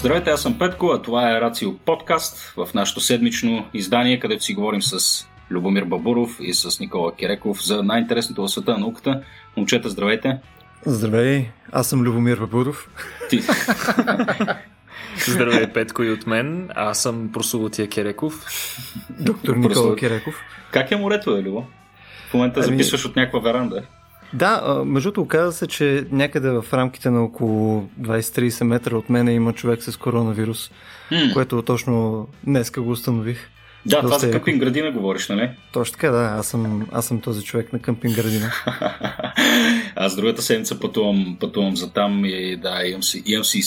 Здравейте, 0.00 0.30
аз 0.30 0.42
съм 0.42 0.58
Петко, 0.58 0.86
а 0.86 1.02
това 1.02 1.36
е 1.36 1.40
Рацио 1.40 1.78
подкаст 1.78 2.54
в 2.56 2.68
нашето 2.74 3.00
седмично 3.00 3.66
издание, 3.74 4.20
където 4.20 4.44
си 4.44 4.54
говорим 4.54 4.82
с 4.82 5.26
Любомир 5.50 5.84
Бабуров 5.84 6.36
и 6.40 6.54
с 6.54 6.80
Никола 6.80 7.12
Кереков 7.14 7.64
за 7.64 7.82
най-интересното 7.82 8.42
в 8.42 8.48
света 8.48 8.72
на 8.72 8.78
науката. 8.78 9.22
Момчета, 9.56 9.88
здравейте! 9.88 10.38
Здравей, 10.86 11.48
аз 11.72 11.88
съм 11.88 12.02
Любомир 12.02 12.38
Бабуров. 12.38 12.90
Ти. 13.30 13.40
Здравей, 15.26 15.66
Петко 15.72 16.02
и 16.02 16.10
от 16.10 16.26
мен. 16.26 16.70
Аз 16.74 17.02
съм 17.02 17.30
прословутия 17.32 17.88
Кереков. 17.88 18.46
Доктор 19.20 19.56
Никола 19.56 19.96
Кереков. 19.96 20.34
Как 20.70 20.90
е 20.90 20.96
морето, 20.96 21.36
е, 21.36 21.42
Любо? 21.42 21.66
В 22.30 22.34
момента 22.34 22.60
ами... 22.60 22.66
записваш 22.66 23.04
от 23.04 23.16
някаква 23.16 23.40
веранда. 23.40 23.82
Да, 24.32 24.82
между 24.86 25.06
другото 25.06 25.22
оказа 25.22 25.52
се, 25.52 25.66
че 25.66 26.06
някъде 26.10 26.50
в 26.50 26.64
рамките 26.72 27.10
на 27.10 27.24
около 27.24 27.88
20-30 28.00 28.64
метра 28.64 28.96
от 28.96 29.10
мен 29.10 29.28
има 29.28 29.52
човек 29.52 29.82
с 29.82 29.96
коронавирус, 29.96 30.70
mm. 31.10 31.32
което 31.32 31.62
точно 31.62 32.28
днеска 32.44 32.82
го 32.82 32.90
установих. 32.90 33.48
Да, 33.86 34.00
това 34.00 34.18
за 34.18 34.30
къмпинг 34.30 34.60
градина 34.60 34.90
говориш, 34.90 35.28
нали? 35.28 35.50
Точно 35.72 35.92
така, 35.92 36.10
да. 36.10 36.22
Аз 36.38 36.48
съм, 36.48 36.86
аз 36.92 37.06
съм 37.06 37.20
този 37.20 37.44
човек 37.44 37.72
на 37.72 37.78
къмпинг 37.78 38.16
градина. 38.16 38.52
аз 39.96 40.16
другата 40.16 40.42
седмица 40.42 40.80
пътувам, 40.80 41.36
пътувам 41.40 41.76
за 41.76 41.92
там 41.92 42.24
и 42.24 42.56
да, 42.56 42.86
имам 42.86 43.02
си, 43.02 43.22
имам 43.26 43.44
си 43.44 43.62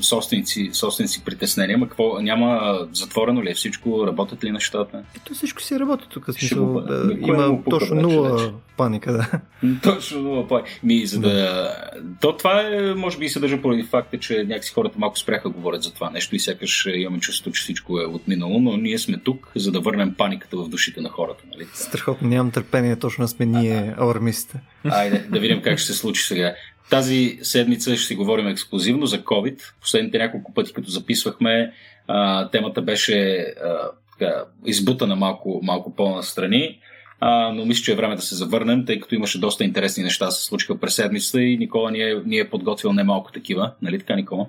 собственици, 0.00 0.70
собственици 0.72 1.24
притеснения. 1.24 1.80
Какво, 1.80 2.20
няма 2.20 2.78
затворено 2.92 3.42
ли 3.42 3.50
е 3.50 3.54
всичко? 3.54 4.06
Работят 4.06 4.44
ли 4.44 4.50
нещата? 4.50 5.02
Ето 5.16 5.34
всичко 5.34 5.62
си 5.62 5.80
работи 5.80 6.04
тук. 6.10 6.24
Смисъл, 6.24 6.80
да, 6.80 7.16
има 7.20 7.58
точно 7.70 7.96
нула 7.96 8.36
вече. 8.36 8.52
паника, 8.76 9.12
да. 9.12 9.40
точно 9.82 10.20
нула 10.20 10.48
паника. 10.48 10.70
Ми, 10.82 11.06
за 11.06 11.20
да... 11.20 11.28
да... 11.28 11.74
То 12.20 12.36
това 12.36 12.62
е, 12.62 12.94
може 12.94 13.18
би 13.18 13.24
и 13.24 13.28
съдържа 13.28 13.62
поради 13.62 13.82
факта, 13.82 14.18
че 14.18 14.44
някакси 14.48 14.72
хората 14.72 14.98
малко 14.98 15.18
спряха 15.18 15.48
говорят 15.48 15.82
за 15.82 15.94
това 15.94 16.10
нещо 16.10 16.36
и 16.36 16.40
сякаш 16.40 16.88
имаме 16.94 17.20
чувството, 17.20 17.56
че 17.56 17.62
всичко 17.62 18.00
е 18.00 18.06
отминало, 18.06 18.60
но 18.60 18.76
ние 18.76 18.98
сме 18.98 19.18
тук 19.18 19.37
тук, 19.38 19.52
за 19.56 19.72
да 19.72 19.80
върнем 19.80 20.14
паниката 20.14 20.56
в 20.56 20.68
душите 20.68 21.00
на 21.00 21.08
хората. 21.08 21.44
Нали? 21.52 21.66
Страхотно, 21.74 22.28
нямам 22.28 22.50
търпение, 22.50 22.96
точно 22.96 23.28
сме 23.28 23.46
ние 23.46 23.94
алармистите. 23.98 24.60
Айде, 24.84 25.18
да 25.18 25.40
видим 25.40 25.62
как 25.62 25.78
ще 25.78 25.92
се 25.92 25.98
случи 25.98 26.22
сега. 26.22 26.54
Тази 26.90 27.38
седмица 27.42 27.96
ще 27.96 28.06
си 28.06 28.14
говорим 28.14 28.46
ексклюзивно 28.46 29.06
за 29.06 29.18
COVID. 29.18 29.60
Последните 29.80 30.18
няколко 30.18 30.54
пъти, 30.54 30.72
като 30.72 30.90
записвахме, 30.90 31.72
а, 32.08 32.48
темата 32.50 32.82
беше 32.82 33.38
а, 33.38 33.90
така, 34.18 34.44
избутана 34.66 35.16
малко, 35.16 35.60
малко 35.62 35.94
по-настрани. 35.94 36.78
А, 37.20 37.52
но 37.52 37.64
мисля, 37.64 37.82
че 37.82 37.92
е 37.92 37.96
време 37.96 38.16
да 38.16 38.22
се 38.22 38.34
завърнем, 38.34 38.86
тъй 38.86 39.00
като 39.00 39.14
имаше 39.14 39.40
доста 39.40 39.64
интересни 39.64 40.04
неща 40.04 40.30
се 40.30 40.44
случиха 40.44 40.80
през 40.80 40.94
седмицата 40.94 41.42
и 41.42 41.58
Никола 41.58 41.90
ни 41.90 42.00
е, 42.00 42.22
ни 42.26 42.38
е 42.38 42.50
подготвил 42.50 42.92
немалко 42.92 43.32
такива. 43.32 43.72
Нали 43.82 43.98
така, 43.98 44.16
Никола? 44.16 44.46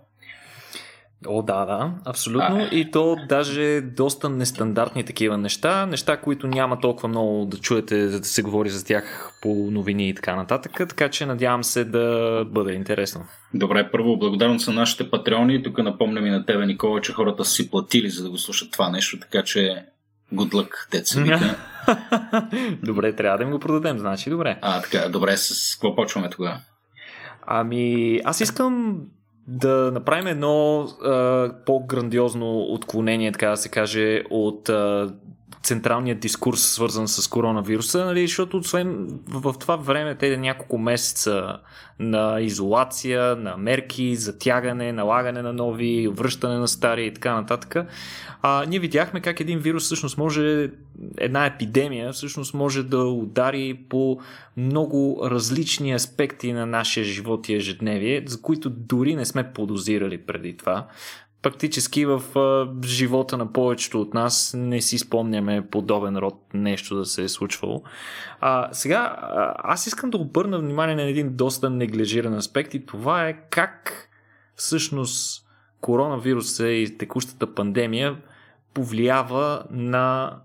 О, 1.27 1.41
да, 1.41 1.65
да, 1.65 1.91
абсолютно. 2.05 2.67
А. 2.71 2.75
И 2.75 2.91
то 2.91 3.17
даже 3.29 3.81
доста 3.81 4.29
нестандартни 4.29 5.03
такива 5.03 5.37
неща, 5.37 5.85
неща, 5.85 6.17
които 6.17 6.47
няма 6.47 6.79
толкова 6.79 7.09
много 7.09 7.45
да 7.45 7.57
чуете, 7.57 8.09
за 8.09 8.19
да 8.19 8.27
се 8.27 8.41
говори 8.41 8.69
за 8.69 8.85
тях 8.85 9.33
по 9.41 9.49
новини 9.71 10.09
и 10.09 10.15
така 10.15 10.35
нататък, 10.35 10.71
така 10.77 11.09
че 11.09 11.25
надявам 11.25 11.63
се 11.63 11.85
да 11.85 12.45
бъде 12.45 12.73
интересно. 12.73 13.25
Добре, 13.53 13.91
първо 13.91 14.17
благодарност 14.17 14.67
на 14.67 14.73
нашите 14.73 15.09
патреони. 15.09 15.63
Тук 15.63 15.77
напомням 15.77 16.25
и 16.25 16.29
на 16.29 16.45
тебе, 16.45 16.65
Никола, 16.65 17.01
че 17.01 17.13
хората 17.13 17.45
са 17.45 17.51
си 17.51 17.69
платили 17.69 18.09
за 18.09 18.23
да 18.23 18.29
го 18.29 18.37
слушат 18.37 18.71
това 18.71 18.89
нещо, 18.89 19.19
така 19.19 19.43
че 19.43 19.85
good 20.33 20.51
luck, 20.51 20.91
деца 20.91 21.21
вика. 21.21 21.55
добре, 22.83 23.15
трябва 23.15 23.37
да 23.37 23.43
им 23.43 23.51
го 23.51 23.59
продадем, 23.59 23.99
значи 23.99 24.29
добре. 24.29 24.59
А, 24.61 24.81
така, 24.81 25.09
добре, 25.09 25.37
с 25.37 25.75
какво 25.75 25.95
почваме 25.95 26.29
тогава? 26.29 26.59
Ами, 27.47 28.19
аз 28.25 28.41
искам 28.41 29.01
да 29.49 29.91
направим 29.91 30.27
едно 30.27 30.81
а, 30.81 31.51
по-грандиозно 31.65 32.59
отклонение, 32.59 33.31
така 33.31 33.49
да 33.49 33.57
се 33.57 33.69
каже, 33.69 34.23
от 34.29 34.69
а, 34.69 35.13
централния 35.63 36.15
дискурс, 36.15 36.61
свързан 36.61 37.07
с 37.07 37.27
коронавируса, 37.27 38.05
нали, 38.05 38.27
защото 38.27 38.57
освен 38.57 39.19
в 39.27 39.55
това 39.59 39.75
време, 39.75 40.15
те 40.15 40.37
няколко 40.37 40.77
месеца 40.77 41.57
на 41.99 42.41
изолация, 42.41 43.35
на 43.35 43.57
мерки, 43.57 44.15
затягане, 44.15 44.93
налагане 44.93 45.41
на 45.41 45.53
нови, 45.53 46.07
връщане 46.07 46.57
на 46.57 46.67
стари 46.67 47.05
и 47.05 47.13
така 47.13 47.33
нататък, 47.33 47.75
а, 48.41 48.65
ние 48.67 48.79
видяхме 48.79 49.21
как 49.21 49.39
един 49.39 49.59
вирус 49.59 49.83
всъщност 49.83 50.17
може, 50.17 50.69
една 51.17 51.45
епидемия 51.45 52.11
всъщност 52.13 52.53
може 52.53 52.83
да 52.83 53.03
удари 53.03 53.79
по 53.89 54.19
много 54.57 55.21
различни 55.23 55.93
аспекти 55.93 56.53
на 56.53 56.65
нашия 56.65 57.03
живот 57.03 57.49
и 57.49 57.53
ежедневие, 57.53 58.23
за 58.27 58.41
които 58.41 58.69
дори 58.69 59.15
не 59.15 59.25
сме 59.25 59.53
подозирали 59.53 60.17
преди 60.17 60.57
това 60.57 60.87
практически 61.41 62.05
в 62.05 62.21
живота 62.85 63.37
на 63.37 63.53
повечето 63.53 64.01
от 64.01 64.13
нас 64.13 64.53
не 64.57 64.81
си 64.81 64.97
спомняме 64.97 65.67
подобен 65.71 66.17
род 66.17 66.41
нещо 66.53 66.95
да 66.95 67.05
се 67.05 67.23
е 67.23 67.29
случвало. 67.29 67.83
А, 68.39 68.69
сега, 68.71 69.17
аз 69.57 69.87
искам 69.87 70.09
да 70.09 70.17
обърна 70.17 70.59
внимание 70.59 70.95
на 70.95 71.01
един 71.01 71.35
доста 71.35 71.69
неглижиран 71.69 72.33
аспект 72.33 72.73
и 72.73 72.85
това 72.85 73.27
е 73.27 73.37
как 73.49 74.07
всъщност 74.55 75.45
коронавируса 75.81 76.67
и 76.67 76.97
текущата 76.97 77.53
пандемия 77.55 78.17
повлиява 78.73 79.63
на 79.71 80.35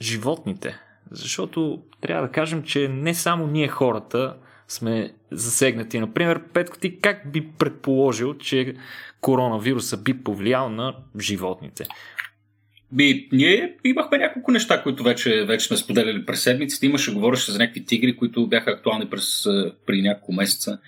животните. 0.00 0.78
Защото 1.10 1.82
трябва 2.00 2.26
да 2.26 2.32
кажем, 2.32 2.62
че 2.62 2.88
не 2.88 3.14
само 3.14 3.46
ние 3.46 3.68
хората 3.68 4.36
сме 4.68 5.14
засегнати. 5.30 6.00
Например, 6.00 6.42
Петко, 6.52 6.78
ти 6.78 7.00
как 7.00 7.32
би 7.32 7.48
предположил, 7.58 8.34
че 8.34 8.74
коронавируса 9.20 9.96
би 9.96 10.22
повлиял 10.22 10.68
на 10.68 10.96
животните? 11.20 11.86
Би, 12.92 13.28
ние 13.32 13.76
имахме 13.84 14.18
няколко 14.18 14.50
неща, 14.50 14.82
които 14.82 15.02
вече, 15.02 15.44
вече 15.44 15.66
сме 15.66 15.76
споделяли 15.76 16.26
през 16.26 16.42
седмиците. 16.42 16.86
Имаше, 16.86 17.14
говореше 17.14 17.52
за 17.52 17.58
някакви 17.58 17.84
тигри, 17.84 18.16
които 18.16 18.46
бяха 18.46 18.70
актуални 18.70 19.10
през, 19.10 19.46
преди 19.86 20.02
няколко 20.02 20.32
месеца. 20.32 20.78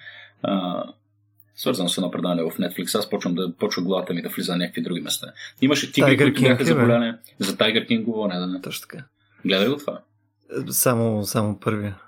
А, 0.42 0.84
свързано 1.54 1.88
с 1.88 1.98
едно 1.98 2.10
предаване 2.10 2.42
в 2.42 2.56
Netflix. 2.58 2.98
Аз 2.98 3.10
почвам 3.10 3.34
да 3.34 3.56
почва 3.56 3.82
главата 3.82 4.14
ми 4.14 4.22
да 4.22 4.28
влиза 4.28 4.52
на 4.52 4.58
някакви 4.58 4.82
други 4.82 5.00
места. 5.00 5.26
Имаше 5.60 5.92
тигри, 5.92 6.10
Tiger 6.10 6.22
които 6.22 6.40
King, 6.40 6.48
бяха 6.48 6.64
заболяни. 6.64 7.12
За 7.38 7.56
Тайгър 7.56 7.86
Кинг 7.86 8.04
говоря, 8.04 8.46
да. 8.46 8.60
Точно 8.60 8.88
така. 8.88 9.04
Гледай 9.44 9.68
го 9.68 9.76
това? 9.76 10.00
Само, 10.70 11.24
само 11.24 11.60
първия. 11.60 11.98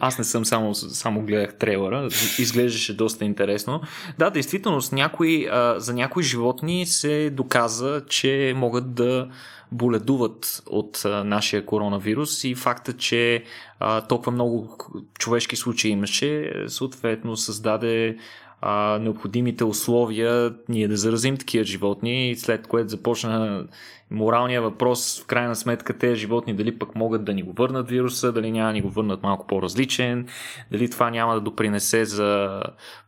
Аз 0.00 0.18
не 0.18 0.24
съм 0.24 0.44
само, 0.44 0.74
само 0.74 1.22
гледах 1.22 1.58
трейлера, 1.58 2.08
изглеждаше 2.38 2.96
доста 2.96 3.24
интересно. 3.24 3.80
Да, 4.18 4.30
действително, 4.30 4.82
с 4.82 4.92
някои, 4.92 5.46
а, 5.46 5.80
за 5.80 5.94
някои 5.94 6.22
животни 6.22 6.86
се 6.86 7.30
доказа, 7.30 8.02
че 8.08 8.52
могат 8.56 8.94
да 8.94 9.28
боледуват 9.72 10.62
от 10.66 11.02
а, 11.04 11.24
нашия 11.24 11.66
коронавирус 11.66 12.44
и 12.44 12.54
факта, 12.54 12.92
че 12.92 13.44
а, 13.80 14.00
толкова 14.00 14.32
много 14.32 14.78
човешки 15.18 15.56
случаи 15.56 15.90
имаше, 15.90 16.52
съответно 16.66 17.36
създаде 17.36 18.16
а, 18.64 18.98
необходимите 18.98 19.64
условия 19.64 20.54
ние 20.68 20.88
да 20.88 20.96
заразим 20.96 21.36
такива 21.36 21.64
животни, 21.64 22.34
след 22.36 22.66
което 22.66 22.88
започна 22.88 23.64
моралния 24.10 24.62
въпрос, 24.62 25.22
в 25.22 25.26
крайна 25.26 25.56
сметка, 25.56 25.98
тези 25.98 26.16
животни 26.16 26.54
дали 26.54 26.78
пък 26.78 26.94
могат 26.94 27.24
да 27.24 27.34
ни 27.34 27.42
го 27.42 27.52
върнат 27.52 27.88
вируса, 27.88 28.32
дали 28.32 28.52
няма 28.52 28.68
да 28.68 28.72
ни 28.72 28.80
го 28.80 28.90
върнат 28.90 29.22
малко 29.22 29.46
по-различен, 29.46 30.28
дали 30.70 30.90
това 30.90 31.10
няма 31.10 31.34
да 31.34 31.40
допринесе 31.40 32.04
за 32.04 32.62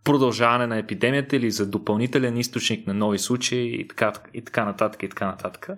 продължаване 0.04 0.66
на 0.66 0.78
епидемията 0.78 1.36
или 1.36 1.50
за 1.50 1.66
допълнителен 1.70 2.36
източник 2.36 2.86
на 2.86 2.94
нови 2.94 3.18
случаи 3.18 3.80
и 3.80 3.88
така, 3.88 4.12
и 4.34 4.44
така 4.44 4.64
нататък 4.64 5.02
и 5.02 5.08
така 5.08 5.26
нататък. 5.26 5.68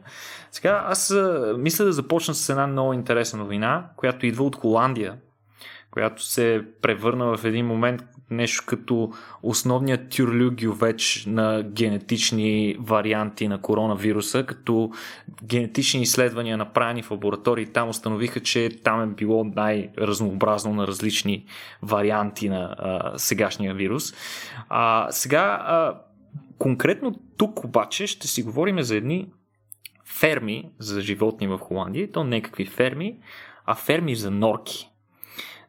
Сега 0.50 0.84
аз 0.86 1.14
мисля 1.58 1.84
да 1.84 1.92
започна 1.92 2.34
с 2.34 2.48
една 2.48 2.66
много 2.66 2.92
интересна 2.92 3.38
новина, 3.38 3.86
която 3.96 4.26
идва 4.26 4.44
от 4.44 4.56
Холандия, 4.56 5.14
която 5.90 6.24
се 6.24 6.64
превърна 6.82 7.36
в 7.36 7.44
един 7.44 7.66
момент 7.66 8.02
нещо 8.30 8.64
като 8.66 9.12
основният 9.42 10.08
тюрлюгювеч 10.10 11.24
на 11.26 11.62
генетични 11.62 12.76
варианти 12.80 13.48
на 13.48 13.60
коронавируса, 13.60 14.46
като 14.46 14.90
генетични 15.44 16.02
изследвания 16.02 16.56
направени 16.56 17.02
в 17.02 17.10
лаборатории 17.10 17.66
там 17.66 17.88
установиха, 17.88 18.40
че 18.40 18.70
там 18.84 19.02
е 19.02 19.06
било 19.06 19.44
най-разнообразно 19.44 20.74
на 20.74 20.86
различни 20.86 21.44
варианти 21.82 22.48
на 22.48 22.76
а, 22.78 23.18
сегашния 23.18 23.74
вирус. 23.74 24.14
А, 24.68 25.06
сега, 25.10 25.44
а, 25.66 26.00
конкретно 26.58 27.14
тук 27.36 27.64
обаче 27.64 28.06
ще 28.06 28.28
си 28.28 28.42
говорим 28.42 28.82
за 28.82 28.96
едни 28.96 29.28
ферми 30.04 30.70
за 30.78 31.00
животни 31.00 31.48
в 31.48 31.58
Холандия, 31.58 32.12
то 32.12 32.24
не 32.24 32.42
какви 32.42 32.66
ферми, 32.66 33.16
а 33.66 33.74
ферми 33.74 34.16
за 34.16 34.30
норки. 34.30 34.90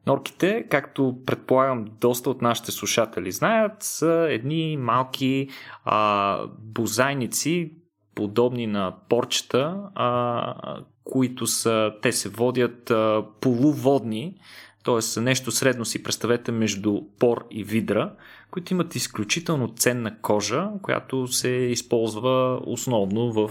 Норките, 0.08 0.66
както 0.70 1.16
предполагам 1.26 1.86
доста 2.02 2.30
от 2.30 2.42
нашите 2.42 2.72
слушатели 2.72 3.32
знаят, 3.32 3.74
са 3.80 4.28
едни 4.30 4.78
малки 4.78 5.50
а, 5.86 6.40
бозайници, 6.60 7.72
подобни 8.16 8.68
на 8.68 8.96
порчета, 9.10 9.78
а, 9.96 10.82
които 11.04 11.48
са, 11.48 11.94
те 12.02 12.12
се 12.12 12.30
водят 12.30 12.92
а, 12.92 13.26
полуводни, 13.42 14.36
т.е. 14.84 15.20
нещо 15.20 15.52
средно 15.52 15.86
си 15.86 16.04
представете 16.04 16.52
между 16.52 17.02
пор 17.20 17.46
и 17.52 17.64
видра, 17.64 18.14
които 18.52 18.74
имат 18.74 18.96
изключително 18.96 19.74
ценна 19.78 20.16
кожа, 20.22 20.68
която 20.82 21.28
се 21.28 21.50
използва 21.50 22.60
основно 22.66 23.34
в 23.34 23.50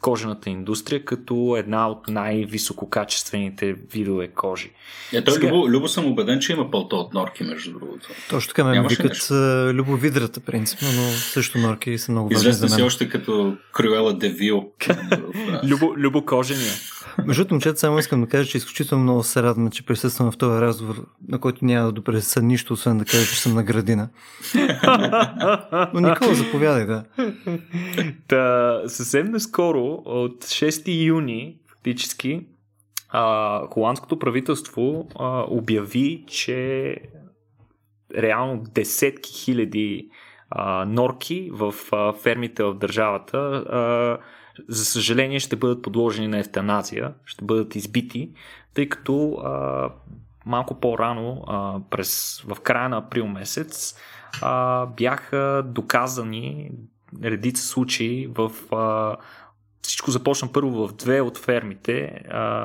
кожената 0.00 0.50
индустрия 0.50 1.04
като 1.04 1.56
една 1.58 1.88
от 1.88 2.08
най-висококачествените 2.08 3.72
видове 3.72 4.28
кожи. 4.28 4.70
Ето, 5.12 5.30
Сега... 5.30 5.46
Любо, 5.46 5.68
Любо 5.68 5.88
съм 5.88 6.06
убеден, 6.06 6.40
че 6.40 6.52
има 6.52 6.70
пълто 6.70 6.96
от 6.96 7.14
норки, 7.14 7.44
между 7.44 7.72
другото. 7.72 8.08
Точно 8.30 8.48
така 8.48 8.64
ме 8.64 8.88
викат 8.88 9.28
любовидрата, 9.74 10.40
принципно, 10.40 10.88
но 10.96 11.10
също 11.10 11.58
норки 11.58 11.98
са 11.98 12.12
много 12.12 12.28
важни 12.28 12.50
Известна 12.50 12.68
си 12.68 12.82
още 12.82 13.08
като 13.08 13.56
Крюела 13.72 14.14
Девил. 14.14 14.70
Любо, 15.64 15.94
любокожения. 15.96 16.72
Между 17.24 17.46
момчета, 17.50 17.78
само 17.78 17.98
искам 17.98 18.20
да 18.20 18.26
кажа, 18.26 18.50
че 18.50 18.58
изключително 18.58 19.04
много 19.04 19.22
се 19.22 19.42
радвам, 19.42 19.70
че 19.70 19.86
присъствам 19.86 20.32
в 20.32 20.36
този 20.36 20.60
разговор, 20.60 21.06
на 21.28 21.38
който 21.38 21.64
няма 21.64 21.86
да 21.86 21.92
допресъса 21.92 22.42
нищо, 22.42 22.72
освен 22.72 22.98
да 22.98 23.04
кажа, 23.04 23.26
че 23.26 23.40
съм 23.40 23.54
на 23.54 23.64
градина. 23.96 24.08
Но 25.94 26.00
Никола, 26.00 26.34
заповядай, 26.34 26.86
да. 26.86 27.04
Та, 28.28 28.82
съвсем 28.86 29.30
наскоро, 29.30 30.02
от 30.04 30.44
6 30.44 31.06
юни, 31.06 31.58
фактически, 31.68 32.46
а, 33.08 33.60
холандското 33.66 34.18
правителство 34.18 35.08
а, 35.18 35.44
обяви, 35.48 36.24
че 36.26 36.96
реално 38.16 38.64
десетки 38.74 39.32
хиляди 39.32 40.08
а, 40.50 40.84
норки 40.84 41.50
в 41.52 41.74
а, 41.92 42.12
фермите 42.12 42.62
в 42.62 42.74
държавата 42.74 43.38
а, 43.38 44.18
за 44.68 44.84
съжаление 44.84 45.40
ще 45.40 45.56
бъдат 45.56 45.82
подложени 45.82 46.28
на 46.28 46.38
ефтаназия, 46.38 47.14
ще 47.24 47.44
бъдат 47.44 47.74
избити, 47.74 48.30
тъй 48.74 48.88
като 48.88 49.32
а, 49.32 49.88
малко 50.46 50.80
по-рано, 50.80 51.44
а, 51.46 51.80
през, 51.90 52.42
в 52.46 52.60
края 52.60 52.88
на 52.88 52.96
април 52.96 53.26
месец, 53.26 53.96
а, 54.42 54.86
бяха 54.86 55.62
доказани 55.66 56.70
редица 57.22 57.66
случаи 57.66 58.26
в 58.26 58.74
а, 58.74 59.16
всичко 59.82 60.10
започна 60.10 60.48
първо 60.52 60.88
в 60.88 60.92
две 60.92 61.20
от 61.20 61.38
фермите. 61.38 62.20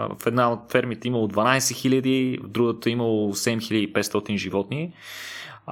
В 0.10 0.26
една 0.26 0.52
от 0.52 0.72
фермите 0.72 1.08
имало 1.08 1.28
12 1.28 1.58
000, 1.58 2.44
в 2.44 2.48
другата 2.48 2.90
имало 2.90 3.34
7500 3.34 4.38
животни. 4.38 4.94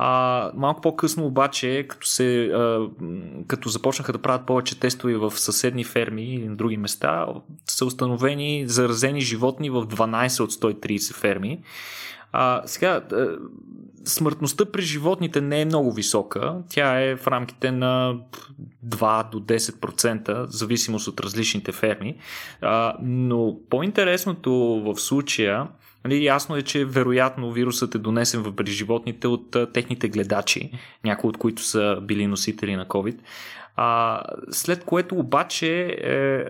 А, 0.01 0.51
малко 0.55 0.81
по-късно 0.81 1.25
обаче, 1.25 1.85
като, 1.89 2.07
се, 2.07 2.45
а, 2.45 2.87
като 3.47 3.69
започнаха 3.69 4.13
да 4.13 4.21
правят 4.21 4.45
повече 4.45 4.79
тестове 4.79 5.15
в 5.17 5.31
съседни 5.31 5.83
ферми 5.83 6.33
и 6.33 6.47
на 6.47 6.55
други 6.55 6.77
места, 6.77 7.27
са 7.67 7.85
установени 7.85 8.63
заразени 8.67 9.21
животни 9.21 9.69
в 9.69 9.85
12 9.85 10.39
от 10.39 10.51
130 10.51 11.13
ферми. 11.13 11.63
А, 12.31 12.61
сега, 12.65 13.01
смъртността 14.05 14.65
при 14.65 14.81
животните 14.81 15.41
не 15.41 15.61
е 15.61 15.65
много 15.65 15.91
висока. 15.91 16.55
Тя 16.69 17.01
е 17.01 17.15
в 17.15 17.27
рамките 17.27 17.71
на 17.71 18.15
2 18.87 19.31
до 19.31 19.39
10%, 19.39 20.47
в 20.47 20.51
зависимост 20.51 21.07
от 21.07 21.19
различните 21.19 21.71
ферми. 21.71 22.17
А, 22.61 22.95
но 23.01 23.57
по-интересното 23.69 24.51
в 24.85 24.99
случая 24.99 25.67
Нали, 26.03 26.25
ясно 26.25 26.55
е, 26.55 26.61
че 26.61 26.85
вероятно 26.85 27.51
вирусът 27.51 27.95
е 27.95 27.97
донесен 27.97 28.53
при 28.55 28.71
животните 28.71 29.27
от 29.27 29.55
техните 29.73 30.09
гледачи, 30.09 30.71
някои 31.03 31.29
от 31.29 31.37
които 31.37 31.61
са 31.61 31.99
били 32.01 32.27
носители 32.27 32.75
на 32.75 32.85
COVID. 32.85 33.17
А, 33.75 34.21
след 34.51 34.83
което 34.83 35.15
обаче 35.15 35.97
е, 36.03 36.45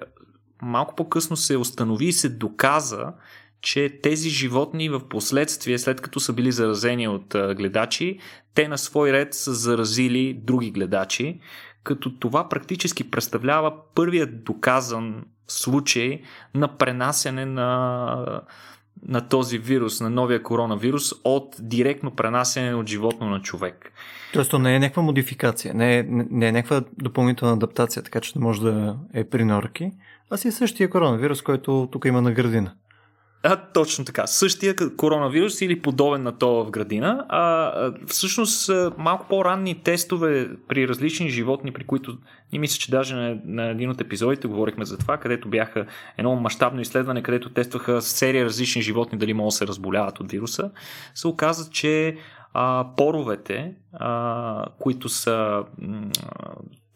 малко 0.62 0.96
по-късно 0.96 1.38
се 1.38 1.58
установи 1.58 2.06
и 2.06 2.14
се 2.14 2.30
доказа, 2.30 3.14
че 3.62 4.00
тези 4.04 4.30
животни 4.30 4.90
в 4.90 5.10
последствие, 5.10 5.78
след 5.78 6.02
като 6.02 6.20
са 6.20 6.34
били 6.34 6.52
заразени 6.52 7.08
от 7.08 7.36
гледачи, 7.56 8.20
те 8.54 8.68
на 8.68 8.78
свой 8.78 9.12
ред 9.12 9.34
са 9.34 9.54
заразили 9.54 10.34
други 10.34 10.72
гледачи, 10.72 11.40
като 11.84 12.20
това 12.20 12.50
практически 12.50 13.12
представлява 13.12 13.74
първият 13.96 14.44
доказан 14.44 15.24
случай 15.48 16.22
на 16.56 16.78
пренасяне 16.78 17.46
на 17.46 18.42
на 19.08 19.28
този 19.28 19.58
вирус, 19.58 20.02
на 20.02 20.10
новия 20.10 20.44
коронавирус, 20.44 21.14
от 21.24 21.56
директно 21.60 22.12
пренасене 22.12 22.76
от 22.76 22.88
животно 22.88 23.30
на 23.30 23.42
човек. 23.42 23.92
Тоест, 24.34 24.52
то 24.52 24.60
не 24.60 24.76
е 24.76 24.80
някаква 24.80 25.04
модификация, 25.04 25.74
не 25.74 25.98
е, 25.98 26.04
не 26.10 26.48
е 26.48 26.52
някаква 26.52 26.82
допълнителна 26.98 27.54
адаптация, 27.54 28.04
така 28.04 28.20
че 28.20 28.32
не 28.36 28.44
може 28.44 28.62
да 28.62 28.98
е 29.14 29.24
при 29.24 29.46
норки, 29.46 29.92
а 30.30 30.38
си 30.38 30.48
е 30.48 30.52
същия 30.52 30.90
коронавирус, 30.90 31.42
който 31.42 31.90
тук 31.92 32.06
има 32.06 32.22
на 32.22 32.32
градина. 32.32 32.74
А, 33.44 33.56
точно 33.74 34.06
така. 34.06 34.28
Същия 34.28 34.76
коронавирус 34.98 35.62
или 35.62 35.82
подобен 35.82 36.24
на 36.24 36.38
това 36.38 36.64
в 36.64 36.72
градина. 36.72 37.26
А, 37.30 37.92
всъщност 38.08 38.72
малко 38.98 39.26
по-ранни 39.30 39.84
тестове 39.84 40.50
при 40.68 40.88
различни 40.88 41.30
животни, 41.30 41.72
при 41.74 41.84
които 41.84 42.18
ни 42.54 42.60
мисля, 42.60 42.80
че 42.80 42.92
даже 42.92 43.16
на, 43.16 43.38
на 43.46 43.70
един 43.70 43.90
от 43.90 44.02
епизодите 44.02 44.48
говорихме 44.48 44.86
за 44.86 44.98
това, 44.98 45.18
където 45.18 45.50
бяха 45.50 45.86
едно 46.18 46.36
мащабно 46.36 46.82
изследване, 46.82 47.24
където 47.24 47.50
тестваха 47.50 48.02
серия 48.02 48.46
различни 48.46 48.82
животни 48.82 49.18
дали 49.18 49.34
могат 49.34 49.48
да 49.48 49.56
се 49.56 49.68
разболяват 49.68 50.20
от 50.20 50.32
вируса, 50.32 50.72
се 51.16 51.28
оказа, 51.28 51.70
че 51.72 52.18
а, 52.54 52.88
поровете, 52.98 53.74
а, 53.94 54.66
които 54.80 55.10
са 55.10 55.64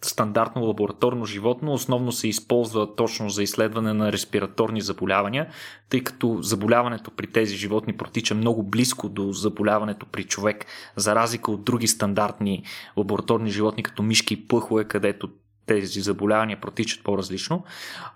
стандартно 0.05 0.63
лабораторно 0.63 1.25
животно 1.25 1.73
основно 1.73 2.11
се 2.11 2.27
използва 2.27 2.95
точно 2.95 3.29
за 3.29 3.43
изследване 3.43 3.93
на 3.93 4.11
респираторни 4.11 4.81
заболявания, 4.81 5.47
тъй 5.89 6.03
като 6.03 6.37
заболяването 6.41 7.11
при 7.11 7.27
тези 7.27 7.55
животни 7.55 7.97
протича 7.97 8.35
много 8.35 8.63
близко 8.63 9.09
до 9.09 9.31
заболяването 9.31 10.05
при 10.05 10.23
човек, 10.23 10.65
за 10.95 11.15
разлика 11.15 11.51
от 11.51 11.63
други 11.63 11.87
стандартни 11.87 12.63
лабораторни 12.97 13.51
животни, 13.51 13.83
като 13.83 14.03
мишки 14.03 14.33
и 14.33 14.47
пъхове, 14.47 14.83
където 14.83 15.29
тези 15.65 16.01
заболявания 16.01 16.61
протичат 16.61 17.03
по-различно. 17.03 17.63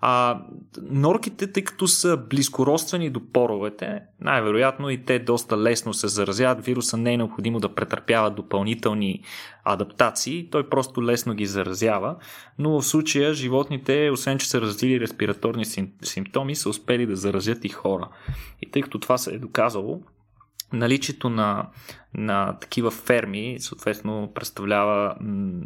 А, 0.02 0.42
норките, 0.82 1.52
тъй 1.52 1.64
като 1.64 1.88
са 1.88 2.18
близкородствени 2.18 3.10
до 3.10 3.22
поровете, 3.34 4.02
най-вероятно 4.22 4.90
и 4.90 5.06
те 5.06 5.20
доста 5.20 5.58
лесно 5.58 5.94
се 5.94 6.08
заразяват. 6.08 6.66
Вируса 6.66 6.98
не 6.98 7.14
е 7.14 7.18
необходимо 7.18 7.60
да 7.60 7.76
претърпява 7.76 8.32
допълнителни 8.32 9.22
адаптации, 9.64 10.50
той 10.52 10.70
просто 10.70 11.04
лесно 11.04 11.34
ги 11.34 11.46
заразява. 11.46 12.16
Но 12.60 12.82
в 12.82 12.86
случая 12.86 13.34
животните, 13.34 14.10
освен 14.14 14.38
че 14.38 14.50
са 14.50 14.62
развили 14.62 15.00
респираторни 15.00 15.66
симптоми, 16.04 16.56
са 16.56 16.70
успели 16.70 17.06
да 17.06 17.16
заразят 17.16 17.66
и 17.66 17.70
хора. 17.70 18.10
И 18.62 18.72
тъй 18.72 18.82
като 18.82 19.00
това 19.00 19.18
се 19.18 19.36
е 19.36 19.40
доказало, 19.40 20.02
наличието 20.74 21.30
на, 21.30 21.68
на 22.14 22.58
такива 22.60 22.92
ферми 22.92 23.58
съответно 23.60 24.32
представлява 24.36 25.16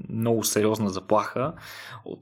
много 0.10 0.44
сериозна 0.44 0.90
заплаха. 0.90 1.54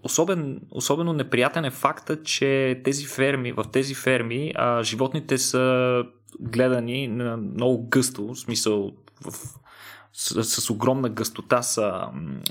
Особен, 0.04 0.62
особено 0.72 1.14
неприятен 1.14 1.66
е 1.66 1.72
факта, 1.72 2.24
че 2.24 2.82
тези 2.84 3.06
ферми, 3.06 3.52
в 3.52 3.66
тези 3.72 3.96
ферми 3.96 4.54
а, 4.56 4.84
животните 4.84 5.38
са 5.38 6.04
гледани 6.40 7.08
на 7.08 7.38
много 7.38 7.88
гъсто, 7.90 8.28
в 8.28 8.40
смисъл 8.40 8.92
в 9.26 9.60
с, 10.14 10.44
с 10.44 10.70
огромна 10.70 11.10
гъстота 11.10 11.62
са 11.62 12.02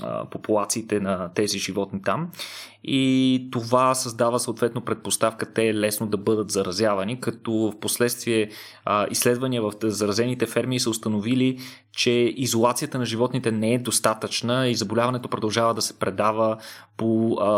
а, 0.01 0.25
популациите 0.25 0.99
на 0.99 1.33
тези 1.33 1.59
животни 1.59 2.01
там. 2.01 2.31
И 2.83 3.47
това 3.51 3.95
създава 3.95 4.39
съответно 4.39 4.81
предпоставка 4.81 5.53
те 5.53 5.73
лесно 5.73 6.07
да 6.07 6.17
бъдат 6.17 6.51
заразявани, 6.51 7.21
като 7.21 7.51
в 7.51 7.79
последствие 7.79 8.49
а, 8.85 9.07
изследвания 9.11 9.61
в 9.61 9.73
заразените 9.83 10.45
ферми 10.45 10.79
са 10.79 10.89
установили, 10.89 11.59
че 11.91 12.11
изолацията 12.35 12.99
на 12.99 13.05
животните 13.05 13.51
не 13.51 13.73
е 13.73 13.79
достатъчна 13.79 14.67
и 14.67 14.75
заболяването 14.75 15.29
продължава 15.29 15.73
да 15.73 15.81
се 15.81 15.99
предава 15.99 16.57
по 16.97 17.05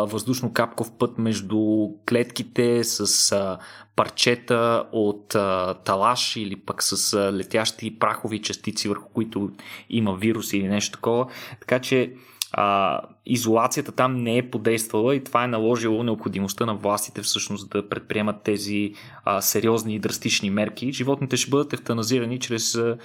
въздушно-капков 0.07 0.91
път 0.97 1.17
между 1.17 1.87
клетките 2.09 2.83
с 2.83 3.31
а, 3.31 3.57
парчета 4.01 4.85
от 4.91 5.35
а, 5.35 5.73
талаш 5.73 6.35
или 6.35 6.55
пък 6.55 6.83
с 6.83 7.13
а, 7.13 7.33
летящи 7.33 7.99
прахови 7.99 8.41
частици, 8.41 8.87
върху 8.87 9.09
които 9.09 9.49
има 9.89 10.15
вирус 10.15 10.53
или 10.53 10.67
нещо 10.67 10.91
такова. 10.91 11.27
Така 11.59 11.79
че 11.79 12.13
а, 12.51 12.99
изолацията 13.25 13.91
там 13.91 14.15
не 14.15 14.37
е 14.37 14.49
подействала 14.49 15.15
и 15.15 15.23
това 15.23 15.43
е 15.43 15.47
наложило 15.47 16.03
необходимостта 16.03 16.65
на 16.65 16.75
властите 16.75 17.21
всъщност 17.21 17.69
да 17.69 17.89
предприемат 17.89 18.43
тези 18.43 18.93
а, 19.25 19.41
сериозни 19.41 19.95
и 19.95 19.99
драстични 19.99 20.49
мерки. 20.49 20.93
Животните 20.93 21.37
ще 21.37 21.49
бъдат 21.49 21.73
ефтаназирани 21.73 22.39
чрез 22.39 22.75
а, 22.75 22.97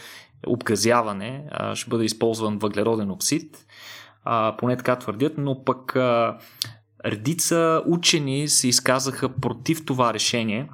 обгазяване, 0.46 1.44
а, 1.50 1.74
ще 1.74 1.90
бъде 1.90 2.04
използван 2.04 2.58
въглероден 2.58 3.10
оксид, 3.10 3.66
а, 4.24 4.56
поне 4.58 4.76
така 4.76 4.96
твърдят, 4.96 5.34
но 5.38 5.64
пък 5.64 5.96
а, 5.96 6.38
редица 7.04 7.82
учени 7.86 8.48
се 8.48 8.68
изказаха 8.68 9.28
против 9.28 9.86
това 9.86 10.14
решение 10.14 10.68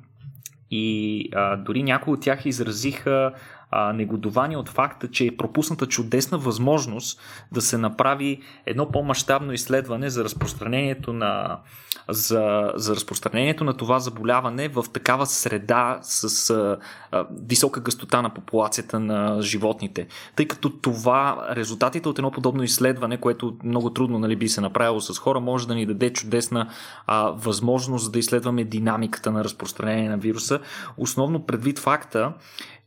и 0.73 1.29
а, 1.35 1.57
дори 1.57 1.83
някои 1.83 2.13
от 2.13 2.21
тях 2.21 2.47
изразиха 2.47 3.33
а, 3.73 3.93
негодование 3.93 4.57
от 4.57 4.69
факта, 4.69 5.11
че 5.11 5.27
е 5.27 5.37
пропусната 5.37 5.87
чудесна 5.87 6.39
възможност 6.39 7.21
да 7.53 7.61
се 7.61 7.79
направи 7.79 8.41
едно 8.67 8.91
по-масштабно 8.91 9.53
изследване 9.53 10.11
за 10.11 10.25
разпространението 10.25 11.13
на 11.13 11.59
за, 12.09 12.73
за 12.75 12.95
разпространението 12.95 13.65
на 13.65 13.77
това 13.77 13.99
заболяване 13.99 14.69
в 14.69 14.85
такава 14.93 15.27
среда 15.27 15.99
с 16.03 16.51
а, 16.51 16.79
а, 17.11 17.27
висока 17.49 17.81
гъстота 17.81 18.23
на 18.23 18.35
популацията 18.35 19.01
на 19.01 19.43
животните. 19.43 20.07
Тъй 20.37 20.49
като 20.49 20.71
това, 20.71 21.49
резултатите 21.51 22.09
от 22.09 22.19
едно 22.19 22.31
подобно 22.31 22.63
изследване, 22.63 23.17
което 23.17 23.57
много 23.65 23.91
трудно 23.91 24.19
нали, 24.19 24.37
би 24.37 24.49
се 24.49 24.61
направило 24.61 25.01
с 25.01 25.19
хора, 25.19 25.41
може 25.41 25.69
да 25.69 25.75
ни 25.75 25.87
даде 25.87 26.13
чудесна 26.13 26.69
а, 27.07 27.31
възможност 27.31 28.13
да 28.13 28.19
изследваме 28.19 28.65
динамиката 28.65 29.33
на 29.33 29.45
разпространение 29.45 30.09
на 30.09 30.17
вируса, 30.17 30.61
основно 30.97 31.47
предвид 31.47 31.79
факта, 31.79 32.33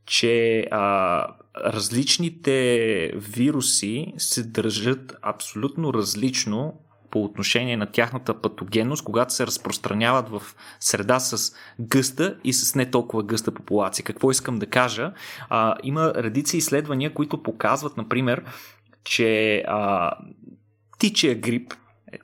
че 0.06 0.68
а, 0.72 1.28
различните 1.58 3.12
вируси 3.16 4.14
се 4.18 4.44
държат 4.44 5.16
абсолютно 5.22 5.94
различно 5.94 6.74
по 7.12 7.24
отношение 7.24 7.78
на 7.78 7.86
тяхната 7.86 8.42
патогенност, 8.42 9.04
когато 9.04 9.34
се 9.34 9.48
разпространяват 9.48 10.30
в 10.30 10.42
среда 10.80 11.20
с 11.20 11.56
гъста 11.80 12.38
и 12.44 12.54
с 12.54 12.76
не 12.76 12.92
толкова 12.92 13.24
гъста 13.24 13.52
популация. 13.52 14.06
Какво 14.06 14.32
искам 14.32 14.56
да 14.60 14.66
кажа? 14.66 15.14
А, 15.50 15.76
има 15.84 16.14
редици 16.16 16.58
изследвания, 16.58 17.14
които 17.14 17.44
показват, 17.44 17.98
например, 17.98 18.44
че 19.04 19.64
а, 19.68 20.12
птичия 20.92 21.36
грип, 21.36 21.74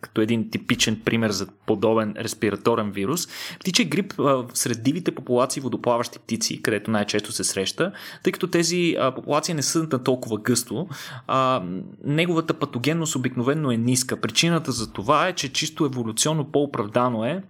като 0.02 0.22
един 0.22 0.50
типичен 0.50 1.02
пример 1.06 1.30
за 1.32 1.48
подобен 1.66 2.16
респираторен 2.18 2.92
вирус. 2.92 3.28
Птиче 3.60 3.86
грип 3.86 4.20
а, 4.20 4.46
сред 4.54 4.84
дивите 4.84 5.16
популации 5.16 5.62
водоплаващи 5.62 6.20
птици, 6.20 6.62
където 6.62 6.92
най-често 6.92 7.32
се 7.32 7.44
среща, 7.44 7.92
тъй 8.24 8.34
като 8.34 8.48
тези 8.48 8.96
а, 9.00 9.12
популации 9.12 9.54
не 9.54 9.62
са 9.62 9.88
на 9.92 10.04
толкова 10.04 10.38
гъсто, 10.38 10.88
а, 11.28 11.64
неговата 12.04 12.54
патогенност 12.54 13.16
обикновено 13.16 13.72
е 13.72 13.78
ниска. 13.78 14.22
Причината 14.22 14.72
за 14.72 14.94
това 14.94 15.28
е, 15.28 15.34
че 15.34 15.54
чисто 15.54 15.86
еволюционно 15.86 16.52
по-оправдано 16.52 17.26
е 17.26 17.44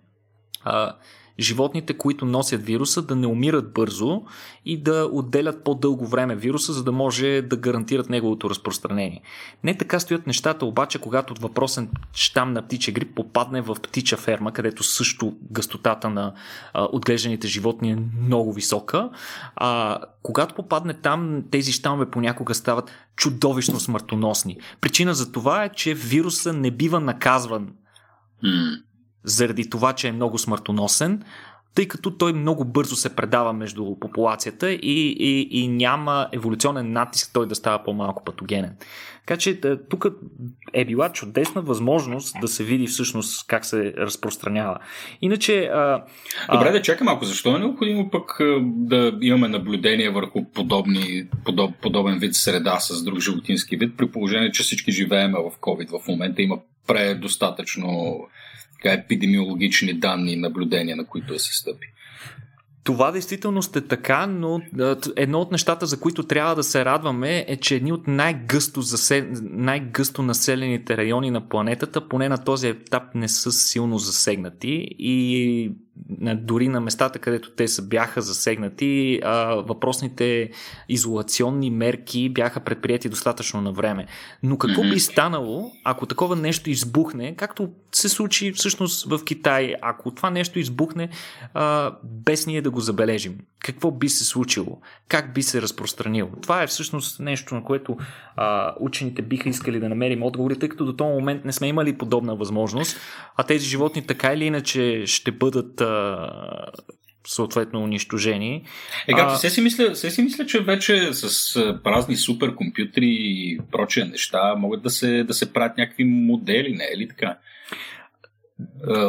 а, 0.64 0.96
животните, 1.42 1.94
които 1.94 2.26
носят 2.26 2.64
вируса, 2.64 3.02
да 3.02 3.16
не 3.16 3.28
умират 3.28 3.74
бързо 3.74 4.22
и 4.66 4.84
да 4.84 5.10
отделят 5.12 5.64
по-дълго 5.64 6.08
време 6.08 6.36
вируса, 6.36 6.74
за 6.74 6.84
да 6.84 6.92
може 6.92 7.42
да 7.42 7.58
гарантират 7.58 8.10
неговото 8.10 8.50
разпространение. 8.50 9.22
Не 9.64 9.78
така 9.78 10.00
стоят 10.00 10.28
нещата, 10.28 10.66
обаче, 10.66 11.00
когато 11.00 11.34
въпросен 11.42 11.90
щам 12.14 12.54
на 12.54 12.62
птиче 12.62 12.92
грип 12.92 13.16
попадне 13.16 13.62
в 13.62 13.76
птича 13.84 14.18
ферма, 14.18 14.52
където 14.52 14.84
също 14.84 15.34
гъстотата 15.52 16.10
на 16.10 16.34
а, 16.74 16.88
отглежданите 16.92 17.48
животни 17.48 17.92
е 17.92 17.98
много 18.22 18.54
висока. 18.54 19.10
А, 19.56 20.00
когато 20.24 20.56
попадне 20.56 20.94
там, 20.94 21.44
тези 21.52 21.72
щамове 21.72 22.12
понякога 22.12 22.56
стават 22.56 22.92
чудовищно 23.16 23.80
смъртоносни. 23.80 24.58
Причина 24.82 25.14
за 25.14 25.32
това 25.32 25.64
е, 25.64 25.70
че 25.70 25.94
вируса 25.94 26.54
не 26.54 26.72
бива 26.72 27.00
наказван. 27.00 27.70
Заради 29.24 29.70
това, 29.70 29.94
че 29.94 30.08
е 30.08 30.12
много 30.12 30.38
смъртоносен, 30.38 31.24
тъй 31.76 31.88
като 31.88 32.12
той 32.12 32.34
много 32.34 32.66
бързо 32.66 32.96
се 32.96 33.16
предава 33.16 33.54
между 33.54 33.96
популацията 34.00 34.72
и, 34.72 35.16
и, 35.20 35.48
и 35.52 35.68
няма 35.68 36.28
еволюционен 36.32 36.92
натиск 36.92 37.30
той 37.34 37.48
да 37.48 37.56
става 37.56 37.84
по-малко 37.84 38.24
патогенен. 38.24 38.76
Така 39.26 39.38
че 39.38 39.60
тук 39.90 40.06
е 40.74 40.86
била 40.86 41.12
чудесна 41.12 41.62
възможност 41.62 42.36
да 42.42 42.48
се 42.48 42.64
види 42.64 42.88
всъщност 42.88 43.48
как 43.48 43.66
се 43.66 43.94
разпространява. 43.98 44.80
Иначе. 45.22 45.64
А, 45.64 46.04
Добре, 46.52 46.72
да 46.72 46.82
чакам 46.82 47.06
малко. 47.06 47.26
Защо 47.26 47.56
е 47.56 47.60
необходимо 47.60 48.10
пък 48.10 48.38
да 48.62 49.18
имаме 49.22 49.48
наблюдение 49.48 50.10
върху 50.10 50.46
подобни, 50.54 51.28
подоб, 51.46 51.72
подобен 51.82 52.20
вид 52.20 52.36
среда 52.36 52.80
с 52.80 53.04
друг 53.04 53.20
животински 53.20 53.78
вид, 53.78 53.98
при 53.98 54.12
положение, 54.12 54.52
че 54.52 54.64
всички 54.64 54.92
живееме 54.92 55.40
в 55.40 55.60
COVID 55.60 56.00
в 56.00 56.08
момента 56.08 56.42
има 56.42 56.58
предостатъчно 56.88 58.20
епидемиологични 58.90 59.94
данни 59.94 60.34
и 60.34 60.38
наблюдения, 60.38 60.96
на 60.96 61.06
които 61.06 61.34
да 61.34 61.40
се 61.40 61.54
стъпи. 61.54 61.88
Това 62.84 63.12
действително 63.12 63.62
сте 63.62 63.82
така, 63.82 64.28
но 64.28 64.62
едно 65.16 65.40
от 65.40 65.52
нещата, 65.52 65.86
за 65.86 66.00
които 66.00 66.24
трябва 66.24 66.56
да 66.56 66.64
се 66.64 66.86
радваме 66.86 67.46
е, 67.48 67.58
че 67.58 67.76
едни 67.76 67.92
от 67.92 68.08
най-гъсто, 68.08 68.82
засел... 68.82 69.26
най-гъсто 69.42 70.22
населените 70.22 70.98
райони 70.98 71.32
на 71.32 71.50
планетата, 71.50 72.08
поне 72.08 72.30
на 72.30 72.44
този 72.44 72.68
етап, 72.68 73.04
не 73.16 73.28
са 73.28 73.52
силно 73.52 73.98
засегнати 73.98 74.88
и 75.00 75.72
дори 76.36 76.68
на 76.68 76.82
местата, 76.82 77.20
където 77.20 77.52
те 77.52 77.68
са 77.68 77.82
бяха 77.88 78.22
засегнати, 78.22 79.22
въпросните 79.56 80.50
изолационни 80.90 81.70
мерки 81.70 82.30
бяха 82.30 82.60
предприяти 82.60 83.10
достатъчно 83.10 83.62
на 83.62 83.72
време. 83.72 84.06
Но 84.44 84.58
какво 84.58 84.82
би 84.82 85.00
станало, 85.00 85.72
ако 85.84 86.06
такова 86.06 86.36
нещо 86.36 86.70
избухне, 86.70 87.36
както 87.36 87.70
се 87.92 88.10
случи 88.10 88.52
всъщност 88.52 89.10
в 89.10 89.26
Китай, 89.26 89.76
ако 89.82 90.12
това 90.12 90.30
нещо 90.30 90.60
избухне 90.60 91.10
без 92.04 92.48
ние 92.48 92.62
да 92.62 92.72
го 92.72 92.80
забележим? 92.80 93.38
Какво 93.60 93.92
би 93.92 94.10
се 94.10 94.26
случило? 94.26 94.82
Как 95.08 95.34
би 95.34 95.44
се 95.44 95.62
разпространило? 95.62 96.30
Това 96.42 96.64
е 96.64 96.68
всъщност 96.68 97.20
нещо, 97.20 97.56
на 97.56 97.64
което 97.64 97.98
а, 98.36 98.76
учените 98.80 99.22
биха 99.22 99.50
искали 99.50 99.80
да 99.80 99.90
намерим 99.90 100.24
отговори, 100.24 100.60
тъй 100.60 100.70
като 100.70 100.86
до 100.86 100.96
този 100.96 101.14
момент 101.14 101.46
не 101.46 101.52
сме 101.52 101.68
имали 101.68 101.98
подобна 101.98 102.36
възможност, 102.36 102.98
а 103.38 103.44
тези 103.44 103.66
животни 103.66 104.08
така 104.08 104.34
или 104.34 104.46
иначе 104.46 105.04
ще 105.06 105.32
бъдат 105.32 105.82
съответно 107.28 107.84
унищожени. 107.84 108.64
Ега, 109.08 109.26
а... 109.26 109.36
се, 109.36 109.50
си 109.50 109.62
мисля, 109.62 109.96
се 109.96 110.12
си 110.12 110.22
мисля, 110.22 110.46
че 110.46 110.60
вече 110.60 111.14
с 111.14 111.54
празни 111.84 112.16
суперкомпютри 112.16 113.08
и 113.20 113.60
прочие 113.72 114.06
неща 114.06 114.56
могат 114.56 114.82
да 114.82 114.90
се, 114.90 115.24
да 115.24 115.34
се 115.34 115.54
правят 115.54 115.78
някакви 115.78 116.04
модели, 116.04 116.74
не 116.74 116.84
е 116.84 116.98
ли 116.98 117.08
така? 117.08 117.38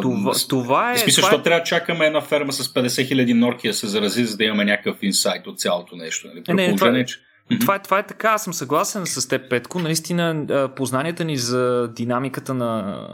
Това, 0.03 0.33
това 0.49 0.93
е. 0.93 0.99
Смисъл, 0.99 1.23
защо 1.23 1.41
е... 1.41 1.43
трябва 1.43 1.61
да 1.61 1.65
чакаме 1.65 2.07
една 2.07 2.21
ферма 2.21 2.53
с 2.53 2.75
50 2.75 2.87
000 2.87 3.33
норки 3.33 3.69
да 3.69 3.75
се 3.75 3.87
зарази, 3.87 4.25
за 4.25 4.37
да 4.37 4.45
имаме 4.45 4.65
някакъв 4.65 5.03
инсайт 5.03 5.47
от 5.47 5.61
цялото 5.61 5.97
нещо? 5.97 6.29
Нали? 6.29 6.43
Не, 6.49 6.77
това... 6.77 7.05
че 7.05 7.19
това, 7.61 7.79
това 7.79 7.99
е 7.99 8.07
така, 8.07 8.29
аз 8.29 8.45
съм 8.45 8.55
съгласен 8.55 9.07
с 9.07 9.29
теб, 9.29 9.51
Петко. 9.51 9.79
Наистина, 9.79 10.47
познанията 10.77 11.25
ни 11.25 11.37
за 11.37 11.89
динамиката 11.97 12.55
на, 12.55 13.07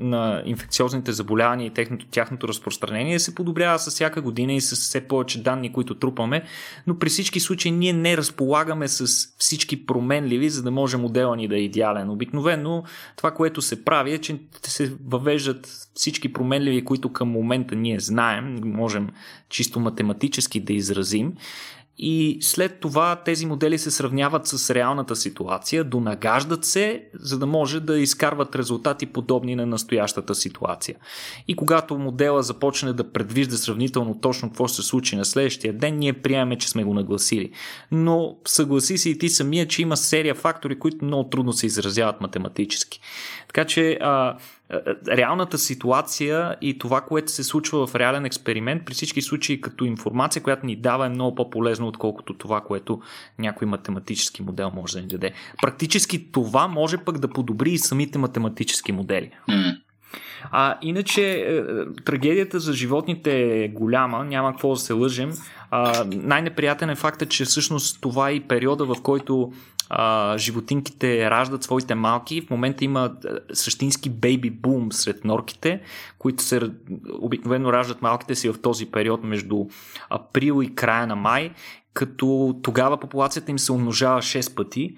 на 0.00 0.42
инфекциозните 0.46 1.12
заболявания 1.12 1.66
и 1.66 1.70
техното, 1.70 2.06
тяхното 2.10 2.48
разпространение 2.48 3.18
се 3.18 3.34
подобрява 3.34 3.78
с 3.78 3.90
всяка 3.90 4.22
година 4.22 4.52
и 4.52 4.60
с 4.60 4.76
все 4.76 5.00
повече 5.00 5.42
данни, 5.42 5.72
които 5.72 5.94
трупаме, 5.94 6.42
но 6.86 6.98
при 6.98 7.08
всички 7.08 7.40
случаи 7.40 7.70
ние 7.72 7.92
не 7.92 8.16
разполагаме 8.16 8.88
с 8.88 9.28
всички 9.38 9.86
променливи, 9.86 10.50
за 10.50 10.62
да 10.62 10.70
може 10.70 10.96
модела 10.96 11.36
ни 11.36 11.48
да 11.48 11.56
е 11.56 11.60
идеален. 11.60 12.10
Обикновено 12.10 12.84
това, 13.16 13.30
което 13.30 13.62
се 13.62 13.84
прави 13.84 14.12
е, 14.12 14.18
че 14.18 14.38
се 14.62 14.92
въвеждат 15.06 15.88
всички 15.94 16.32
променливи, 16.32 16.84
които 16.84 17.12
към 17.12 17.28
момента 17.28 17.76
ние 17.76 18.00
знаем, 18.00 18.60
можем 18.64 19.08
чисто 19.48 19.80
математически 19.80 20.60
да 20.60 20.72
изразим 20.72 21.32
и 21.98 22.38
след 22.40 22.80
това 22.80 23.16
тези 23.16 23.46
модели 23.46 23.78
се 23.78 23.90
сравняват 23.90 24.46
с 24.46 24.74
реалната 24.74 25.16
ситуация, 25.16 25.84
донагаждат 25.84 26.64
се, 26.64 27.04
за 27.20 27.38
да 27.38 27.46
може 27.46 27.80
да 27.80 27.98
изкарват 27.98 28.56
резултати 28.56 29.06
подобни 29.06 29.56
на 29.56 29.66
настоящата 29.66 30.34
ситуация. 30.34 30.96
И 31.48 31.56
когато 31.56 31.98
модела 31.98 32.42
започне 32.42 32.92
да 32.92 33.12
предвижда 33.12 33.56
сравнително 33.56 34.20
точно 34.20 34.48
какво 34.48 34.68
ще 34.68 34.82
се 34.82 34.88
случи 34.88 35.16
на 35.16 35.24
следващия 35.24 35.72
ден, 35.72 35.98
ние 35.98 36.12
приемаме, 36.12 36.58
че 36.58 36.68
сме 36.68 36.84
го 36.84 36.94
нагласили. 36.94 37.50
Но 37.92 38.36
съгласи 38.46 38.98
си 38.98 39.10
и 39.10 39.18
ти 39.18 39.28
самия, 39.28 39.68
че 39.68 39.82
има 39.82 39.96
серия 39.96 40.34
фактори, 40.34 40.78
които 40.78 41.04
много 41.04 41.30
трудно 41.30 41.52
се 41.52 41.66
изразяват 41.66 42.20
математически. 42.20 43.00
Така 43.54 43.66
че 43.66 43.98
а, 44.00 44.36
реалната 45.08 45.58
ситуация 45.58 46.56
и 46.60 46.78
това, 46.78 47.00
което 47.00 47.32
се 47.32 47.44
случва 47.44 47.86
в 47.86 47.94
реален 47.94 48.24
експеримент, 48.24 48.84
при 48.84 48.94
всички 48.94 49.22
случаи 49.22 49.60
като 49.60 49.84
информация, 49.84 50.42
която 50.42 50.66
ни 50.66 50.76
дава 50.76 51.06
е 51.06 51.08
много 51.08 51.34
по-полезно, 51.34 51.86
отколкото 51.86 52.34
това, 52.34 52.60
което 52.60 53.00
някой 53.38 53.68
математически 53.68 54.42
модел 54.42 54.70
може 54.74 54.96
да 54.96 55.02
ни 55.02 55.08
даде. 55.08 55.32
Практически 55.62 56.32
това 56.32 56.68
може 56.68 56.98
пък 56.98 57.18
да 57.18 57.28
подобри 57.28 57.70
и 57.70 57.78
самите 57.78 58.18
математически 58.18 58.92
модели. 58.92 59.30
А 60.50 60.78
иначе 60.82 61.30
е, 61.32 61.62
трагедията 62.04 62.60
за 62.60 62.72
животните 62.72 63.64
е 63.64 63.68
голяма, 63.68 64.24
няма 64.24 64.50
какво 64.50 64.70
да 64.70 64.76
се 64.76 64.92
лъжем. 64.92 65.32
А, 65.70 66.04
най-неприятен 66.06 66.90
е 66.90 66.94
факта, 66.94 67.26
че 67.26 67.44
всъщност 67.44 68.00
това 68.00 68.30
е 68.30 68.34
и 68.34 68.40
периода, 68.40 68.84
в 68.84 69.02
който 69.02 69.52
а, 69.90 70.38
животинките 70.38 71.30
раждат 71.30 71.62
своите 71.62 71.94
малки. 71.94 72.40
В 72.40 72.50
момента 72.50 72.84
има 72.84 73.14
същински 73.52 74.10
бейби 74.10 74.50
бум 74.50 74.92
сред 74.92 75.24
норките, 75.24 75.80
които 76.18 76.42
се 76.42 76.60
обикновено 77.20 77.72
раждат 77.72 78.02
малките 78.02 78.34
си 78.34 78.48
в 78.48 78.60
този 78.62 78.86
период 78.86 79.24
между 79.24 79.66
април 80.10 80.62
и 80.62 80.74
края 80.74 81.06
на 81.06 81.16
май, 81.16 81.50
като 81.94 82.56
тогава 82.62 83.00
популацията 83.00 83.50
им 83.50 83.58
се 83.58 83.72
умножава 83.72 84.22
6 84.22 84.54
пъти 84.54 84.96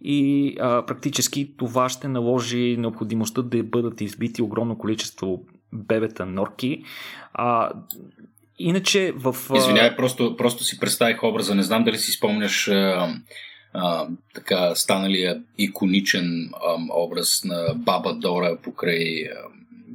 и 0.00 0.54
а, 0.60 0.86
практически 0.86 1.56
това 1.56 1.88
ще 1.88 2.08
наложи 2.08 2.76
необходимостта 2.78 3.42
да 3.42 3.62
бъдат 3.62 4.00
избити 4.00 4.42
огромно 4.42 4.78
количество 4.78 5.42
бебета 5.72 6.26
норки. 6.26 6.84
А, 7.34 7.70
Иначе 8.58 9.12
в... 9.16 9.36
Извинявай, 9.56 9.96
просто, 9.96 10.36
просто 10.36 10.64
си 10.64 10.80
представих 10.80 11.22
образа. 11.22 11.54
Не 11.54 11.62
знам 11.62 11.84
дали 11.84 11.98
си 11.98 12.12
спомняш 12.12 12.70
така 14.34 14.74
станалия 14.74 15.42
иконичен 15.58 16.50
образ 16.96 17.44
на 17.44 17.74
Баба 17.74 18.14
Дора 18.14 18.56
покрай... 18.62 19.28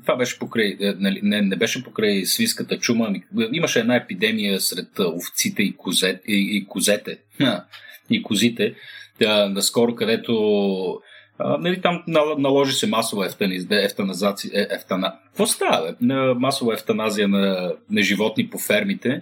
Това 0.01 0.15
беше 0.15 0.39
покрай... 0.39 0.77
Не, 0.99 1.19
не, 1.23 1.41
не 1.41 1.55
беше 1.55 1.83
покрай 1.83 2.25
свинската 2.25 2.79
чума. 2.79 3.05
Ами, 3.07 3.23
имаше 3.51 3.79
една 3.79 3.95
епидемия 3.95 4.61
сред 4.61 4.99
овците 4.99 5.63
и, 5.63 5.75
козет, 5.77 6.21
и, 6.27 6.57
и 6.57 6.65
козете. 6.65 7.17
и 8.09 8.23
козите. 8.23 8.75
Наскоро, 9.49 9.95
където 9.95 11.01
нали, 11.59 11.81
там 11.81 12.03
наложи 12.37 12.73
се 12.73 12.87
масова 12.87 13.29
ефтаназация. 13.71 14.51
Е, 14.53 14.67
ефтана... 14.75 15.15
Какво 15.25 15.47
става? 15.47 15.95
Масова 16.35 16.73
ефтаназия 16.73 17.27
на, 17.27 17.73
на 17.89 18.01
животни 18.01 18.49
по 18.49 18.59
фермите. 18.59 19.21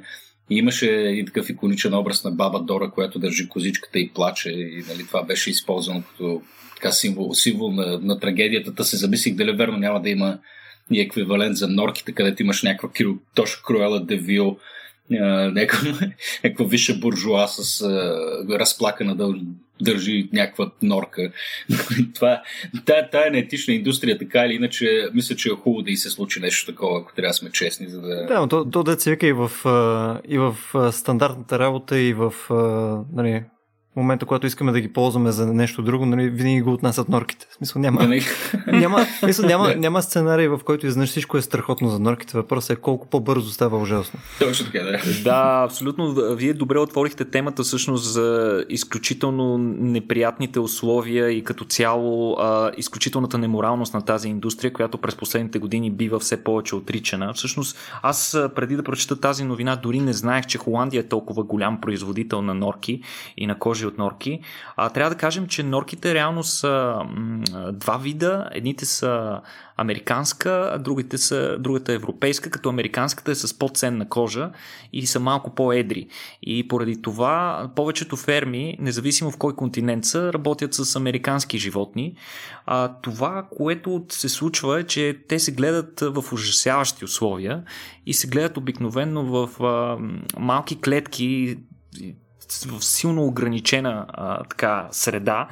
И 0.50 0.58
имаше 0.58 0.90
и 0.92 1.26
такъв 1.26 1.50
иконичен 1.50 1.94
образ 1.94 2.24
на 2.24 2.32
баба 2.32 2.60
Дора, 2.60 2.92
която 2.92 3.20
държи 3.20 3.50
козичката 3.50 4.00
и 4.00 4.10
плаче. 4.10 4.50
И 4.50 4.84
нали, 4.88 5.08
това 5.08 5.24
беше 5.24 5.50
използвано 5.50 6.04
като 6.04 6.42
така, 6.76 6.92
символ, 6.92 7.34
символ 7.34 7.72
на, 7.72 8.00
на 8.00 8.20
трагедията. 8.20 8.76
Та 8.76 8.84
се 8.84 8.98
замислих 8.98 9.36
дали 9.36 9.52
верно 9.52 9.78
няма 9.78 10.02
да 10.02 10.10
има 10.10 10.40
и 10.92 11.02
еквивалент 11.02 11.58
за 11.58 11.68
норките, 11.68 12.12
където 12.12 12.44
имаш 12.44 12.64
някаква 12.64 12.90
точно 13.36 13.64
Круела 13.66 14.06
Девил, 14.06 14.58
някаква, 15.12 16.66
висша 16.66 16.94
буржуа 16.94 17.48
с 17.48 17.82
а, 17.82 18.60
разплакана 18.60 19.16
да 19.16 19.36
държи 19.82 20.30
някаква 20.34 20.72
норка. 20.82 21.32
Това, 22.16 22.42
тая, 22.86 23.10
тая 23.10 23.32
неетична 23.32 23.74
индустрия, 23.74 24.18
така 24.18 24.46
или 24.46 24.54
иначе, 24.54 25.08
мисля, 25.14 25.36
че 25.36 25.50
е 25.50 25.52
хубаво 25.52 25.82
да 25.82 25.92
и 25.92 25.98
се 25.98 26.10
случи 26.10 26.40
нещо 26.40 26.72
такова, 26.72 27.00
ако 27.00 27.14
трябва 27.14 27.30
да 27.30 27.34
сме 27.34 27.52
честни. 27.52 27.88
За 27.90 28.02
да... 28.02 28.26
Да, 28.26 28.40
но 28.40 28.48
то, 28.48 28.66
то 28.66 28.84
деца 28.84 29.12
вика 29.12 29.28
и 29.28 29.34
в, 29.34 29.52
и 30.28 30.38
в 30.38 30.56
стандартната 30.92 31.60
работа, 31.60 32.00
и 32.00 32.14
в 32.14 32.34
нали, 33.14 33.44
момента, 34.00 34.26
когато 34.26 34.48
искаме 34.48 34.72
да 34.72 34.82
ги 34.82 34.94
ползваме 34.94 35.32
за 35.32 35.54
нещо 35.54 35.82
друго, 35.82 36.06
нали, 36.06 36.30
винаги 36.30 36.62
го 36.62 36.74
отнасят 36.74 37.10
норките. 37.10 37.48
В 37.50 37.54
смисъл 37.54 37.82
няма, 37.82 38.08
няма, 38.68 39.06
смисъл, 39.20 39.46
няма, 39.46 39.76
няма 39.76 40.02
сценарий, 40.02 40.48
в 40.48 40.60
който 40.66 40.88
изнъж 40.88 41.10
всичко 41.10 41.38
е 41.38 41.42
страхотно 41.42 41.90
за 41.90 42.00
норките. 42.00 42.38
Въпросът 42.38 42.78
е 42.78 42.82
колко 42.82 43.08
по-бързо 43.08 43.50
става 43.50 43.78
ужасно. 43.78 44.20
Точно 44.40 44.66
така, 44.66 44.80
да. 44.80 45.00
Да, 45.24 45.64
абсолютно. 45.66 46.16
Вие 46.36 46.54
добре 46.54 46.80
отворихте 46.80 47.26
темата 47.26 47.64
всъщност 47.64 48.14
за 48.14 48.66
изключително 48.70 49.58
неприятните 49.58 50.60
условия 50.60 51.30
и 51.32 51.44
като 51.44 51.66
цяло 51.66 52.34
а, 52.40 52.72
изключителната 52.78 53.38
неморалност 53.38 53.94
на 53.94 54.02
тази 54.02 54.30
индустрия, 54.30 54.74
която 54.74 54.98
през 54.98 55.16
последните 55.16 55.60
години 55.60 55.92
бива 55.92 56.20
все 56.20 56.44
повече 56.44 56.76
отричана. 56.76 57.34
Всъщност, 57.34 57.78
аз 58.02 58.38
преди 58.56 58.76
да 58.76 58.84
прочета 58.84 59.20
тази 59.20 59.44
новина, 59.44 59.76
дори 59.76 60.00
не 60.00 60.14
знаех, 60.14 60.46
че 60.46 60.58
Холандия 60.58 61.00
е 61.00 61.08
толкова 61.08 61.44
голям 61.44 61.82
производител 61.82 62.42
на 62.42 62.54
норки 62.54 63.02
и 63.38 63.48
на 63.48 63.60
кожи 63.60 63.86
от 63.90 63.98
норки. 63.98 64.42
А, 64.76 64.90
трябва 64.90 65.10
да 65.10 65.18
кажем, 65.18 65.48
че 65.48 65.64
норките 65.64 66.14
реално 66.14 66.44
са 66.44 66.96
м- 67.10 67.72
два 67.72 67.98
вида. 67.98 68.50
Едните 68.52 68.86
са 68.86 69.42
американска, 69.78 70.72
а 70.74 70.78
другите 70.78 71.18
са, 71.18 71.58
другата 71.60 71.92
е 71.92 71.96
европейска, 71.96 72.50
като 72.50 72.70
американската 72.70 73.32
е 73.32 73.36
с 73.36 73.60
по-ценна 73.60 74.10
кожа 74.10 74.52
и 74.94 75.08
са 75.08 75.20
малко 75.20 75.56
по-едри. 75.56 76.08
И 76.42 76.68
поради 76.68 77.02
това 77.02 77.70
повечето 77.76 78.16
ферми, 78.18 78.78
независимо 78.80 79.32
в 79.32 79.38
кой 79.38 79.56
континент 79.56 80.06
са, 80.06 80.34
работят 80.34 80.74
с 80.74 80.96
американски 80.96 81.58
животни. 81.58 82.16
А, 82.66 82.94
това, 83.02 83.48
което 83.58 84.06
се 84.10 84.30
случва 84.30 84.80
е, 84.80 84.84
че 84.84 85.18
те 85.28 85.40
се 85.40 85.52
гледат 85.52 86.00
в 86.02 86.34
ужасяващи 86.34 87.06
условия 87.06 87.64
и 88.06 88.14
се 88.14 88.28
гледат 88.28 88.58
обикновенно 88.58 89.26
в 89.26 89.64
а, 89.64 89.98
малки 90.40 90.82
клетки 90.82 91.58
в 92.50 92.86
силно 92.86 93.26
ограничена 93.26 94.06
а, 94.10 94.44
така 94.44 94.88
среда, 94.92 95.48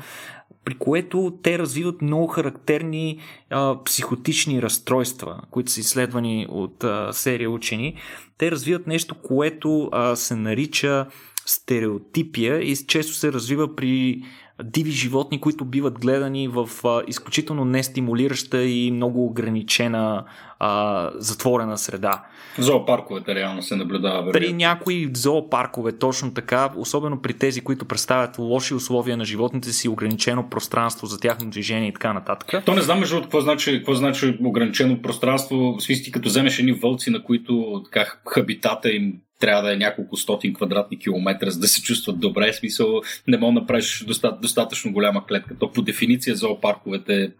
при 0.66 0.78
което 0.78 1.38
те 1.44 1.60
развиват 1.60 2.02
много 2.02 2.28
характерни 2.28 3.20
а, 3.50 3.84
психотични 3.84 4.62
разстройства, 4.62 5.42
които 5.52 5.72
са 5.72 5.80
изследвани 5.80 6.48
от 6.50 6.84
а, 6.84 7.14
серия 7.14 7.52
учени. 7.52 7.96
Те 8.38 8.52
развиват 8.52 8.88
нещо, 8.88 9.16
което 9.16 9.90
а, 9.92 10.16
се 10.16 10.36
нарича 10.36 11.06
стереотипия 11.46 12.62
и 12.62 12.76
често 12.76 13.14
се 13.14 13.34
развива 13.34 13.76
при 13.76 14.24
диви 14.64 14.92
животни, 14.92 15.42
които 15.42 15.66
биват 15.66 16.00
гледани 16.00 16.48
в 16.48 16.70
а, 16.84 17.02
изключително 17.08 17.66
нестимулираща 17.66 18.64
и 18.64 18.92
много 18.92 19.26
ограничена 19.26 20.26
а, 20.60 21.12
затворена 21.16 21.78
среда. 21.78 22.24
В 22.58 22.62
зоопарковете 22.62 23.36
реално 23.36 23.62
се 23.62 23.76
наблюдава. 23.76 24.18
Вероятно. 24.18 24.40
При 24.40 24.54
някои 24.54 25.10
зоопаркове 25.14 25.92
точно 25.92 26.34
така, 26.34 26.70
особено 26.76 27.22
при 27.22 27.34
тези, 27.34 27.62
които 27.62 27.86
представят 27.86 28.38
лоши 28.40 28.74
условия 28.74 29.18
на 29.18 29.26
животните 29.26 29.72
си, 29.72 29.90
ограничено 29.90 30.50
пространство 30.50 31.08
за 31.08 31.20
тяхно 31.20 31.50
движение 31.50 31.90
и 31.90 31.94
така 31.94 32.14
нататък. 32.14 32.66
То 32.66 32.76
не 32.76 32.82
знам 32.82 33.00
между 33.00 33.22
какво 33.22 33.42
значи, 33.42 33.78
какво 33.78 33.94
значи 33.94 34.38
ограничено 34.44 35.02
пространство. 35.02 35.76
Свисти 35.80 36.12
като 36.12 36.30
вземеш 36.30 36.60
едни 36.60 36.72
вълци, 36.72 37.10
на 37.10 37.24
които 37.24 37.82
така, 37.86 38.14
хабитата 38.26 38.92
им 38.92 39.14
трябва 39.40 39.64
да 39.64 39.74
е 39.74 39.78
няколко 39.78 40.18
стотин 40.18 40.54
квадратни 40.54 41.00
километра, 41.00 41.50
за 41.50 41.60
да 41.60 41.68
се 41.68 41.82
чувстват 41.82 42.20
добре. 42.20 42.54
Смисъл, 42.54 43.02
не 43.28 43.38
мога 43.38 43.54
да 43.54 43.60
направиш 43.60 44.06
достатъчно 44.42 44.94
голяма 44.94 45.26
клетка. 45.26 45.56
То 45.60 45.72
по 45.72 45.82
дефиниция 45.82 46.36
зоопарковете 46.36 47.32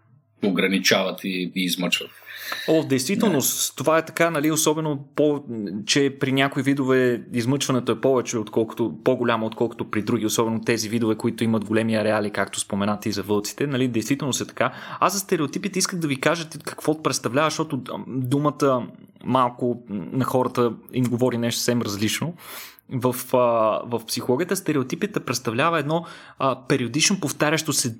ограничават 0.44 1.24
и, 1.24 1.52
и 1.54 1.64
измъчват. 1.64 2.10
О, 2.68 2.84
действителност, 2.84 3.76
това 3.76 3.98
е 3.98 4.04
така, 4.04 4.30
нали, 4.30 4.50
особено 4.50 5.04
по, 5.16 5.44
че 5.86 6.16
при 6.20 6.32
някои 6.32 6.62
видове 6.62 7.22
измъчването 7.32 7.92
е 7.92 8.00
повече, 8.00 8.38
отколкото, 8.38 8.94
по-голямо, 9.04 9.46
отколкото 9.46 9.90
при 9.90 10.02
други, 10.02 10.26
особено 10.26 10.60
тези 10.60 10.88
видове, 10.88 11.14
които 11.14 11.44
имат 11.44 11.64
големи 11.64 11.96
ареали, 11.96 12.30
както 12.30 12.60
споменате 12.60 13.08
и 13.08 13.12
за 13.12 13.22
вълците. 13.22 13.66
Нали, 13.66 13.88
действително 13.88 14.32
се 14.32 14.46
така. 14.46 14.72
Аз 15.00 15.12
за 15.12 15.18
стереотипите 15.18 15.78
исках 15.78 16.00
да 16.00 16.08
ви 16.08 16.20
кажа 16.20 16.48
какво 16.64 17.02
представлява, 17.02 17.50
защото 17.50 17.80
думата 18.06 18.86
малко 19.24 19.82
на 19.88 20.24
хората 20.24 20.72
им 20.92 21.04
говори 21.04 21.38
нещо 21.38 21.58
съвсем 21.58 21.82
различно 21.82 22.34
в, 22.92 23.16
в 23.84 24.00
психологията 24.06 24.56
стереотипите 24.56 25.20
представлява 25.20 25.78
едно 25.78 26.04
а, 26.38 26.66
периодично 26.68 27.20
повтарящо 27.20 27.72
се 27.72 27.96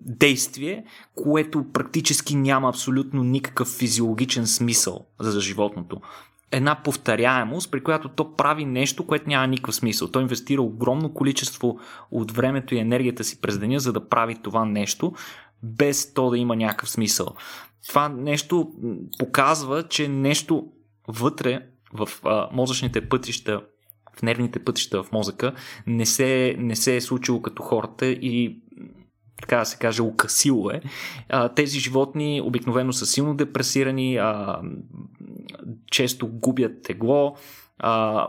действие, 0.00 0.84
което 1.14 1.64
практически 1.72 2.34
няма 2.34 2.68
абсолютно 2.68 3.22
никакъв 3.22 3.68
физиологичен 3.68 4.46
смисъл 4.46 5.06
за 5.20 5.40
животното. 5.40 6.00
Една 6.50 6.82
повторяемост, 6.82 7.70
при 7.70 7.80
която 7.80 8.08
то 8.08 8.36
прави 8.36 8.64
нещо, 8.64 9.06
което 9.06 9.28
няма 9.28 9.46
никакъв 9.46 9.74
смисъл. 9.74 10.08
Той 10.08 10.22
инвестира 10.22 10.62
огромно 10.62 11.14
количество 11.14 11.78
от 12.10 12.32
времето 12.32 12.74
и 12.74 12.78
енергията 12.78 13.24
си 13.24 13.40
през 13.40 13.58
деня, 13.58 13.80
за 13.80 13.92
да 13.92 14.08
прави 14.08 14.36
това 14.42 14.64
нещо, 14.64 15.12
без 15.62 16.14
то 16.14 16.30
да 16.30 16.38
има 16.38 16.56
някакъв 16.56 16.90
смисъл. 16.90 17.28
Това 17.88 18.08
нещо 18.08 18.72
показва, 19.18 19.88
че 19.88 20.08
нещо 20.08 20.66
вътре 21.08 21.66
в 21.92 22.08
а, 22.24 22.48
мозъчните 22.52 23.08
пътища 23.08 23.60
в 24.16 24.22
нервните 24.22 24.64
пътища 24.64 25.02
в 25.02 25.12
мозъка 25.12 25.52
не 25.86 26.06
се, 26.06 26.56
не 26.58 26.76
се 26.76 26.96
е 26.96 27.00
случило 27.00 27.42
като 27.42 27.62
хората 27.62 28.06
и 28.06 28.60
така 29.40 29.58
да 29.58 29.64
се 29.64 29.78
каже, 29.78 30.02
укасило 30.02 30.70
е. 30.70 30.80
Тези 31.56 31.78
животни 31.78 32.40
обикновено 32.44 32.92
са 32.92 33.06
силно 33.06 33.34
депресирани, 33.34 34.20
често 35.90 36.26
губят 36.26 36.82
тегло, 36.82 37.36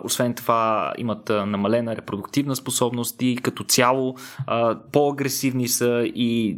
освен 0.04 0.34
това 0.34 0.94
имат 0.98 1.30
намалена 1.30 1.96
репродуктивна 1.96 2.56
способност 2.56 3.22
и 3.22 3.36
като 3.36 3.64
цяло 3.64 4.16
по-агресивни 4.92 5.68
са 5.68 6.04
и 6.16 6.58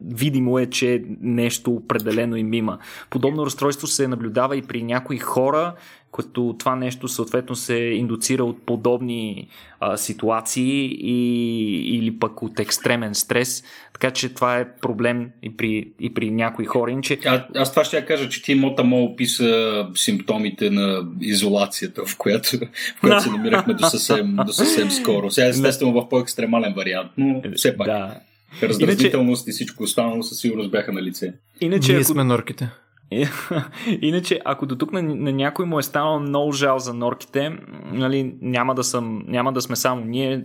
видимо 0.00 0.58
е, 0.58 0.66
че 0.66 1.04
нещо 1.20 1.72
определено 1.72 2.36
им 2.36 2.52
има. 2.52 2.78
Подобно 3.10 3.46
разстройство 3.46 3.86
се 3.86 4.08
наблюдава 4.08 4.56
и 4.56 4.62
при 4.62 4.82
някои 4.82 5.18
хора, 5.18 5.74
като 6.12 6.56
това 6.58 6.76
нещо 6.76 7.08
съответно 7.08 7.56
се 7.56 7.74
индуцира 7.74 8.44
от 8.44 8.62
подобни 8.66 9.48
а, 9.80 9.96
ситуации 9.96 10.96
и, 11.00 11.96
или 11.96 12.18
пък 12.18 12.42
от 12.42 12.60
екстремен 12.60 13.14
стрес. 13.14 13.64
Така 13.92 14.10
че 14.10 14.34
това 14.34 14.58
е 14.58 14.72
проблем 14.76 15.30
и 15.42 15.56
при, 15.56 15.90
и 16.00 16.14
при 16.14 16.30
някои 16.30 16.64
хора. 16.64 16.90
Иначе... 16.90 17.18
А, 17.26 17.46
аз 17.54 17.70
това 17.70 17.84
ще 17.84 17.96
я 17.96 18.06
кажа, 18.06 18.28
че 18.28 18.42
ти 18.42 18.54
Мота 18.54 18.84
Мо 18.84 19.04
описа 19.04 19.86
симптомите 19.94 20.70
на 20.70 21.06
изолацията, 21.20 22.04
в 22.04 22.16
която, 22.16 22.48
в 22.96 23.00
която 23.00 23.22
се 23.22 23.30
намирахме 23.30 23.74
до 23.74 23.84
съвсем, 23.84 24.36
до 24.46 24.52
съвсем 24.52 24.90
скоро. 24.90 25.30
Сега 25.30 25.46
естествено 25.46 25.92
в 25.92 26.08
по-екстремален 26.08 26.74
вариант, 26.74 27.10
но 27.18 27.42
все 27.56 27.76
пак. 27.76 27.86
Да. 27.86 28.20
Раздразнителност 28.62 29.46
Иначе... 29.46 29.50
и 29.50 29.52
всичко 29.52 29.82
останало 29.82 30.22
със 30.22 30.38
сигурност 30.38 30.70
бяха 30.70 30.92
на 30.92 31.02
лице. 31.02 31.34
Иначе, 31.60 31.92
Ние 31.92 32.00
ако... 32.00 32.12
сме 32.12 32.24
норките. 32.24 32.70
Иначе, 34.02 34.40
ако 34.44 34.66
до 34.66 34.76
тук 34.76 34.92
на, 34.92 35.02
на 35.02 35.32
някой 35.32 35.66
му 35.66 35.78
е 35.78 35.82
станало 35.82 36.20
много 36.20 36.52
жал 36.52 36.78
за 36.78 36.94
норките, 36.94 37.52
нали, 37.92 38.34
няма, 38.40 38.74
да 38.74 38.84
съм, 38.84 39.24
няма 39.26 39.52
да 39.52 39.60
сме 39.60 39.76
само 39.76 40.04
ние. 40.04 40.42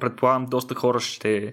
Предполагам, 0.00 0.46
доста 0.46 0.74
хора 0.74 1.00
ще, 1.00 1.52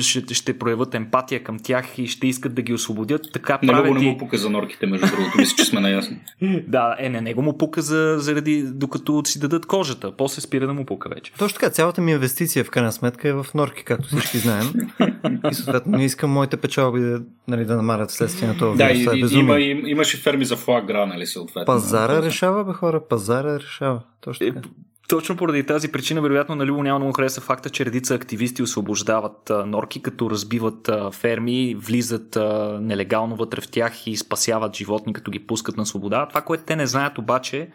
ще, 0.00 0.34
ще 0.34 0.58
проявят 0.58 0.94
емпатия 0.94 1.44
към 1.44 1.58
тях 1.58 1.98
и 1.98 2.06
ще 2.06 2.26
искат 2.26 2.54
да 2.54 2.62
ги 2.62 2.74
освободят. 2.74 3.32
Така 3.32 3.58
не 3.62 3.68
правят 3.72 3.94
не 3.94 4.00
му 4.00 4.18
пука 4.18 4.38
за 4.38 4.50
норките, 4.50 4.86
между 4.86 5.06
другото. 5.06 5.38
Мисля, 5.38 5.56
че 5.56 5.64
сме 5.64 5.80
наясни. 5.80 6.16
да, 6.68 6.96
е, 6.98 7.08
не, 7.08 7.20
него 7.20 7.42
му 7.42 7.58
пука 7.58 7.82
за, 7.82 8.16
заради 8.18 8.62
докато 8.62 9.22
си 9.24 9.40
дадат 9.40 9.66
кожата. 9.66 10.16
После 10.16 10.40
спира 10.40 10.66
да 10.66 10.74
му 10.74 10.86
пука 10.86 11.08
вече. 11.08 11.32
Точно 11.38 11.58
така, 11.60 11.70
цялата 11.70 12.00
ми 12.00 12.12
инвестиция 12.12 12.64
в 12.64 12.70
крайна 12.70 12.92
сметка 12.92 13.28
е 13.28 13.32
в 13.32 13.46
норки, 13.54 13.84
както 13.84 14.08
всички 14.08 14.38
знаем. 14.38 14.66
и 15.50 15.54
съответно 15.54 15.98
не 15.98 16.04
искам 16.04 16.30
моите 16.30 16.56
печалби 16.56 17.00
да, 17.00 17.22
нали, 17.48 17.64
да 17.64 17.76
намарят 17.76 18.10
следствие 18.10 18.48
на 18.48 18.56
това. 18.56 18.74
Да, 18.74 18.90
и, 18.90 19.02
е 19.02 19.51
има, 19.58 19.80
им, 19.80 19.86
имаше 19.86 20.16
ферми 20.16 20.44
за 20.44 20.56
флагра, 20.56 21.06
нали, 21.06 21.26
съответно. 21.26 21.66
Пазара 21.66 22.22
решава, 22.22 22.64
бе 22.64 22.72
хора, 22.72 23.08
пазара 23.08 23.58
решава. 23.60 24.00
Точно 24.20 24.46
е, 24.46 24.52
така. 24.52 24.68
Е, 24.68 24.91
точно 25.12 25.36
поради 25.36 25.66
тази 25.66 25.92
причина, 25.92 26.20
вероятно, 26.20 26.54
на 26.54 26.66
Любо 26.66 26.82
няма 26.82 26.98
му 26.98 27.12
хареса 27.12 27.40
факта, 27.40 27.70
че 27.70 27.84
редица 27.84 28.14
активисти 28.14 28.62
освобождават 28.62 29.52
норки, 29.66 30.02
като 30.02 30.30
разбиват 30.30 30.90
ферми, 31.12 31.74
влизат 31.74 32.38
нелегално 32.80 33.36
вътре 33.36 33.60
в 33.60 33.68
тях 33.68 34.06
и 34.06 34.16
спасяват 34.16 34.76
животни, 34.76 35.12
като 35.12 35.30
ги 35.30 35.38
пускат 35.38 35.76
на 35.76 35.86
свобода. 35.86 36.26
Това, 36.28 36.40
което 36.40 36.64
те 36.64 36.76
не 36.76 36.86
знаят 36.86 37.18
обаче, 37.18 37.68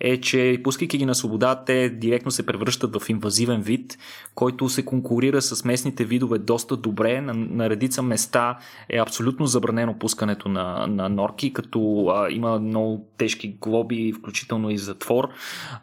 е, 0.00 0.20
че 0.20 0.60
пускайки 0.64 0.98
ги 0.98 1.06
на 1.06 1.14
свобода, 1.14 1.62
те 1.66 1.88
директно 1.88 2.30
се 2.30 2.46
превръщат 2.46 2.96
в 2.96 3.08
инвазивен 3.08 3.60
вид, 3.60 3.98
който 4.34 4.68
се 4.68 4.84
конкурира 4.84 5.42
с 5.42 5.64
местните 5.64 6.04
видове 6.04 6.38
доста 6.38 6.76
добре. 6.76 7.20
На, 7.20 7.34
на 7.34 7.70
редица 7.70 8.02
места 8.02 8.58
е 8.88 8.98
абсолютно 8.98 9.46
забранено 9.46 9.98
пускането 9.98 10.48
на, 10.48 10.86
на 10.86 11.08
норки, 11.08 11.52
като 11.52 12.06
а, 12.06 12.30
има 12.30 12.58
много 12.58 13.06
тежки 13.18 13.56
глоби, 13.60 14.12
включително 14.18 14.70
и 14.70 14.78
затвор, 14.78 15.28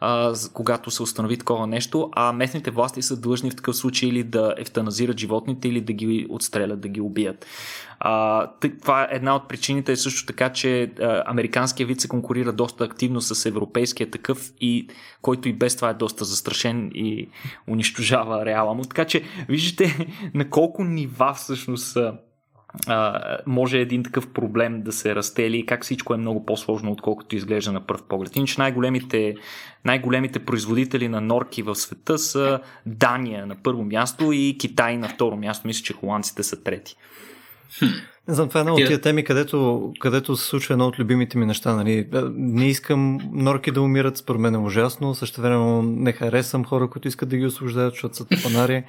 а, 0.00 0.34
когато 0.52 0.90
се 0.90 1.01
установи 1.02 1.36
такова 1.36 1.66
нещо, 1.66 2.10
а 2.12 2.32
местните 2.32 2.70
власти 2.70 3.02
са 3.02 3.20
длъжни 3.20 3.50
в 3.50 3.56
такъв 3.56 3.76
случай 3.76 4.08
или 4.08 4.22
да 4.22 4.54
ефтаназират 4.58 5.18
животните, 5.18 5.68
или 5.68 5.80
да 5.80 5.92
ги 5.92 6.26
отстрелят, 6.30 6.80
да 6.80 6.88
ги 6.88 7.00
убият. 7.00 7.46
Това 8.82 9.02
е 9.02 9.08
една 9.10 9.36
от 9.36 9.48
причините 9.48 9.92
е 9.92 9.96
също 9.96 10.26
така, 10.26 10.52
че 10.52 10.82
а, 10.82 11.22
американския 11.26 11.86
вид 11.86 12.00
се 12.00 12.08
конкурира 12.08 12.52
доста 12.52 12.84
активно 12.84 13.20
с 13.20 13.46
европейския 13.46 14.10
такъв 14.10 14.52
и 14.60 14.88
който 15.22 15.48
и 15.48 15.52
без 15.52 15.76
това 15.76 15.90
е 15.90 15.94
доста 15.94 16.24
застрашен 16.24 16.90
и 16.94 17.28
унищожава 17.68 18.46
реала 18.46 18.74
му. 18.74 18.82
Така 18.82 19.04
че 19.04 19.22
виждате 19.48 20.08
на 20.34 20.50
колко 20.50 20.84
нива 20.84 21.34
всъщност 21.34 21.98
може 23.46 23.78
един 23.78 24.02
такъв 24.02 24.32
проблем 24.32 24.82
да 24.82 24.92
се 24.92 25.14
растели 25.14 25.58
и 25.58 25.66
как 25.66 25.84
всичко 25.84 26.14
е 26.14 26.16
много 26.16 26.46
по-сложно, 26.46 26.92
отколкото 26.92 27.36
изглежда 27.36 27.72
на 27.72 27.86
пръв 27.86 28.02
поглед. 28.02 28.36
Иначе 28.36 28.54
най-големите, 28.58 29.34
най-големите 29.84 30.38
производители 30.38 31.08
на 31.08 31.20
норки 31.20 31.62
в 31.62 31.74
света 31.74 32.18
са 32.18 32.60
Дания 32.86 33.46
на 33.46 33.56
първо 33.62 33.84
място 33.84 34.32
и 34.32 34.56
Китай 34.58 34.96
на 34.96 35.08
второ 35.08 35.36
място. 35.36 35.66
Мисля, 35.66 35.84
че 35.84 35.92
холандците 35.92 36.42
са 36.42 36.62
трети. 36.62 36.96
Не 38.28 38.34
знам, 38.34 38.48
това 38.48 38.60
е 38.60 38.62
една 38.62 38.72
от 38.72 38.86
тия 38.86 39.00
теми, 39.00 39.24
където, 39.24 39.92
където 40.00 40.36
се 40.36 40.46
случва 40.46 40.74
едно 40.74 40.86
от 40.86 40.98
любимите 40.98 41.38
ми 41.38 41.46
неща. 41.46 41.76
Нали. 41.76 41.92
Е, 41.98 42.20
не 42.34 42.68
искам 42.68 43.18
норки 43.32 43.70
да 43.70 43.82
умират, 43.82 44.16
според 44.16 44.40
мен 44.40 44.54
е 44.54 44.58
ужасно. 44.58 45.14
Също 45.14 45.40
време 45.40 45.82
не 45.82 46.12
харесвам 46.12 46.64
хора, 46.64 46.90
които 46.90 47.08
искат 47.08 47.28
да 47.28 47.36
ги 47.36 47.46
освобождават, 47.46 47.92
защото 47.92 48.16
са 48.16 48.24
тъпанари. 48.24 48.84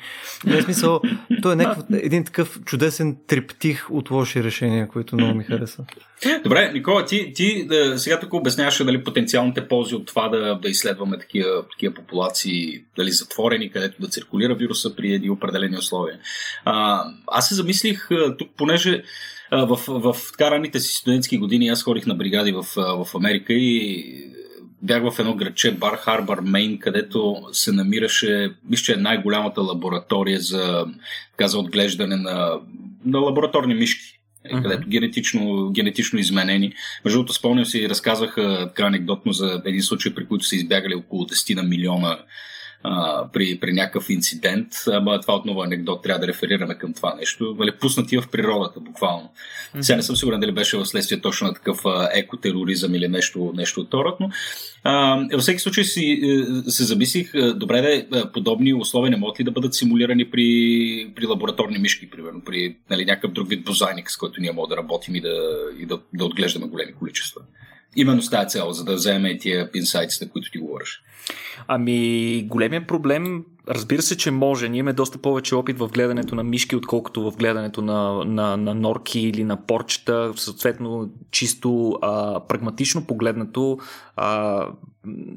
Не 0.46 0.58
е 0.58 0.62
смисъл, 0.62 1.02
то 1.41 1.52
е 1.52 1.56
някакъв, 1.56 1.86
един 1.91 2.24
такъв 2.24 2.60
чудесен 2.65 3.17
триптих 3.28 3.91
от 3.91 4.12
лоши 4.12 4.43
решения, 4.43 4.88
които 4.88 5.15
много 5.15 5.38
ми 5.38 5.43
харесва. 5.43 5.86
Добре, 6.43 6.71
Никола, 6.73 7.05
ти, 7.05 7.33
ти 7.33 7.65
да, 7.67 7.99
сега 7.99 8.19
тук 8.19 8.33
обясняваш 8.33 8.77
дали 8.77 9.03
потенциалните 9.03 9.67
ползи 9.67 9.95
от 9.95 10.05
това 10.05 10.29
да, 10.29 10.55
да 10.55 10.69
изследваме 10.69 11.19
такива, 11.19 11.63
такива 11.71 11.93
популации, 11.93 12.83
дали 12.97 13.12
затворени, 13.12 13.71
където 13.71 14.01
да 14.01 14.07
циркулира 14.07 14.55
вируса 14.55 14.95
при 14.95 15.13
едни 15.13 15.29
определени 15.29 15.77
условия. 15.77 16.19
А, 16.65 17.05
аз 17.27 17.49
се 17.49 17.55
замислих 17.55 18.09
тук, 18.38 18.49
понеже 18.57 19.03
в, 19.51 19.79
в, 19.88 20.13
в 20.13 20.31
така 20.31 20.51
ранните 20.51 20.79
си 20.79 20.93
студентски 20.93 21.38
години 21.38 21.67
аз 21.67 21.83
ходих 21.83 22.05
на 22.05 22.15
бригади 22.15 22.51
в, 22.51 22.63
в 22.75 23.15
Америка 23.15 23.53
и 23.53 24.03
бях 24.81 25.12
в 25.12 25.19
едно 25.19 25.36
градче 25.36 25.71
Бар 25.71 25.97
Харбър, 25.97 26.39
Мейн, 26.41 26.79
където 26.79 27.41
се 27.51 27.71
намираше, 27.71 28.51
мисля, 28.69 28.83
че 28.83 28.93
е 28.93 28.97
най-голямата 28.97 29.62
лаборатория 29.62 30.39
за, 30.39 30.86
така, 31.31 31.47
за 31.47 31.59
отглеждане 31.59 32.15
на, 32.15 32.59
на 33.05 33.19
лабораторни 33.19 33.75
мишки. 33.75 34.19
Uh-huh. 34.45 34.63
където 34.63 34.88
генетично, 34.88 35.71
генетично 35.71 36.19
изменени. 36.19 36.73
Между 37.06 37.19
другото, 37.19 37.34
спомням 37.34 37.65
си, 37.65 37.89
разказаха 37.89 38.65
така 38.67 38.88
анекдотно 38.88 39.34
за 39.34 39.62
един 39.65 39.82
случай, 39.82 40.15
при 40.15 40.27
който 40.27 40.45
са 40.45 40.56
избягали 40.56 40.95
около 40.95 41.23
10 41.23 41.56
на 41.56 41.63
милиона 41.63 42.19
а, 42.84 43.28
при, 43.34 43.60
при 43.60 43.74
някакъв 43.74 44.10
инцидент. 44.10 44.67
Ама 44.88 45.19
това 45.22 45.36
отново 45.36 45.63
е 45.63 45.65
анекдот, 45.65 46.04
трябва 46.04 46.19
да 46.19 46.28
реферираме 46.28 46.76
към 46.76 46.93
това 46.93 47.15
нещо. 47.15 47.56
Вали, 47.56 47.72
пуснати 47.72 48.17
в 48.17 48.28
природата, 48.32 48.80
буквално. 48.80 49.30
Mm-hmm. 49.76 49.82
Сега 49.82 49.96
не 49.96 50.04
съм 50.04 50.15
сигурен 50.15 50.39
дали 50.39 50.52
беше 50.52 50.78
в 50.78 50.86
следствие 50.86 51.22
точно 51.22 51.48
на 51.48 51.54
такъв 51.54 51.86
а, 51.86 52.10
екотероризъм 52.13 52.96
или 52.96 53.08
нещо, 53.08 53.54
нещо 53.56 53.82
от 53.82 53.93
род, 53.93 54.19
но 54.19 54.30
а, 54.84 55.26
във 55.34 55.41
всеки 55.41 55.60
случай 55.60 55.84
си, 55.84 56.22
е, 56.24 56.72
се 56.72 56.84
замислих, 56.84 57.32
добре 57.56 57.82
да 57.82 58.19
е, 58.19 58.32
подобни 58.32 58.74
условия 58.74 59.12
не 59.12 59.17
могат 59.17 59.39
ли 59.39 59.43
да 59.43 59.52
бъдат 59.52 59.74
симулирани 59.74 60.30
при, 60.32 61.12
при 61.15 61.26
лабораторни 61.26 61.78
мишки, 61.78 62.10
примерно, 62.10 62.41
при 62.46 62.76
нали, 62.89 63.06
някакъв 63.06 63.32
друг 63.32 63.50
вид 63.50 63.63
бозайник, 63.63 64.12
с 64.12 64.17
който 64.17 64.41
ние 64.41 64.52
можем 64.52 64.69
да 64.69 64.78
работим 64.78 65.15
и 65.15 65.22
да, 65.22 65.60
и 65.80 65.86
да, 65.86 66.00
да 66.13 66.26
отглеждаме 66.26 66.67
големи 66.67 66.93
количества. 66.93 67.41
Именно 67.95 68.21
с 68.21 68.29
тази 68.29 68.49
цел, 68.49 68.71
за 68.71 68.84
да 68.84 68.93
вземем 68.93 69.38
тия 69.39 69.69
инсайтите, 69.73 70.29
които 70.29 70.51
ти 70.51 70.58
говориш. 70.58 71.03
Ами, 71.67 72.43
големия 72.47 72.88
проблем, 72.88 73.45
разбира 73.67 74.01
се, 74.01 74.17
че 74.17 74.32
може. 74.32 74.69
Ние 74.69 74.79
имаме 74.79 74.93
доста 74.93 75.17
повече 75.17 75.56
опит 75.56 75.77
в 75.79 75.88
гледането 75.88 76.36
на 76.36 76.43
мишки, 76.43 76.75
отколкото 76.75 77.32
в 77.32 77.38
гледането 77.38 77.82
на, 77.82 78.25
на, 78.25 78.58
на 78.58 78.75
норки 78.75 79.19
или 79.19 79.43
на 79.43 79.65
порчета. 79.65 80.34
Съответно, 80.36 81.10
чисто 81.32 81.99
а, 82.01 82.39
прагматично 82.47 83.06
погледнато, 83.06 83.77
а, 84.15 84.67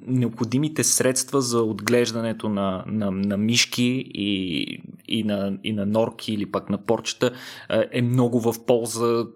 необходимите 0.06 0.84
средства 0.84 1.40
за 1.40 1.62
отглеждането 1.62 2.48
на, 2.48 2.84
на, 2.86 3.10
на 3.10 3.36
мишки 3.36 4.04
и, 4.14 4.62
и, 5.08 5.24
на, 5.24 5.58
и 5.64 5.72
на 5.72 5.86
норки 5.86 6.34
или 6.34 6.46
пък 6.46 6.70
на 6.70 6.78
порчета 6.78 7.32
е 7.92 8.02
много 8.02 8.40
в 8.40 8.66
полза 8.66 9.26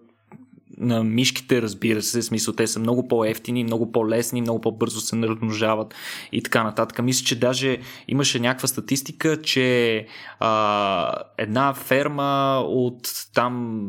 на 0.81 1.05
мишките, 1.05 1.63
разбира 1.63 2.03
се, 2.03 2.23
смисъл 2.23 2.55
те 2.55 2.67
са 2.67 2.81
много 2.81 3.09
по-ефтини, 3.09 3.65
много 3.65 3.93
по-лесни, 3.93 4.41
много 4.41 4.61
по-бързо 4.61 5.01
се 5.01 5.17
размножават 5.17 5.95
и 6.33 6.43
така 6.43 6.63
нататък. 6.63 7.03
Мисля, 7.03 7.25
че 7.25 7.41
даже 7.41 7.79
имаше 8.09 8.41
някаква 8.41 8.69
статистика, 8.69 9.43
че 9.43 10.07
а, 10.39 11.15
една 11.39 11.75
ферма 11.75 12.63
от 12.67 13.11
там 13.35 13.87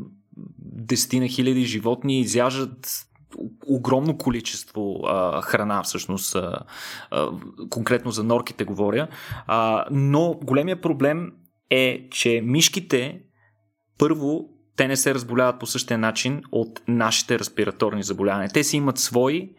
десетина 0.59 1.27
хиляди 1.27 1.65
животни 1.65 2.19
изяжат 2.19 3.07
огромно 3.67 4.17
количество 4.17 4.99
а, 5.05 5.41
храна, 5.41 5.83
всъщност, 5.83 6.35
а, 6.35 6.59
а, 7.11 7.29
конкретно 7.69 8.11
за 8.11 8.23
норките 8.23 8.63
говоря. 8.63 9.07
А, 9.47 9.85
но 9.91 10.39
големия 10.43 10.81
проблем 10.81 11.31
е, 11.69 12.07
че 12.11 12.41
мишките 12.45 13.21
първо 13.97 14.49
те 14.81 14.87
не 14.87 14.97
се 14.97 15.13
разболяват 15.13 15.59
по 15.59 15.65
същия 15.65 15.97
начин 15.97 16.43
от 16.51 16.81
нашите 16.87 17.39
респираторни 17.39 18.03
заболявания. 18.03 18.49
Те 18.53 18.63
си 18.63 18.77
имат 18.77 18.97
свои, 18.97 19.49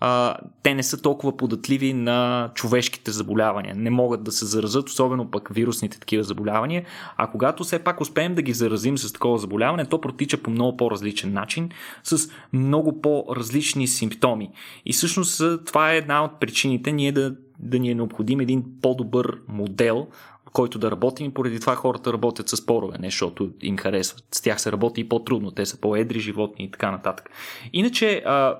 а, 0.00 0.36
те 0.62 0.74
не 0.74 0.82
са 0.82 1.02
толкова 1.02 1.36
податливи 1.36 1.92
на 1.92 2.50
човешките 2.54 3.10
заболявания. 3.10 3.74
Не 3.74 3.90
могат 3.90 4.24
да 4.24 4.32
се 4.32 4.44
заразят, 4.44 4.88
особено 4.88 5.30
пък 5.30 5.48
вирусните 5.54 6.00
такива 6.00 6.24
заболявания. 6.24 6.84
А 7.16 7.30
когато 7.30 7.64
все 7.64 7.78
пак 7.78 8.00
успеем 8.00 8.34
да 8.34 8.42
ги 8.42 8.52
заразим 8.52 8.98
с 8.98 9.12
такова 9.12 9.38
заболяване, 9.38 9.86
то 9.86 10.00
протича 10.00 10.42
по 10.42 10.50
много 10.50 10.76
по-различен 10.76 11.32
начин, 11.32 11.70
с 12.02 12.30
много 12.52 13.00
по-различни 13.00 13.88
симптоми. 13.88 14.50
И 14.86 14.92
всъщност 14.92 15.42
това 15.66 15.92
е 15.92 15.96
една 15.96 16.24
от 16.24 16.40
причините 16.40 16.92
ние 16.92 17.12
да, 17.12 17.34
да 17.64 17.78
ни 17.78 17.90
е 17.90 17.94
необходим 17.94 18.40
един 18.40 18.64
по-добър 18.82 19.38
модел 19.48 20.06
който 20.54 20.78
да 20.78 20.90
работим 20.90 21.26
и 21.26 21.34
поради 21.34 21.60
това 21.60 21.74
хората 21.74 22.12
работят 22.12 22.48
с 22.48 22.66
порове, 22.66 22.98
не 22.98 23.06
защото 23.06 23.50
им 23.60 23.76
харесват. 23.76 24.24
С 24.34 24.40
тях 24.40 24.60
се 24.60 24.72
работи 24.72 25.00
и 25.00 25.08
по-трудно, 25.08 25.50
те 25.50 25.66
са 25.66 25.80
по-едри 25.80 26.20
животни 26.20 26.64
и 26.64 26.70
така 26.70 26.90
нататък. 26.90 27.30
Иначе, 27.72 28.22
а, 28.26 28.58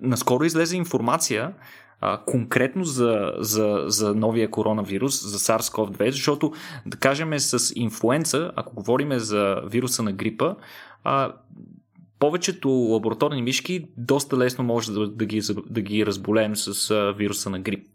наскоро 0.00 0.44
излезе 0.44 0.76
информация, 0.76 1.52
а, 2.00 2.20
конкретно 2.26 2.84
за, 2.84 3.32
за, 3.38 3.84
за 3.86 4.14
новия 4.14 4.50
коронавирус, 4.50 5.26
за 5.26 5.38
SARS-CoV-2, 5.38 6.10
защото, 6.10 6.52
да 6.86 6.96
кажем, 6.96 7.38
с 7.38 7.72
инфлуенца, 7.76 8.52
ако 8.56 8.74
говорим 8.74 9.18
за 9.18 9.62
вируса 9.66 10.02
на 10.02 10.12
грипа, 10.12 10.54
а, 11.04 11.32
повечето 12.18 12.68
лабораторни 12.68 13.42
мишки 13.42 13.84
доста 13.96 14.38
лесно 14.38 14.64
може 14.64 14.92
да, 14.92 15.08
да, 15.08 15.26
ги, 15.26 15.42
да 15.70 15.80
ги 15.80 16.06
разболеем 16.06 16.56
с 16.56 16.90
а, 16.90 17.12
вируса 17.12 17.50
на 17.50 17.60
грип. 17.60 17.86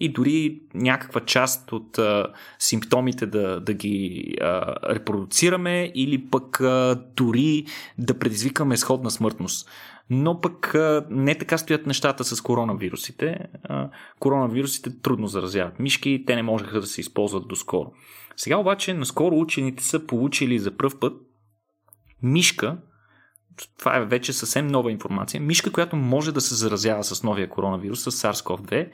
И 0.00 0.12
дори 0.12 0.60
някаква 0.74 1.20
част 1.20 1.72
от 1.72 1.98
а, 1.98 2.26
симптомите 2.58 3.26
да, 3.26 3.60
да 3.60 3.72
ги 3.72 4.24
а, 4.40 4.74
репродуцираме 4.94 5.92
или 5.94 6.30
пък 6.30 6.60
а, 6.60 7.04
дори 7.16 7.64
да 7.98 8.18
предизвикаме 8.18 8.76
сходна 8.76 9.10
смъртност. 9.10 9.70
Но 10.10 10.40
пък 10.40 10.74
а, 10.74 11.06
не 11.10 11.34
така 11.34 11.58
стоят 11.58 11.86
нещата 11.86 12.24
с 12.24 12.40
коронавирусите. 12.40 13.38
А, 13.62 13.90
коронавирусите 14.18 15.00
трудно 15.02 15.26
заразяват 15.26 15.80
мишки, 15.80 16.24
те 16.26 16.36
не 16.36 16.42
можеха 16.42 16.80
да 16.80 16.86
се 16.86 17.00
използват 17.00 17.48
доскоро. 17.48 17.92
Сега 18.36 18.56
обаче, 18.56 18.94
наскоро 18.94 19.36
учените 19.36 19.84
са 19.84 20.06
получили 20.06 20.58
за 20.58 20.76
пръв 20.76 20.98
път 21.00 21.12
мишка, 22.22 22.76
това 23.78 23.96
е 23.96 24.04
вече 24.04 24.32
съвсем 24.32 24.66
нова 24.66 24.90
информация, 24.90 25.40
мишка, 25.40 25.72
която 25.72 25.96
може 25.96 26.32
да 26.32 26.40
се 26.40 26.54
заразява 26.54 27.04
с 27.04 27.22
новия 27.22 27.48
коронавирус, 27.48 28.02
с 28.02 28.10
SARS-CoV-2, 28.10 28.88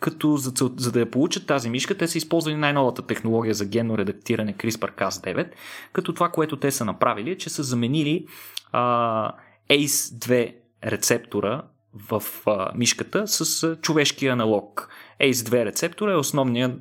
като 0.00 0.36
за, 0.36 0.52
за 0.76 0.92
да 0.92 1.00
я 1.00 1.10
получат 1.10 1.46
тази 1.46 1.70
мишка, 1.70 1.98
те 1.98 2.08
са 2.08 2.18
използвали 2.18 2.56
най-новата 2.56 3.02
технология 3.02 3.54
за 3.54 3.64
генно 3.64 3.98
редактиране 3.98 4.54
CRISPR-Cas9, 4.54 5.50
като 5.92 6.14
това, 6.14 6.28
което 6.28 6.56
те 6.56 6.70
са 6.70 6.84
направили 6.84 7.30
е, 7.30 7.38
че 7.38 7.50
са 7.50 7.62
заменили 7.62 8.26
а, 8.72 9.32
ACE2 9.70 10.54
рецептора 10.84 11.62
в 12.10 12.22
а, 12.46 12.72
мишката 12.74 13.28
с 13.28 13.62
а, 13.62 13.76
човешкия 13.76 14.32
аналог. 14.32 14.88
ACE2 15.20 15.64
рецептора 15.64 16.12
е 16.12 16.16
основният 16.16 16.72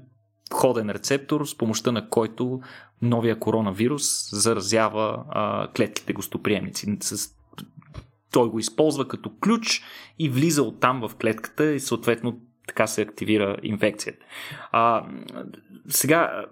ходен 0.53 0.89
рецептор, 0.89 1.45
с 1.45 1.57
помощта 1.57 1.91
на 1.91 2.09
който 2.09 2.61
новия 3.01 3.39
коронавирус 3.39 4.29
заразява 4.31 5.23
а, 5.29 5.67
клетките 5.71 6.13
гостоприемници. 6.13 6.97
С, 7.01 7.29
той 8.31 8.49
го 8.49 8.59
използва 8.59 9.07
като 9.07 9.31
ключ 9.43 9.83
и 10.19 10.29
влиза 10.29 10.63
оттам 10.63 11.07
в 11.07 11.15
клетката 11.15 11.65
и 11.73 11.79
съответно 11.79 12.39
така 12.67 12.87
се 12.87 13.01
активира 13.01 13.57
инфекцията. 13.63 14.25
А, 14.71 15.05
сега, 15.87 16.45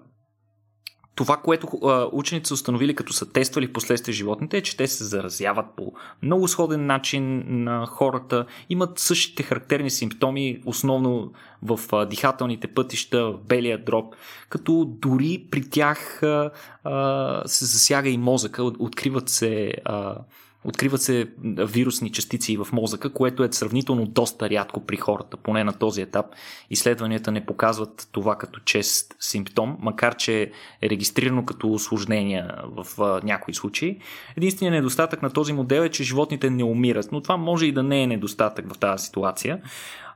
това, 1.17 1.38
което 1.38 1.67
а, 1.84 2.08
учените 2.12 2.47
са 2.47 2.53
установили, 2.53 2.95
като 2.95 3.13
са 3.13 3.32
тествали 3.32 3.67
в 3.67 3.73
последствие 3.73 4.13
животните, 4.13 4.58
е, 4.58 4.62
че 4.62 4.77
те 4.77 4.88
се 4.88 5.03
заразяват 5.03 5.65
по 5.75 5.93
много 6.21 6.47
сходен 6.47 6.86
начин 6.86 7.43
на 7.63 7.86
хората, 7.86 8.45
имат 8.69 8.99
същите 8.99 9.43
характерни 9.43 9.89
симптоми, 9.89 10.62
основно 10.65 11.32
в 11.63 11.80
а, 11.91 12.06
дихателните 12.06 12.67
пътища, 12.67 13.32
в 13.32 13.39
белия 13.47 13.84
дроб, 13.84 14.15
като 14.49 14.86
дори 14.88 15.47
при 15.51 15.69
тях 15.69 16.23
а, 16.23 16.51
а, 16.84 17.41
се 17.45 17.65
засяга 17.65 18.10
и 18.10 18.17
мозъка, 18.17 18.63
откриват 18.63 19.30
се 19.30 19.73
а, 19.86 20.15
Откриват 20.63 21.01
се 21.01 21.27
вирусни 21.43 22.11
частици 22.11 22.57
в 22.57 22.67
мозъка, 22.71 23.13
което 23.13 23.43
е 23.43 23.51
сравнително 23.51 24.05
доста 24.05 24.49
рядко 24.49 24.85
при 24.85 24.97
хората, 24.97 25.37
поне 25.37 25.63
на 25.63 25.73
този 25.73 26.01
етап. 26.01 26.25
Изследванията 26.69 27.31
не 27.31 27.45
показват 27.45 28.07
това 28.11 28.35
като 28.35 28.59
чест 28.59 29.15
симптом, 29.19 29.77
макар 29.79 30.15
че 30.15 30.51
е 30.81 30.89
регистрирано 30.89 31.45
като 31.45 31.71
осложнения 31.71 32.55
в 32.65 32.87
някои 33.23 33.53
случаи. 33.53 33.99
Единственият 34.37 34.75
недостатък 34.75 35.21
на 35.21 35.29
този 35.29 35.53
модел 35.53 35.81
е, 35.81 35.89
че 35.89 36.03
животните 36.03 36.49
не 36.49 36.63
умират, 36.63 37.11
но 37.11 37.21
това 37.21 37.37
може 37.37 37.65
и 37.65 37.71
да 37.71 37.83
не 37.83 38.03
е 38.03 38.07
недостатък 38.07 38.73
в 38.73 38.77
тази 38.77 39.05
ситуация. 39.05 39.61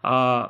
А, 0.03 0.49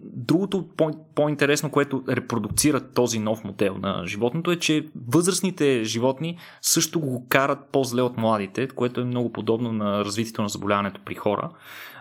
другото 0.00 0.68
по- 0.76 1.04
по-интересно, 1.14 1.70
което 1.70 2.04
репродуцира 2.08 2.80
този 2.92 3.18
нов 3.18 3.44
модел 3.44 3.76
на 3.78 4.02
животното 4.06 4.50
е, 4.50 4.56
че 4.56 4.86
възрастните 5.08 5.84
животни 5.84 6.38
също 6.62 7.00
го 7.00 7.26
карат 7.28 7.58
по-зле 7.72 8.02
от 8.02 8.16
младите, 8.16 8.68
което 8.68 9.00
е 9.00 9.04
много 9.04 9.32
подобно 9.32 9.72
на 9.72 10.04
развитието 10.04 10.42
на 10.42 10.48
заболяването 10.48 11.00
при 11.04 11.14
хора. 11.14 11.50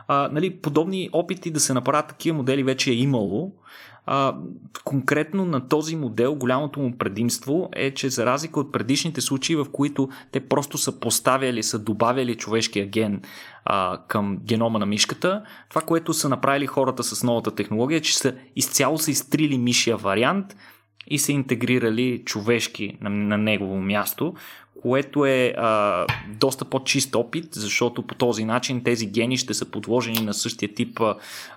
А, 0.08 0.30
нали, 0.32 0.58
подобни 0.58 1.10
опити 1.14 1.52
да 1.52 1.60
се 1.60 1.74
направят 1.74 2.08
такива 2.08 2.38
модели 2.38 2.64
вече 2.64 2.92
е 2.92 2.94
имало. 2.94 3.52
А, 4.06 4.36
конкретно 4.84 5.46
на 5.46 5.68
този 5.68 5.96
модел 5.96 6.36
голямото 6.36 6.80
му 6.80 6.98
предимство 6.98 7.70
е, 7.76 7.92
че 7.92 8.10
за 8.10 8.26
разлика 8.26 8.60
от 8.60 8.72
предишните 8.72 9.22
случаи, 9.22 9.56
в 9.56 9.66
които 9.72 10.10
те 10.32 10.40
просто 10.40 10.78
са 10.78 11.00
поставяли, 11.00 11.64
са 11.64 11.80
добавяли 11.80 12.36
човешкия 12.36 12.86
ген 12.86 13.22
а, 13.66 13.98
към 14.08 14.38
генома 14.38 14.80
на 14.80 14.86
мишката, 14.86 15.44
това, 15.70 15.82
което 15.82 16.14
са 16.14 16.30
направили 16.30 16.68
хората 16.68 17.04
с 17.04 17.24
новата 17.24 17.56
технология, 17.56 17.98
е, 17.98 18.02
че 18.02 18.18
са 18.18 18.36
изцяло 18.56 18.98
са 18.98 19.12
изтрили 19.12 19.58
мишия 19.58 19.98
вариант 19.98 20.56
и 21.08 21.20
са 21.20 21.32
интегрирали 21.32 22.22
човешки 22.26 22.98
на, 23.02 23.10
на 23.10 23.38
негово 23.38 23.82
място, 23.82 24.34
което 24.82 25.26
е 25.26 25.54
а, 25.58 26.06
доста 26.40 26.66
по-чист 26.66 27.16
опит, 27.16 27.46
защото 27.52 28.08
по 28.08 28.16
този 28.16 28.46
начин 28.46 28.84
тези 28.84 29.06
гени 29.06 29.38
ще 29.38 29.54
са 29.54 29.72
подложени 29.72 30.26
на 30.26 30.34
същия 30.34 30.74
тип 30.74 31.00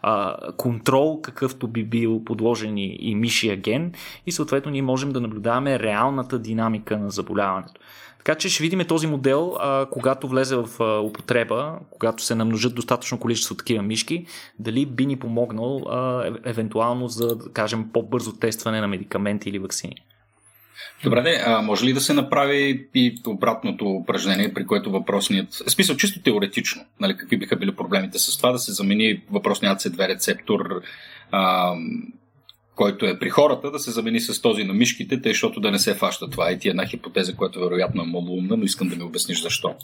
а, 0.03 0.37
контрол, 0.57 1.21
какъвто 1.21 1.69
би 1.69 1.85
бил 1.85 2.25
подложен 2.25 2.79
и 2.79 3.15
мишия 3.15 3.57
ген 3.57 3.93
и 4.27 4.33
съответно 4.33 4.73
ние 4.73 4.83
можем 4.83 5.13
да 5.13 5.21
наблюдаваме 5.21 5.79
реалната 5.79 6.39
динамика 6.39 6.99
на 6.99 7.11
заболяването. 7.11 7.81
Така 8.27 8.39
че 8.39 8.49
ще 8.49 8.63
видим 8.63 8.85
този 8.85 9.07
модел, 9.07 9.57
а, 9.59 9.87
когато 9.91 10.29
влезе 10.29 10.57
в 10.57 10.69
а, 10.81 11.01
употреба, 11.01 11.79
когато 11.91 12.23
се 12.23 12.35
намножат 12.35 12.75
достатъчно 12.75 13.19
количество 13.19 13.55
такива 13.55 13.83
мишки, 13.83 14.27
дали 14.59 14.87
би 14.87 15.07
ни 15.07 15.17
помогнал 15.17 15.83
а, 15.89 16.27
евентуално 16.45 17.09
за, 17.09 17.37
да 17.37 17.53
кажем, 17.53 17.89
по-бързо 17.93 18.33
тестване 18.33 18.81
на 18.81 18.89
медикаменти 18.89 19.49
или 19.49 19.59
вакцини. 19.59 19.95
Добре, 21.05 21.23
де, 21.23 21.43
а 21.47 21.63
може 21.63 21.85
ли 21.85 21.93
да 21.93 22.01
се 22.01 22.15
направи 22.15 22.89
и 22.95 23.21
обратното 23.27 23.91
упражнение, 23.91 24.55
при 24.55 24.67
което 24.67 24.91
въпросният... 24.91 25.49
Смисъл, 25.51 25.97
чисто 25.97 26.23
теоретично, 26.23 26.83
нали, 27.01 27.17
какви 27.17 27.37
биха 27.37 27.57
били 27.57 27.77
проблемите 27.77 28.19
с 28.19 28.37
това, 28.37 28.53
да 28.53 28.59
се 28.59 28.73
замени 28.73 29.23
въпросният 29.31 29.81
C2 29.81 30.09
рецептор 30.09 30.83
а, 31.31 31.73
който 32.77 33.07
е 33.07 33.19
при 33.19 33.31
хората, 33.31 33.71
да 33.71 33.79
се 33.79 33.91
замени 33.91 34.21
с 34.21 34.43
този 34.43 34.65
на 34.65 34.75
мишките, 34.75 35.23
тъй, 35.23 35.33
защото 35.33 35.61
да 35.61 35.71
не 35.71 35.79
се 35.79 35.95
фаща 35.95 36.31
това. 36.31 36.53
И 36.53 36.59
ти 36.59 36.69
е 36.69 36.71
една 36.71 36.87
хипотеза, 36.87 37.35
която 37.35 37.61
вероятно 37.61 38.03
е 38.03 38.07
малоумна, 38.07 38.57
но 38.57 38.65
искам 38.65 38.89
да 38.89 38.97
ми 38.97 39.03
обясниш 39.03 39.43
защо. 39.43 39.75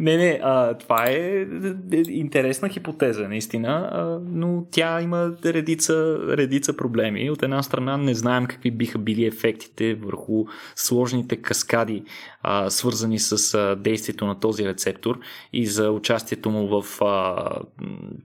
Не, 0.00 0.16
не, 0.16 0.40
а, 0.42 0.74
това 0.74 1.06
е, 1.06 1.46
е 1.92 2.02
интересна 2.08 2.68
хипотеза, 2.68 3.28
наистина, 3.28 3.90
а, 3.92 4.18
но 4.32 4.64
тя 4.70 5.00
има 5.00 5.32
редица, 5.44 6.18
редица 6.28 6.76
проблеми. 6.76 7.30
От 7.30 7.42
една 7.42 7.62
страна 7.62 7.96
не 7.96 8.14
знаем 8.14 8.46
какви 8.46 8.70
биха 8.70 8.98
били 8.98 9.24
ефектите 9.24 9.94
върху 9.94 10.44
сложните 10.76 11.36
каскади, 11.36 12.02
а, 12.42 12.70
свързани 12.70 13.18
с 13.18 13.54
а, 13.54 13.76
действието 13.76 14.26
на 14.26 14.40
този 14.40 14.66
рецептор 14.66 15.18
и 15.52 15.66
за 15.66 15.90
участието 15.90 16.50
му 16.50 16.82
в 16.82 17.02
а, 17.04 17.50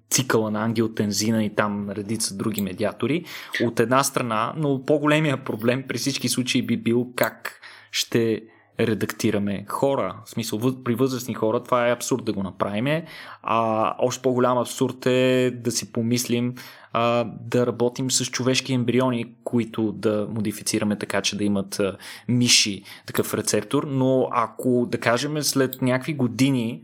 цикъла 0.09 0.51
на 0.51 0.63
ангиотензина 0.63 1.43
и 1.43 1.55
там 1.55 1.89
редица 1.89 2.35
други 2.35 2.61
медиатори. 2.61 3.23
От 3.63 3.79
една 3.89 4.03
страна, 4.03 4.53
но 4.57 4.85
по-големия 4.85 5.43
проблем 5.43 5.83
при 5.87 5.97
всички 5.97 6.29
случаи 6.29 6.61
би 6.61 6.77
бил 6.77 7.07
как 7.15 7.61
ще 7.91 8.41
редактираме 8.79 9.65
хора. 9.67 10.15
В 10.25 10.29
смисъл, 10.29 10.83
при 10.83 10.95
възрастни 10.95 11.33
хора 11.33 11.63
това 11.63 11.87
е 11.87 11.91
абсурд 11.91 12.25
да 12.25 12.33
го 12.33 12.43
направим. 12.43 13.01
А 13.43 13.95
още 13.99 14.21
по-голям 14.21 14.57
абсурд 14.57 15.05
е 15.05 15.51
да 15.63 15.71
си 15.71 15.91
помислим 15.91 16.55
а, 16.93 17.23
да 17.41 17.67
работим 17.67 18.11
с 18.11 18.25
човешки 18.25 18.73
ембриони, 18.73 19.33
които 19.43 19.91
да 19.91 20.27
модифицираме 20.29 20.99
така, 20.99 21.21
че 21.21 21.37
да 21.37 21.43
имат 21.43 21.79
а, 21.79 21.97
миши 22.27 22.83
такъв 23.05 23.33
рецептор. 23.33 23.83
Но 23.83 24.29
ако, 24.31 24.87
да 24.91 24.97
кажем, 24.97 25.43
след 25.43 25.81
някакви 25.81 26.13
години 26.13 26.83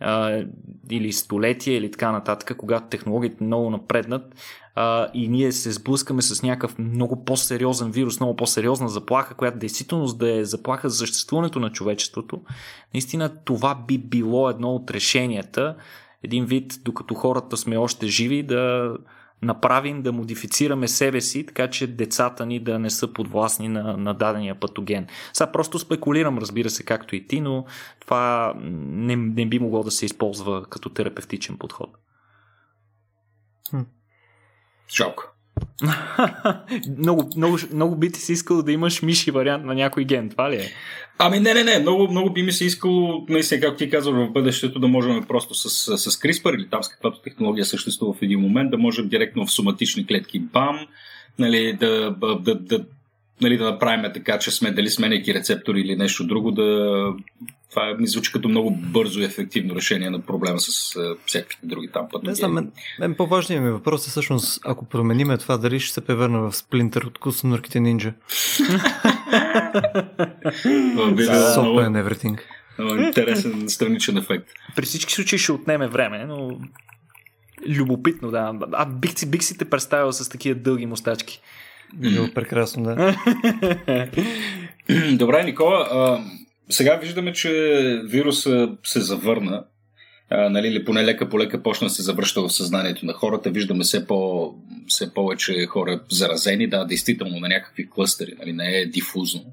а, 0.00 0.42
или 0.90 1.12
столетия 1.12 1.76
или 1.76 1.90
така 1.90 2.12
нататък, 2.12 2.56
когато 2.56 2.88
технологиите 2.88 3.44
много 3.44 3.70
напреднат, 3.70 4.34
а, 4.74 5.08
и 5.14 5.28
ние 5.28 5.52
се 5.52 5.72
сблъскаме 5.72 6.22
с 6.22 6.42
някакъв 6.42 6.78
много 6.78 7.24
по-сериозен 7.24 7.90
вирус, 7.90 8.20
много 8.20 8.36
по-сериозна 8.36 8.88
заплаха, 8.88 9.34
която 9.34 9.58
действително 9.58 10.06
да 10.06 10.36
е 10.36 10.44
заплаха 10.44 10.90
за 10.90 10.96
съществуването 10.96 11.60
на 11.60 11.72
човечеството, 11.72 12.40
наистина 12.94 13.30
това 13.44 13.74
би 13.86 13.98
било 13.98 14.50
едно 14.50 14.74
от 14.74 14.90
решенията, 14.90 15.76
един 16.22 16.44
вид, 16.44 16.80
докато 16.84 17.14
хората 17.14 17.56
сме 17.56 17.76
още 17.76 18.06
живи, 18.06 18.42
да 18.42 18.92
направим, 19.44 20.02
да 20.02 20.12
модифицираме 20.12 20.88
себе 20.88 21.20
си, 21.20 21.46
така 21.46 21.70
че 21.70 21.86
децата 21.86 22.46
ни 22.46 22.60
да 22.60 22.78
не 22.78 22.90
са 22.90 23.12
подвластни 23.12 23.68
на, 23.68 23.96
на 23.96 24.14
дадения 24.14 24.60
патоген. 24.60 25.06
Сега 25.32 25.52
просто 25.52 25.78
спекулирам, 25.78 26.38
разбира 26.38 26.70
се, 26.70 26.84
както 26.84 27.16
и 27.16 27.26
ти, 27.26 27.40
но 27.40 27.64
това 28.00 28.54
не, 28.56 29.16
не 29.16 29.46
би 29.46 29.58
могло 29.58 29.82
да 29.82 29.90
се 29.90 30.06
използва 30.06 30.64
като 30.70 30.90
терапевтичен 30.90 31.58
подход. 31.58 31.90
Жалко. 34.96 35.33
много, 36.98 37.30
много, 37.36 37.58
много 37.72 37.96
би 37.96 38.12
ти 38.12 38.20
си 38.20 38.32
искал 38.32 38.62
да 38.62 38.72
имаш 38.72 39.02
миши 39.02 39.30
вариант 39.30 39.64
на 39.64 39.74
някой 39.74 40.04
ген, 40.04 40.30
това 40.30 40.50
ли 40.50 40.56
е? 40.56 40.68
Ами 41.18 41.40
не, 41.40 41.54
не, 41.54 41.64
не, 41.64 41.78
много, 41.78 42.08
много 42.10 42.32
би 42.32 42.42
ми 42.42 42.52
се 42.52 42.64
искало, 42.64 43.26
наистина, 43.28 43.60
както 43.60 43.76
ти 43.76 43.90
казваш, 43.90 44.28
в 44.28 44.32
бъдещето 44.32 44.78
да 44.78 44.88
можем 44.88 45.24
просто 45.28 45.54
с, 45.54 45.70
с, 45.98 46.10
CRISPR 46.10 46.54
или 46.54 46.68
там 46.70 46.82
с 46.82 46.88
каквато 46.88 47.22
технология 47.22 47.64
съществува 47.64 48.12
в 48.12 48.22
един 48.22 48.40
момент, 48.40 48.70
да 48.70 48.78
можем 48.78 49.08
директно 49.08 49.46
в 49.46 49.52
соматични 49.52 50.06
клетки 50.06 50.38
бам, 50.38 50.86
нали, 51.38 51.72
да, 51.72 52.10
да, 52.40 52.54
да 52.54 52.84
нали, 53.40 53.56
да 53.56 53.64
направим 53.64 54.12
така, 54.14 54.38
че 54.38 54.50
сме 54.50 54.70
дали 54.70 54.90
сменяйки 54.90 55.34
рецептори 55.34 55.80
или 55.80 55.96
нещо 55.96 56.26
друго, 56.26 56.50
да 56.50 57.12
това 57.74 57.94
ми 57.98 58.06
звучи 58.06 58.32
като 58.32 58.48
много 58.48 58.70
бързо 58.70 59.20
и 59.20 59.24
ефективно 59.24 59.74
решение 59.74 60.10
на 60.10 60.20
проблема 60.20 60.60
с 60.60 60.96
всякакви 61.26 61.56
други 61.62 61.88
там 61.92 62.08
пътни. 62.12 62.28
Не 62.28 62.34
знам, 62.34 62.52
мен, 62.52 62.72
мен 63.00 63.14
по-важният 63.14 63.64
ми 63.64 63.70
въпрос 63.70 64.06
е 64.06 64.10
всъщност, 64.10 64.60
ако 64.64 64.84
промениме 64.84 65.38
това, 65.38 65.56
дали 65.56 65.80
ще 65.80 65.94
се 65.94 66.00
превърна 66.00 66.50
в 66.50 66.56
сплинтер 66.56 67.02
от 67.02 67.18
кусонурките 67.18 67.80
нинджа. 67.80 68.12
Software 71.56 71.88
and 71.88 72.04
everything. 72.04 72.38
Интересен 72.78 73.68
страничен 73.68 74.16
ефект. 74.16 74.48
При 74.76 74.84
всички 74.84 75.12
случаи 75.12 75.38
ще 75.38 75.52
отнеме 75.52 75.88
време, 75.88 76.24
но 76.24 76.58
любопитно, 77.68 78.30
да. 78.30 78.54
А 78.72 78.86
бих 78.86 79.18
си, 79.18 79.30
бих 79.30 79.42
си 79.42 79.58
те 79.58 79.64
представил 79.64 80.12
с 80.12 80.28
такива 80.28 80.60
дълги 80.60 80.86
мустачки. 80.86 81.40
Било 81.94 82.28
прекрасно, 82.34 82.82
да. 82.82 83.16
Добре, 85.12 85.44
Никола, 85.44 85.88
а, 85.90 86.24
сега 86.70 86.96
виждаме, 86.96 87.32
че 87.32 87.50
вируса 88.04 88.68
се 88.84 89.00
завърна. 89.00 89.64
А, 90.30 90.48
нали, 90.48 90.68
или 90.68 90.84
поне 90.84 91.04
лека 91.04 91.28
по 91.28 91.38
лека 91.38 91.62
почна 91.62 91.86
да 91.86 91.94
се 91.94 92.02
завръща 92.02 92.42
в 92.42 92.50
съзнанието 92.50 93.06
на 93.06 93.12
хората. 93.12 93.50
Виждаме 93.50 93.84
все, 93.84 94.06
по, 94.06 94.50
все 94.88 95.14
повече 95.14 95.66
хора 95.66 96.00
заразени, 96.10 96.68
да, 96.68 96.84
действително 96.84 97.40
на 97.40 97.48
някакви 97.48 97.90
клъстери, 97.90 98.34
нали, 98.38 98.52
не 98.52 98.78
е 98.78 98.86
дифузно. 98.86 99.44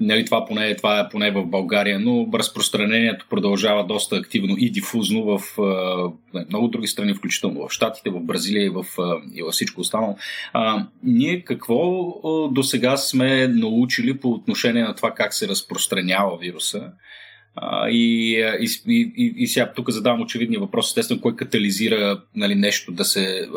Нали, 0.00 0.24
това, 0.24 0.44
поне, 0.46 0.76
това 0.76 1.00
е 1.00 1.08
поне 1.08 1.30
в 1.30 1.46
България, 1.46 2.00
но 2.00 2.28
разпространението 2.34 3.26
продължава 3.30 3.86
доста 3.86 4.16
активно 4.16 4.54
и 4.58 4.70
дифузно 4.70 5.24
в 5.24 5.58
а, 5.58 6.42
много 6.48 6.68
други 6.68 6.86
страни, 6.86 7.14
включително 7.14 7.68
в 7.68 7.72
Штатите, 7.72 8.10
в 8.10 8.20
Бразилия 8.20 8.66
и 8.66 8.68
в, 8.68 8.86
а, 8.98 9.20
и 9.34 9.42
в 9.42 9.50
всичко 9.50 9.80
останало. 9.80 10.16
А, 10.52 10.86
ние 11.02 11.44
какво 11.44 12.12
до 12.48 12.62
сега 12.62 12.96
сме 12.96 13.48
научили 13.48 14.20
по 14.20 14.30
отношение 14.30 14.82
на 14.82 14.94
това 14.94 15.14
как 15.14 15.34
се 15.34 15.48
разпространява 15.48 16.38
вируса? 16.38 16.90
А, 17.56 17.88
и, 17.88 18.32
и, 18.88 19.12
и, 19.16 19.34
и 19.36 19.46
сега 19.46 19.72
тук 19.72 19.90
задавам 19.90 20.20
очевидния 20.20 20.60
въпрос, 20.60 20.88
естествено, 20.88 21.20
кой 21.20 21.36
катализира 21.36 22.22
нали, 22.34 22.54
нещо 22.54 22.92
да 22.92 23.04
се. 23.04 23.48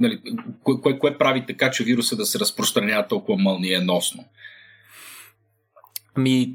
Нали, 0.00 0.20
кое, 0.62 0.74
кое, 0.82 0.98
кое 0.98 1.18
прави 1.18 1.44
така, 1.46 1.70
че 1.70 1.84
вируса 1.84 2.16
да 2.16 2.26
се 2.26 2.38
разпространява 2.38 3.08
толкова 3.08 3.38
мълниеносно? 3.38 4.24
Ами, 6.16 6.54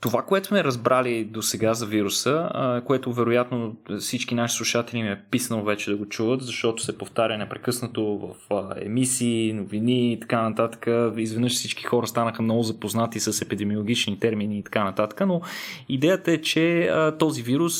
това, 0.00 0.22
което 0.22 0.46
сме 0.46 0.64
разбрали 0.64 1.24
до 1.24 1.42
сега 1.42 1.74
за 1.74 1.86
вируса, 1.86 2.50
което 2.86 3.12
вероятно 3.12 3.76
всички 3.98 4.34
наши 4.34 4.56
слушатели 4.56 5.02
ми 5.02 5.08
е 5.08 5.22
писнало 5.30 5.64
вече 5.64 5.90
да 5.90 5.96
го 5.96 6.08
чуват, 6.08 6.42
защото 6.42 6.82
се 6.82 6.98
повтаря 6.98 7.38
непрекъснато 7.38 8.04
в 8.18 8.34
емисии, 8.80 9.52
новини 9.52 10.12
и 10.12 10.20
така 10.20 10.42
нататък. 10.42 10.88
Изведнъж 11.16 11.52
всички 11.52 11.84
хора 11.84 12.06
станаха 12.06 12.42
много 12.42 12.62
запознати 12.62 13.20
с 13.20 13.42
епидемиологични 13.42 14.18
термини 14.20 14.58
и 14.58 14.64
така 14.64 14.84
нататък, 14.84 15.26
но 15.26 15.40
идеята 15.88 16.32
е, 16.32 16.40
че 16.40 16.90
този 17.18 17.42
вирус 17.42 17.78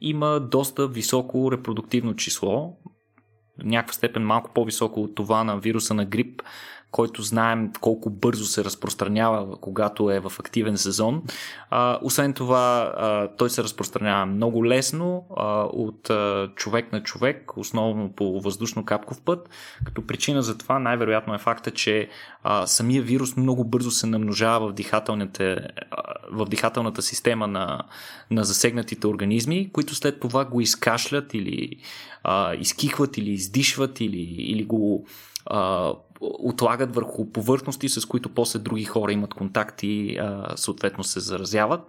има 0.00 0.40
доста 0.40 0.88
високо 0.88 1.52
репродуктивно 1.52 2.16
число, 2.16 2.76
в 3.60 3.64
някаква 3.64 3.92
степен 3.92 4.22
малко 4.22 4.50
по-високо 4.54 5.02
от 5.02 5.14
това 5.14 5.44
на 5.44 5.58
вируса 5.58 5.94
на 5.94 6.04
грип, 6.04 6.42
който 6.94 7.22
знаем 7.22 7.72
колко 7.80 8.10
бързо 8.10 8.44
се 8.44 8.64
разпространява, 8.64 9.56
когато 9.60 10.10
е 10.10 10.20
в 10.20 10.32
активен 10.38 10.76
сезон. 10.76 11.22
А, 11.70 11.98
освен 12.02 12.32
това, 12.32 12.94
а, 12.96 13.28
той 13.36 13.50
се 13.50 13.62
разпространява 13.62 14.26
много 14.26 14.66
лесно 14.66 15.26
а, 15.36 15.62
от 15.62 16.10
а, 16.10 16.50
човек 16.56 16.92
на 16.92 17.02
човек, 17.02 17.56
основно 17.56 18.12
по 18.12 18.40
въздушно-капков 18.40 19.20
път. 19.20 19.48
Като 19.84 20.06
причина 20.06 20.42
за 20.42 20.58
това 20.58 20.78
най-вероятно 20.78 21.34
е 21.34 21.38
факта, 21.38 21.70
че 21.70 22.08
а, 22.42 22.66
самия 22.66 23.02
вирус 23.02 23.36
много 23.36 23.64
бързо 23.64 23.90
се 23.90 24.06
намножава 24.06 24.68
в, 24.68 24.72
дихателните, 24.72 25.56
в 26.30 26.46
дихателната 26.46 27.02
система 27.02 27.46
на, 27.46 27.80
на 28.30 28.44
засегнатите 28.44 29.06
организми, 29.06 29.70
които 29.72 29.94
след 29.94 30.20
това 30.20 30.44
го 30.44 30.60
изкашлят 30.60 31.34
или 31.34 31.76
а, 32.24 32.54
изкихват 32.54 33.16
или 33.16 33.30
издишват 33.30 34.00
или, 34.00 34.22
или 34.38 34.64
го 34.64 35.06
а, 35.46 35.92
отлагат 36.20 36.94
върху 36.94 37.32
повърхности, 37.32 37.88
с 37.88 38.06
които 38.06 38.28
после 38.28 38.58
други 38.58 38.84
хора 38.84 39.12
имат 39.12 39.34
контакти, 39.34 40.16
а, 40.20 40.56
съответно 40.56 41.04
се 41.04 41.20
заразяват. 41.20 41.80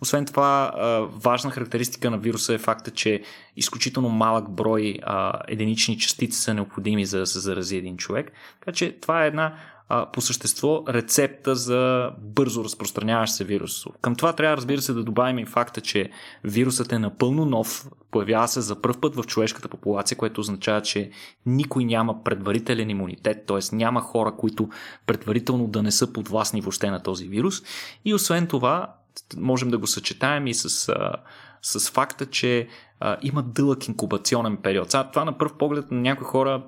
Освен 0.00 0.24
това, 0.24 0.72
а, 0.74 0.86
важна 1.00 1.50
характеристика 1.50 2.10
на 2.10 2.18
вируса 2.18 2.54
е 2.54 2.58
факта, 2.58 2.90
че 2.90 3.22
изключително 3.56 4.08
малък 4.08 4.50
брой 4.50 4.98
а, 5.02 5.40
единични 5.48 5.98
частици 5.98 6.40
са 6.40 6.54
необходими 6.54 7.06
за 7.06 7.18
да 7.18 7.26
се 7.26 7.40
зарази 7.40 7.76
един 7.76 7.96
човек. 7.96 8.32
Така 8.60 8.72
че 8.72 8.92
това 9.00 9.24
е 9.24 9.26
една 9.26 9.54
а, 9.88 10.06
по 10.12 10.20
същество 10.20 10.84
рецепта 10.88 11.54
за 11.54 12.10
бързо 12.18 12.64
разпространяващ 12.64 13.34
се 13.34 13.44
вирус. 13.44 13.84
Към 14.00 14.16
това 14.16 14.32
трябва, 14.32 14.56
разбира 14.56 14.82
се, 14.82 14.92
да 14.92 15.04
добавим 15.04 15.38
и 15.38 15.46
факта, 15.46 15.80
че 15.80 16.10
вирусът 16.44 16.92
е 16.92 16.98
напълно 16.98 17.44
нов, 17.44 17.86
появява 18.10 18.48
се 18.48 18.60
за 18.60 18.82
първ 18.82 19.00
път 19.00 19.16
в 19.16 19.22
човешката 19.22 19.68
популация, 19.68 20.18
което 20.18 20.40
означава, 20.40 20.82
че 20.82 21.10
никой 21.46 21.84
няма 21.84 22.24
предварителен 22.24 22.90
имунитет, 22.90 23.46
т.е. 23.46 23.76
няма 23.76 24.00
хора, 24.00 24.32
които 24.38 24.68
предварително 25.06 25.66
да 25.66 25.82
не 25.82 25.90
са 25.90 26.12
подвластни 26.12 26.60
въобще 26.60 26.90
на 26.90 27.02
този 27.02 27.28
вирус. 27.28 27.62
И 28.04 28.14
освен 28.14 28.46
това, 28.46 28.94
можем 29.36 29.70
да 29.70 29.78
го 29.78 29.86
съчетаем 29.86 30.46
и 30.46 30.54
с, 30.54 30.92
с 31.66 31.90
факта, 31.90 32.26
че 32.26 32.68
а, 33.00 33.16
има 33.22 33.42
дълъг 33.42 33.88
инкубационен 33.88 34.56
период. 34.56 34.90
Сега, 34.90 35.04
това 35.04 35.24
на 35.24 35.38
първ 35.38 35.58
поглед 35.58 35.90
на 35.90 36.00
някои 36.00 36.26
хора, 36.26 36.62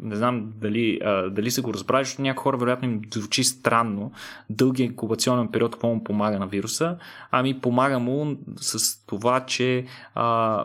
не 0.00 0.16
знам 0.16 0.52
дали, 0.56 1.00
а, 1.04 1.30
дали 1.30 1.50
се 1.50 1.60
го 1.60 1.74
разбрали, 1.74 2.04
защото 2.04 2.22
някои 2.22 2.42
хора 2.42 2.56
вероятно 2.56 2.88
им 2.88 3.00
звучи 3.14 3.44
странно. 3.44 4.12
Дългия 4.50 4.84
инкубационен 4.84 5.48
период 5.48 5.72
какво 5.72 5.88
му 5.88 6.04
помага 6.04 6.38
на 6.38 6.46
вируса? 6.46 6.96
Ами 7.30 7.60
помага 7.60 7.98
му 7.98 8.36
с 8.56 9.04
това, 9.06 9.40
че 9.40 9.84
а, 10.14 10.64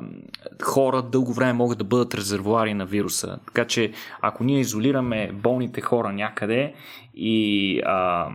хора 0.63 1.01
дълго 1.01 1.33
време 1.33 1.53
могат 1.53 1.77
да 1.77 1.83
бъдат 1.83 2.15
резервуари 2.15 2.73
на 2.73 2.85
вируса. 2.85 3.39
Така 3.45 3.65
че 3.65 3.91
ако 4.21 4.43
ние 4.43 4.59
изолираме 4.59 5.31
болните 5.33 5.81
хора 5.81 6.13
някъде 6.13 6.73
и 7.15 7.81
а, 7.85 8.29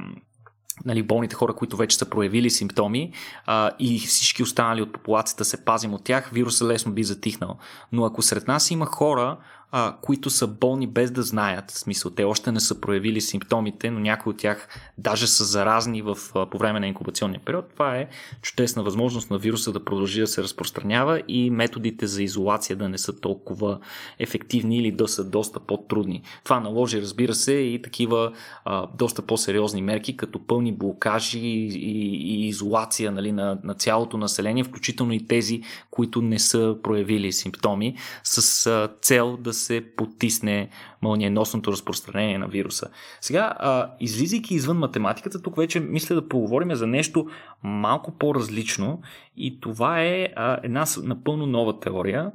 нали, 0.84 1.02
болните 1.02 1.34
хора, 1.34 1.54
които 1.54 1.76
вече 1.76 1.96
са 1.96 2.10
проявили 2.10 2.50
симптоми 2.50 3.12
а, 3.46 3.70
и 3.78 3.98
всички 3.98 4.42
останали 4.42 4.82
от 4.82 4.92
популацията 4.92 5.44
се 5.44 5.64
пазим 5.64 5.94
от 5.94 6.04
тях, 6.04 6.30
вируса 6.30 6.64
лесно 6.64 6.92
би 6.92 7.04
затихнал. 7.04 7.58
Но 7.92 8.04
ако 8.04 8.22
сред 8.22 8.48
нас 8.48 8.70
има 8.70 8.86
хора, 8.86 9.36
а, 9.76 9.96
които 10.00 10.30
са 10.30 10.46
болни 10.46 10.86
без 10.86 11.10
да 11.10 11.22
знаят. 11.22 11.70
В 11.70 11.78
смисъл, 11.78 12.10
те 12.10 12.24
още 12.24 12.52
не 12.52 12.60
са 12.60 12.80
проявили 12.80 13.20
симптомите, 13.20 13.90
но 13.90 14.00
някои 14.00 14.30
от 14.30 14.36
тях 14.36 14.68
даже 14.98 15.26
са 15.26 15.44
заразни 15.44 16.02
в, 16.02 16.18
а, 16.34 16.46
по 16.46 16.58
време 16.58 16.80
на 16.80 16.86
инкубационния 16.86 17.40
период. 17.44 17.64
Това 17.72 17.96
е 17.96 18.08
чудесна 18.42 18.82
възможност 18.82 19.30
на 19.30 19.38
вируса 19.38 19.72
да 19.72 19.84
продължи 19.84 20.20
да 20.20 20.26
се 20.26 20.42
разпространява 20.42 21.22
и 21.28 21.50
методите 21.50 22.06
за 22.06 22.22
изолация 22.22 22.76
да 22.76 22.88
не 22.88 22.98
са 22.98 23.20
толкова 23.20 23.78
ефективни 24.18 24.78
или 24.78 24.92
да 24.92 25.08
са 25.08 25.24
доста 25.24 25.60
по-трудни. 25.60 26.22
Това 26.44 26.60
наложи, 26.60 27.02
разбира 27.02 27.34
се, 27.34 27.52
и 27.52 27.82
такива 27.82 28.32
а, 28.64 28.86
доста 28.98 29.22
по-сериозни 29.22 29.82
мерки, 29.82 30.16
като 30.16 30.46
пълни 30.46 30.72
блокажи 30.72 31.38
и, 31.38 31.68
и, 32.14 32.48
изолация 32.48 33.12
нали, 33.12 33.32
на, 33.32 33.58
на 33.64 33.74
цялото 33.74 34.16
население, 34.16 34.64
включително 34.64 35.12
и 35.12 35.26
тези, 35.26 35.62
които 35.90 36.22
не 36.22 36.38
са 36.38 36.76
проявили 36.82 37.32
симптоми, 37.32 37.96
с 38.24 38.66
а, 38.66 38.88
цел 39.02 39.36
да 39.36 39.52
се 39.52 39.63
потисне 39.96 40.68
мълниеносното 41.02 41.72
разпространение 41.72 42.38
на 42.38 42.48
вируса. 42.48 42.90
Сега, 43.20 43.54
а, 43.58 43.90
излизайки 44.00 44.54
извън 44.54 44.78
математиката, 44.78 45.42
тук 45.42 45.56
вече 45.56 45.80
мисля 45.80 46.14
да 46.14 46.28
поговорим 46.28 46.74
за 46.74 46.86
нещо 46.86 47.26
малко 47.62 48.18
по-различно 48.18 49.00
и 49.36 49.60
това 49.60 50.02
е 50.02 50.28
а, 50.36 50.58
една 50.62 50.84
напълно 51.02 51.46
нова 51.46 51.80
теория, 51.80 52.32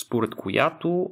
според 0.00 0.34
която 0.34 1.10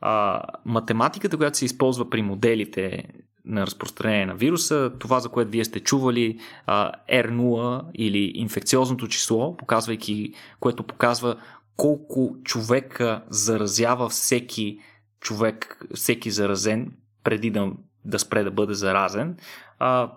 а, 0.00 0.42
математиката, 0.64 1.36
която 1.36 1.58
се 1.58 1.64
използва 1.64 2.10
при 2.10 2.22
моделите 2.22 3.04
на 3.44 3.66
разпространение 3.66 4.26
на 4.26 4.34
вируса, 4.34 4.92
това 4.98 5.20
за 5.20 5.28
което 5.28 5.50
вие 5.50 5.64
сте 5.64 5.80
чували 5.80 6.38
а, 6.66 6.92
R0 7.12 7.84
или 7.94 8.32
инфекциозното 8.34 9.08
число, 9.08 9.56
показвайки, 9.56 10.32
което 10.60 10.82
показва 10.82 11.36
колко 11.76 12.36
човека 12.44 13.22
заразява 13.28 14.08
всеки 14.08 14.78
човек, 15.20 15.84
всеки 15.94 16.30
заразен, 16.30 16.92
преди 17.24 17.50
да, 17.50 17.72
да 18.04 18.18
спре 18.18 18.44
да 18.44 18.50
бъде 18.50 18.74
заразен. 18.74 19.36
А, 19.78 20.12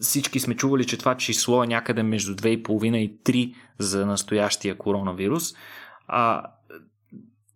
всички 0.00 0.40
сме 0.40 0.56
чували, 0.56 0.84
че 0.84 0.98
това 0.98 1.16
число 1.16 1.64
е 1.64 1.66
някъде 1.66 2.02
между 2.02 2.34
2,5 2.34 2.96
и 2.96 3.18
3 3.18 3.54
за 3.78 4.06
настоящия 4.06 4.78
коронавирус. 4.78 5.54
А, 6.06 6.42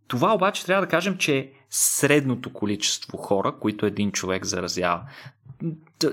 това 0.09 0.35
обаче 0.35 0.67
трябва 0.67 0.87
да 0.87 0.91
кажем, 0.91 1.17
че 1.19 1.39
е 1.39 1.51
средното 1.71 2.53
количество 2.53 3.17
хора, 3.17 3.55
които 3.61 3.87
един 3.87 4.13
човек 4.13 4.45
заразява. 4.45 5.03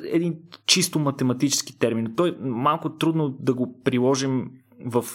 Един 0.04 0.36
чисто 0.66 1.00
математически 1.00 1.80
термин. 1.80 2.14
Той 2.16 2.38
малко 2.40 2.90
трудно 2.90 3.30
да 3.30 3.54
го 3.54 3.84
приложим 3.84 4.52
в 4.86 5.06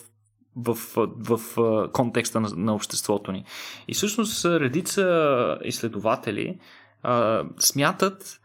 в, 0.57 0.79
в, 0.97 1.39
в 1.39 1.89
контекста 1.93 2.41
на, 2.41 2.49
на 2.57 2.75
обществото 2.75 3.33
ни. 3.33 3.45
И 3.89 3.95
всъщност 3.95 4.45
редица 4.45 5.59
изследователи 5.65 6.59
а, 7.03 7.45
смятат, 7.59 8.41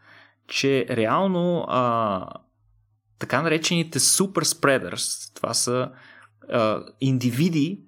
че 0.46 0.86
реално 0.90 1.64
а, 1.68 2.26
така 3.18 3.42
наречените 3.42 4.00
супер 4.00 4.42
спредърс. 4.42 5.32
Това 5.34 5.54
са 5.54 5.90
а, 6.52 6.82
индивиди, 7.00 7.80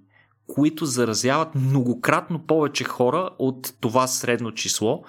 които 0.55 0.87
заразяват 0.87 1.55
многократно 1.55 2.47
повече 2.47 2.85
хора 2.85 3.31
от 3.39 3.75
това 3.81 4.07
средно 4.07 4.53
число. 4.53 5.05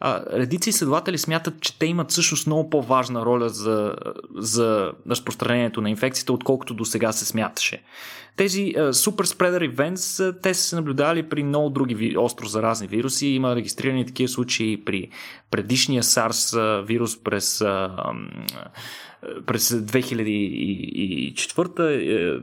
А, 0.00 0.22
редици 0.32 0.70
изследователи 0.70 1.18
смятат, 1.18 1.60
че 1.60 1.78
те 1.78 1.86
имат 1.86 2.10
всъщност 2.10 2.46
много 2.46 2.70
по-важна 2.70 3.24
роля 3.24 3.48
за, 3.48 3.94
за 4.36 4.92
разпространението 5.10 5.80
на 5.80 5.90
инфекцията, 5.90 6.32
отколкото 6.32 6.74
до 6.74 6.84
сега 6.84 7.12
се 7.12 7.24
смяташе. 7.24 7.82
Тези 8.36 8.74
супер 8.92 9.24
спредър 9.24 9.60
ивентс, 9.60 10.20
те 10.42 10.54
са 10.54 10.62
се 10.62 10.76
наблюдали 10.76 11.28
при 11.28 11.42
много 11.42 11.70
други 11.70 12.16
остро 12.18 12.46
заразни 12.46 12.86
вируси. 12.86 13.26
Има 13.26 13.56
регистрирани 13.56 14.06
такива 14.06 14.28
случаи 14.28 14.84
при 14.84 15.08
предишния 15.50 16.02
SARS 16.02 16.80
вирус 16.86 17.24
през 17.24 17.64
през 19.46 19.70
2004 19.70 22.40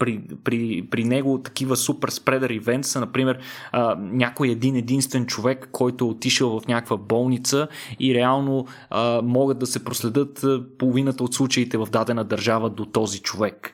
при, 0.00 0.20
при, 0.44 0.88
при 0.90 1.04
него 1.04 1.42
такива 1.42 1.76
супер 1.76 2.08
спредър 2.08 2.50
ивент 2.50 2.84
са, 2.84 3.00
например, 3.00 3.38
а, 3.72 3.96
някой 4.00 4.48
един 4.48 4.76
единствен 4.76 5.26
човек, 5.26 5.68
който 5.72 6.04
е 6.04 6.08
отишъл 6.08 6.60
в 6.60 6.66
някаква 6.66 6.96
болница 6.96 7.68
и 8.00 8.14
реално 8.14 8.66
а, 8.90 9.22
могат 9.22 9.58
да 9.58 9.66
се 9.66 9.84
проследят 9.84 10.44
половината 10.78 11.24
от 11.24 11.34
случаите 11.34 11.78
в 11.78 11.88
дадена 11.92 12.24
държава 12.24 12.70
до 12.70 12.86
този 12.86 13.20
човек. 13.22 13.72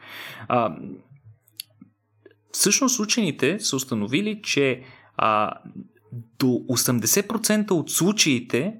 А, 0.48 0.76
всъщност 2.52 3.00
учените 3.00 3.58
са 3.60 3.76
установили, 3.76 4.40
че 4.42 4.82
а, 5.16 5.52
до 6.38 6.46
80% 6.46 7.70
от 7.70 7.90
случаите, 7.90 8.74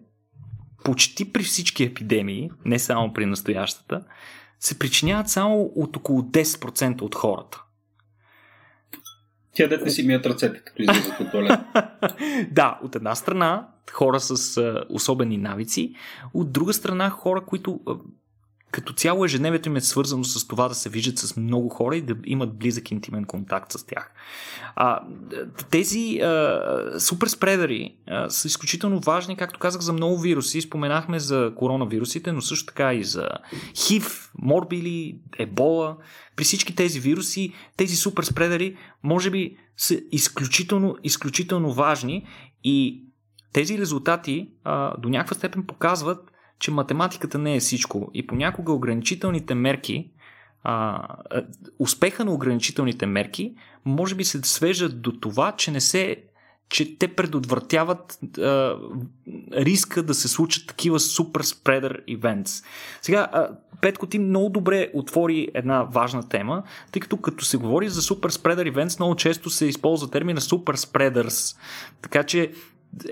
почти 0.85 1.33
при 1.33 1.43
всички 1.43 1.85
епидемии, 1.85 2.51
не 2.65 2.79
само 2.79 3.13
при 3.13 3.27
настоящата, 3.27 4.03
се 4.61 4.79
причиняват 4.79 5.29
само 5.29 5.73
от 5.77 5.97
около 5.97 6.23
10% 6.23 7.03
от 7.03 7.15
хората. 7.15 7.63
Тя 9.55 9.69
дете 9.69 9.91
си 9.91 10.07
мият 10.07 10.27
ръцете, 10.27 10.63
като 10.65 10.83
излизат 10.83 11.21
от 11.21 11.31
туалет. 11.31 11.61
да, 12.51 12.81
от 12.83 12.97
една 12.97 13.15
страна 13.15 13.69
хора 13.93 14.21
с 14.21 14.63
особени 14.89 15.39
навици, 15.39 15.95
от 16.35 16.53
друга 16.53 16.73
страна 16.73 17.11
хора, 17.11 17.45
които 17.47 17.81
като 18.71 18.93
цяло 18.93 19.25
ежедневието 19.25 19.69
им 19.69 19.77
е 19.77 19.81
свързано 19.81 20.25
с 20.25 20.47
това 20.49 20.69
да 20.69 20.75
се 20.75 20.89
виждат 20.89 21.19
с 21.19 21.37
много 21.37 21.69
хора 21.69 21.97
и 21.97 22.03
да 22.03 22.17
имат 22.25 22.59
близък 22.59 22.91
интимен 22.91 23.25
контакт 23.25 23.73
с 23.73 23.87
тях. 23.87 24.13
А, 24.77 25.01
тези 25.71 26.19
а, 26.19 26.61
супер 26.99 27.27
спредери 27.27 27.97
а, 28.09 28.31
са 28.31 28.49
изключително 28.49 29.01
важни, 29.01 29.37
както 29.37 29.59
казах, 29.59 29.81
за 29.81 29.93
много 29.93 30.19
вируси. 30.19 30.61
Споменахме 30.61 31.19
за 31.19 31.53
коронавирусите, 31.57 32.33
но 32.33 32.41
също 32.41 32.67
така 32.67 32.95
и 32.95 33.05
за 33.05 33.29
ХИВ, 33.75 34.31
морбили, 34.39 35.19
ебола. 35.39 35.97
При 36.37 36.45
всички 36.45 36.75
тези 36.75 37.01
вируси, 37.01 37.53
тези 37.77 37.97
супер 37.97 38.23
спредери, 38.23 38.77
може 39.03 39.31
би 39.31 39.57
са 39.77 40.01
изключително, 40.13 40.97
изключително 41.03 41.73
важни 41.73 42.27
и 42.65 43.05
тези 43.53 43.79
резултати 43.79 44.49
а, 44.65 44.97
до 44.97 45.09
някаква 45.09 45.37
степен 45.37 45.67
показват, 45.67 46.31
че 46.59 46.71
математиката 46.71 47.39
не 47.39 47.57
е 47.57 47.61
всичко 47.61 48.11
и 48.15 48.27
понякога 48.27 48.73
ограничителните 48.73 49.55
мерки, 49.55 50.11
а, 50.63 51.03
успеха 51.79 52.25
на 52.25 52.33
ограничителните 52.33 53.07
мерки, 53.07 53.55
може 53.85 54.15
би 54.15 54.25
се 54.25 54.41
свежат 54.43 55.03
до 55.03 55.13
това, 55.13 55.53
че 55.53 55.71
не 55.71 55.81
се 55.81 56.17
че 56.69 56.99
те 56.99 57.09
предотвратяват 57.09 58.19
а, 58.39 58.77
риска 59.53 60.03
да 60.03 60.15
се 60.15 60.29
случат 60.29 60.67
такива 60.67 61.01
супер 61.01 61.41
спредър 61.41 62.03
ивентс. 62.07 62.63
Сега, 63.03 63.29
а, 63.33 63.49
Петко, 63.81 64.07
ти 64.07 64.19
много 64.19 64.49
добре 64.49 64.91
отвори 64.95 65.49
една 65.55 65.83
важна 65.83 66.29
тема, 66.29 66.63
тъй 66.93 67.01
като 67.01 67.17
като 67.17 67.45
се 67.45 67.57
говори 67.57 67.89
за 67.89 68.03
супер 68.03 68.31
спредър 68.31 68.67
ивентс, 68.67 68.99
много 68.99 69.17
често 69.17 69.51
се 69.51 69.67
използва 69.67 70.11
термина 70.11 70.41
супер 70.41 70.75
спредърс. 70.75 71.57
Така 72.03 72.23
че 72.23 72.53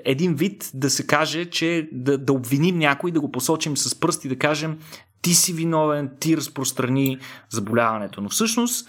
един 0.05 0.35
вид 0.35 0.71
да 0.75 0.91
се 0.91 1.07
каже, 1.07 1.45
че 1.45 1.89
да, 1.93 2.19
да 2.19 2.33
обвиним 2.33 2.79
някой, 2.79 3.11
да 3.11 3.21
го 3.21 3.33
посочим 3.33 3.77
с 3.77 4.01
пръсти, 4.01 4.29
да 4.29 4.39
кажем 4.39 4.79
ти 5.23 5.35
си 5.35 5.53
виновен, 5.53 6.11
ти 6.21 6.37
разпространи 6.37 7.19
заболяването. 7.51 8.21
Но 8.21 8.29
всъщност 8.29 8.89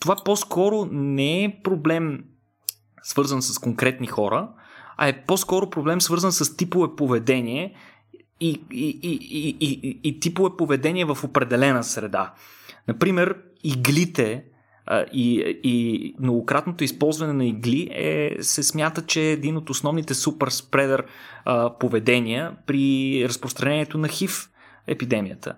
това 0.00 0.16
по-скоро 0.24 0.88
не 0.92 1.44
е 1.44 1.60
проблем 1.64 2.24
свързан 3.02 3.42
с 3.42 3.58
конкретни 3.58 4.06
хора, 4.06 4.48
а 4.96 5.08
е 5.08 5.24
по-скоро 5.24 5.70
проблем 5.70 6.00
свързан 6.00 6.32
с 6.32 6.56
типове 6.56 6.96
поведение 6.96 7.74
и, 8.40 8.62
и, 8.72 8.98
и, 9.02 9.18
и, 9.30 9.56
и, 9.60 10.00
и 10.04 10.20
типове 10.20 10.50
поведение 10.58 11.04
в 11.04 11.18
определена 11.24 11.84
среда. 11.84 12.34
Например, 12.88 13.36
иглите 13.64 14.44
и, 15.12 15.58
и 15.62 16.14
многократното 16.20 16.84
използване 16.84 17.32
на 17.32 17.46
игли 17.46 17.88
е, 17.92 18.36
се 18.40 18.62
смята, 18.62 19.06
че 19.06 19.20
е 19.20 19.32
един 19.32 19.56
от 19.56 19.70
основните 19.70 20.14
супер 20.14 20.48
спредър 20.48 21.04
поведения 21.80 22.52
при 22.66 23.24
разпространението 23.28 23.98
на 23.98 24.08
хив 24.08 24.50
епидемията 24.86 25.54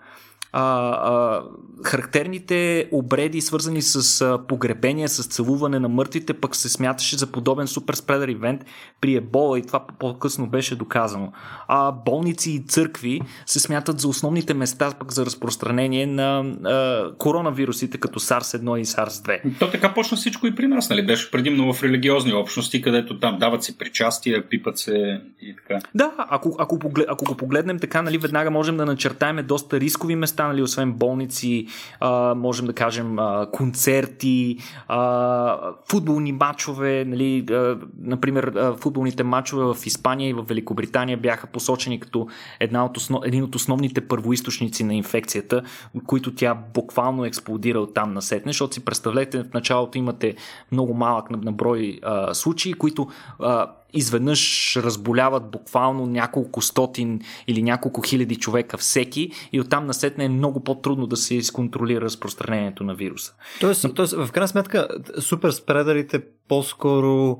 а, 0.53 0.63
а, 0.63 1.43
характерните 1.85 2.89
обреди, 2.93 3.41
свързани 3.41 3.83
с 3.83 4.21
а, 4.21 4.39
погребение, 4.49 5.09
с 5.09 5.29
целуване 5.29 5.79
на 5.79 5.89
мъртвите, 5.89 6.35
пък 6.35 6.57
се 6.57 6.69
смяташе 6.69 7.17
за 7.17 7.27
подобен 7.27 7.67
супер 7.67 7.95
спредър 7.95 8.29
ивент 8.29 8.65
при 9.01 9.15
ебола 9.15 9.59
и 9.59 9.63
това 9.63 9.85
по-късно 9.99 10.47
беше 10.47 10.77
доказано. 10.77 11.33
А 11.69 11.93
болници 11.93 12.51
и 12.51 12.65
църкви 12.67 13.21
се 13.47 13.61
смятат 13.61 14.01
за 14.01 14.09
основните 14.09 14.55
места 14.55 14.93
пък 14.99 15.13
за 15.13 15.27
разпространение 15.27 16.07
на 16.07 16.41
а, 16.41 17.13
коронавирусите, 17.19 17.99
като 17.99 18.21
SARS-1 18.21 18.79
и 18.79 18.85
SARS-2. 18.85 19.59
То 19.59 19.71
така 19.71 19.95
почна 19.95 20.17
всичко 20.17 20.47
и 20.47 20.55
при 20.55 20.67
нас, 20.67 20.91
нали? 20.91 21.07
Беше 21.07 21.31
предимно 21.31 21.73
в 21.73 21.83
религиозни 21.83 22.33
общности, 22.33 22.83
където 22.83 23.19
там 23.19 23.39
дават 23.39 23.65
се 23.65 23.79
причастия, 23.79 24.49
пипат 24.49 24.79
се 24.79 25.21
и 25.43 25.57
така. 25.57 25.79
Да, 25.95 26.13
ако, 26.19 26.57
ако, 26.59 26.79
ако 27.09 27.25
го 27.25 27.37
погледнем 27.37 27.79
така, 27.79 28.03
нали, 28.03 28.19
веднага 28.19 28.51
можем 28.51 28.77
да 28.77 28.87
начертаем 28.87 29.47
доста 29.47 29.81
рискови 29.81 30.17
места 30.17 30.40
станали, 30.41 30.63
освен 30.63 30.93
болници, 30.93 31.67
а, 32.01 32.35
можем 32.35 32.67
да 32.67 32.73
кажем 32.73 33.19
а, 33.19 33.47
концерти, 33.53 34.59
а, 34.89 35.59
футболни 35.91 36.33
матчове, 36.33 37.05
нали, 37.05 37.47
а, 37.51 37.77
например, 38.01 38.45
а, 38.45 38.75
футболните 38.75 39.23
матчове 39.23 39.65
в 39.65 39.77
Испания 39.87 40.29
и 40.29 40.33
в 40.33 40.43
Великобритания 40.43 41.19
бяха 41.19 41.47
посочени 41.47 42.01
като 42.01 42.29
една 42.61 42.85
от 42.85 42.97
основ... 42.97 43.23
един 43.25 43.45
от 43.45 43.55
основните 43.55 44.01
първоисточници 44.01 44.85
на 44.85 44.95
инфекцията, 44.95 45.63
които 46.07 46.35
тя 46.35 46.55
буквално 46.75 47.25
експлодира 47.25 47.81
от 47.81 47.95
там 47.95 48.13
насетне, 48.13 48.53
защото 48.53 48.75
си 48.75 48.85
представете, 48.85 49.43
в 49.43 49.55
началото 49.55 49.99
имате 49.99 50.35
много 50.73 50.95
малък 50.95 51.31
на, 51.31 51.39
на 51.43 51.53
брой 51.53 51.99
а, 52.03 52.35
случаи, 52.35 52.73
които 52.73 53.09
а, 53.39 53.67
изведнъж 53.93 54.77
разболяват 54.77 55.51
буквално 55.51 56.07
няколко 56.07 56.63
стотин 56.63 57.21
или 57.47 57.63
няколко 57.63 58.03
хиляди 58.03 58.37
човека 58.37 58.79
всеки 58.79 59.31
и 59.53 59.61
оттам 59.61 59.87
насетне 59.87 60.25
е 60.25 60.29
много 60.29 60.65
по-трудно 60.65 61.07
да 61.07 61.17
се 61.17 61.35
изконтролира 61.35 62.01
разпространението 62.01 62.85
на 62.85 62.95
вируса. 62.95 63.35
Тоест, 63.61 63.85
Но... 63.85 63.95
тоест 63.95 64.13
в 64.13 64.33
крайна 64.33 64.49
сметка, 64.49 64.89
супер 65.21 65.51
спредерите 65.51 66.23
по-скоро 66.49 67.39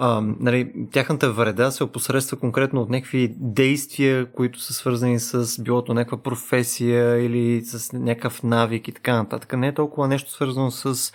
а, 0.00 0.20
нали, 0.40 0.72
тяхната 0.92 1.32
вреда 1.32 1.70
се 1.70 1.84
опосредства 1.84 2.36
конкретно 2.36 2.80
от 2.80 2.90
някакви 2.90 3.34
действия, 3.36 4.32
които 4.32 4.60
са 4.60 4.72
свързани 4.72 5.20
с 5.20 5.62
билото 5.62 5.94
някаква 5.94 6.22
професия 6.22 7.24
или 7.24 7.64
с 7.64 7.92
някакъв 7.92 8.42
навик 8.42 8.88
и 8.88 8.92
така 8.92 9.16
нататък. 9.16 9.52
Не 9.52 9.68
е 9.68 9.74
толкова 9.74 10.08
нещо 10.08 10.30
свързано 10.30 10.70
с 10.70 11.12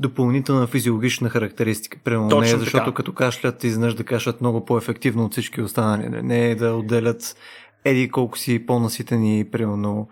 допълнителна 0.00 0.66
физиологична 0.66 1.28
характеристика. 1.28 1.98
Примерно 2.04 2.28
Точно 2.28 2.40
не 2.40 2.50
е 2.50 2.58
защото 2.58 2.84
така. 2.84 2.94
като 2.94 3.12
кашлят, 3.12 3.64
изведнъж 3.64 3.94
да 3.94 4.04
кашлят 4.04 4.40
много 4.40 4.64
по-ефективно 4.64 5.24
от 5.24 5.32
всички 5.32 5.62
останали. 5.62 6.22
Не 6.22 6.50
е 6.50 6.54
да 6.54 6.74
отделят 6.74 7.36
еди 7.84 8.10
колко 8.10 8.38
си 8.38 8.66
по-наситени, 8.66 9.44
примерно 9.52 10.08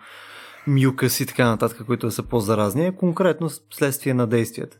мюкъс 0.66 1.20
и 1.20 1.26
така 1.26 1.47
нататък, 1.47 1.86
които 1.86 2.11
са 2.11 2.22
по-заразни, 2.22 2.86
е 2.86 2.93
конкретно 2.93 3.51
следствие 3.70 4.14
на 4.14 4.26
действията. 4.26 4.78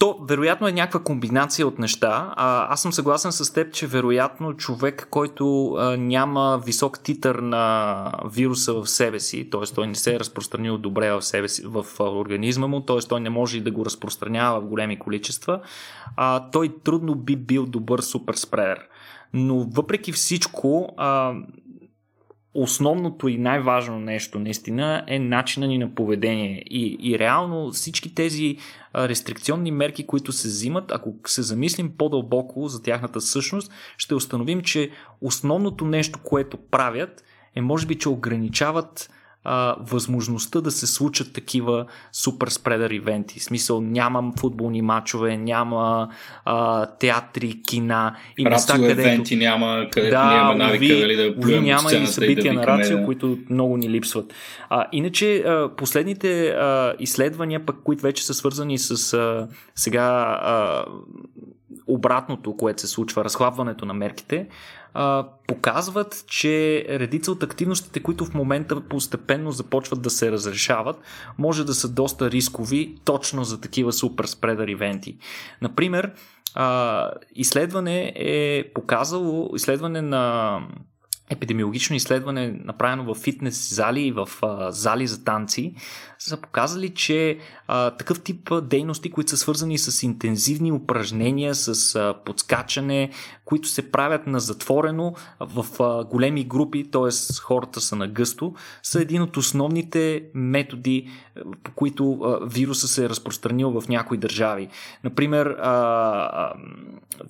То, 0.00 0.18
вероятно 0.22 0.68
е 0.68 0.72
някаква 0.72 1.00
комбинация 1.00 1.66
от 1.66 1.78
неща. 1.78 2.34
А, 2.36 2.72
аз 2.72 2.82
съм 2.82 2.92
съгласен 2.92 3.32
с 3.32 3.52
теб, 3.52 3.72
че 3.72 3.86
вероятно 3.86 4.54
човек, 4.56 5.06
който 5.10 5.72
а, 5.72 5.96
няма 5.96 6.62
висок 6.66 7.00
титър 7.00 7.34
на 7.34 8.12
вируса 8.32 8.74
в 8.74 8.86
себе 8.86 9.20
си, 9.20 9.50
т.е. 9.50 9.74
той 9.74 9.86
не 9.86 9.94
се 9.94 10.14
е 10.14 10.20
разпространил 10.20 10.78
добре 10.78 11.12
в 11.12 11.22
себе 11.22 11.48
си, 11.48 11.62
в 11.66 11.86
организма 12.00 12.66
му, 12.66 12.80
т.е. 12.80 12.98
той 13.08 13.20
не 13.20 13.30
може 13.30 13.60
да 13.60 13.70
го 13.70 13.84
разпространява 13.84 14.60
в 14.60 14.66
големи 14.66 14.98
количества, 14.98 15.60
а, 16.16 16.50
той 16.50 16.74
трудно 16.84 17.14
би 17.14 17.36
бил 17.36 17.66
добър 17.66 18.00
супер 18.00 18.34
спредер. 18.34 18.78
Но 19.32 19.64
въпреки 19.64 20.12
всичко, 20.12 20.94
а, 20.96 21.34
основното 22.54 23.28
и 23.28 23.38
най-важно 23.38 24.00
нещо 24.00 24.38
наистина 24.38 25.04
е 25.06 25.18
начина 25.18 25.66
ни 25.66 25.78
на 25.78 25.94
поведение. 25.94 26.62
И, 26.70 26.96
и 27.00 27.18
реално 27.18 27.70
всички 27.70 28.14
тези 28.14 28.56
рестрикционни 28.96 29.70
мерки, 29.70 30.06
които 30.06 30.32
се 30.32 30.48
взимат, 30.48 30.92
ако 30.92 31.14
се 31.26 31.42
замислим 31.42 31.92
по-дълбоко 31.98 32.68
за 32.68 32.82
тяхната 32.82 33.20
същност, 33.20 33.72
ще 33.96 34.14
установим, 34.14 34.62
че 34.62 34.90
основното 35.20 35.84
нещо, 35.84 36.18
което 36.22 36.56
правят, 36.56 37.24
е 37.54 37.60
може 37.60 37.86
би, 37.86 37.98
че 37.98 38.08
ограничават 38.08 39.10
а, 39.44 39.76
възможността 39.80 40.60
да 40.60 40.70
се 40.70 40.86
случат 40.86 41.32
такива 41.32 41.86
супер 42.12 42.48
спредър 42.48 42.90
ивенти. 42.90 43.40
В 43.40 43.44
смисъл 43.44 43.80
нямам 43.80 44.32
футболни 44.38 44.82
матчове, 44.82 45.36
няма 45.36 46.08
а, 46.44 46.86
театри, 46.86 47.62
кина 47.68 48.16
и 48.38 48.44
места, 48.44 48.74
където... 48.74 49.00
евенти 49.00 49.36
няма, 49.36 49.86
където 49.90 50.10
да, 50.10 50.24
няма 50.24 50.54
навика 50.54 50.94
ви, 50.94 51.00
нали, 51.00 51.16
да 51.16 51.40
плюем 51.40 51.64
няма 51.64 51.92
и 51.92 52.06
събития 52.06 52.54
да 52.54 52.60
на 52.60 52.66
рацио, 52.66 52.98
да. 52.98 53.04
които 53.04 53.38
много 53.50 53.76
ни 53.76 53.90
липсват. 53.90 54.34
А, 54.68 54.86
иначе 54.92 55.36
а, 55.36 55.76
последните 55.76 56.48
а, 56.48 56.94
изследвания, 56.98 57.66
пък, 57.66 57.76
които 57.84 58.02
вече 58.02 58.26
са 58.26 58.34
свързани 58.34 58.78
с 58.78 59.14
а, 59.14 59.48
сега 59.74 60.38
а, 60.42 60.84
обратното, 61.90 62.56
което 62.56 62.80
се 62.80 62.86
случва, 62.86 63.24
разхлабването 63.24 63.84
на 63.84 63.94
мерките, 63.94 64.48
показват, 65.46 66.24
че 66.26 66.86
редица 66.88 67.32
от 67.32 67.42
активностите, 67.42 68.00
които 68.00 68.24
в 68.24 68.34
момента 68.34 68.80
постепенно 68.80 69.52
започват 69.52 70.02
да 70.02 70.10
се 70.10 70.32
разрешават, 70.32 71.00
може 71.38 71.64
да 71.64 71.74
са 71.74 71.88
доста 71.88 72.30
рискови 72.30 72.96
точно 73.04 73.44
за 73.44 73.60
такива 73.60 73.92
супер 73.92 74.24
спредър 74.24 74.68
ивенти. 74.68 75.18
Например, 75.62 76.12
изследване 77.34 78.12
е 78.16 78.64
показало, 78.74 79.50
изследване 79.56 80.02
на 80.02 80.56
епидемиологично 81.30 81.96
изследване, 81.96 82.60
направено 82.64 83.14
в 83.14 83.18
фитнес 83.18 83.74
зали 83.74 84.00
и 84.00 84.12
в 84.12 84.28
а, 84.42 84.72
зали 84.72 85.06
за 85.06 85.24
танци, 85.24 85.74
са 86.18 86.36
показали, 86.36 86.94
че 86.94 87.38
а, 87.68 87.90
такъв 87.90 88.22
тип 88.22 88.50
дейности, 88.62 89.10
които 89.10 89.30
са 89.30 89.36
свързани 89.36 89.78
с 89.78 90.02
интензивни 90.02 90.72
упражнения, 90.72 91.54
с 91.54 91.94
а, 91.94 92.14
подскачане, 92.24 93.10
които 93.44 93.68
се 93.68 93.90
правят 93.90 94.26
на 94.26 94.40
затворено 94.40 95.14
в 95.40 95.66
а, 95.82 96.04
големи 96.04 96.44
групи, 96.44 96.90
т.е. 96.90 97.40
хората 97.42 97.80
са 97.80 97.96
на 97.96 98.08
гъсто, 98.08 98.54
са 98.82 99.02
един 99.02 99.22
от 99.22 99.36
основните 99.36 100.22
методи, 100.34 101.08
по 101.62 101.70
които 101.70 102.38
вируса 102.46 102.88
се 102.88 103.04
е 103.04 103.08
разпространил 103.08 103.80
в 103.80 103.88
някои 103.88 104.18
държави. 104.18 104.68
Например, 105.04 105.56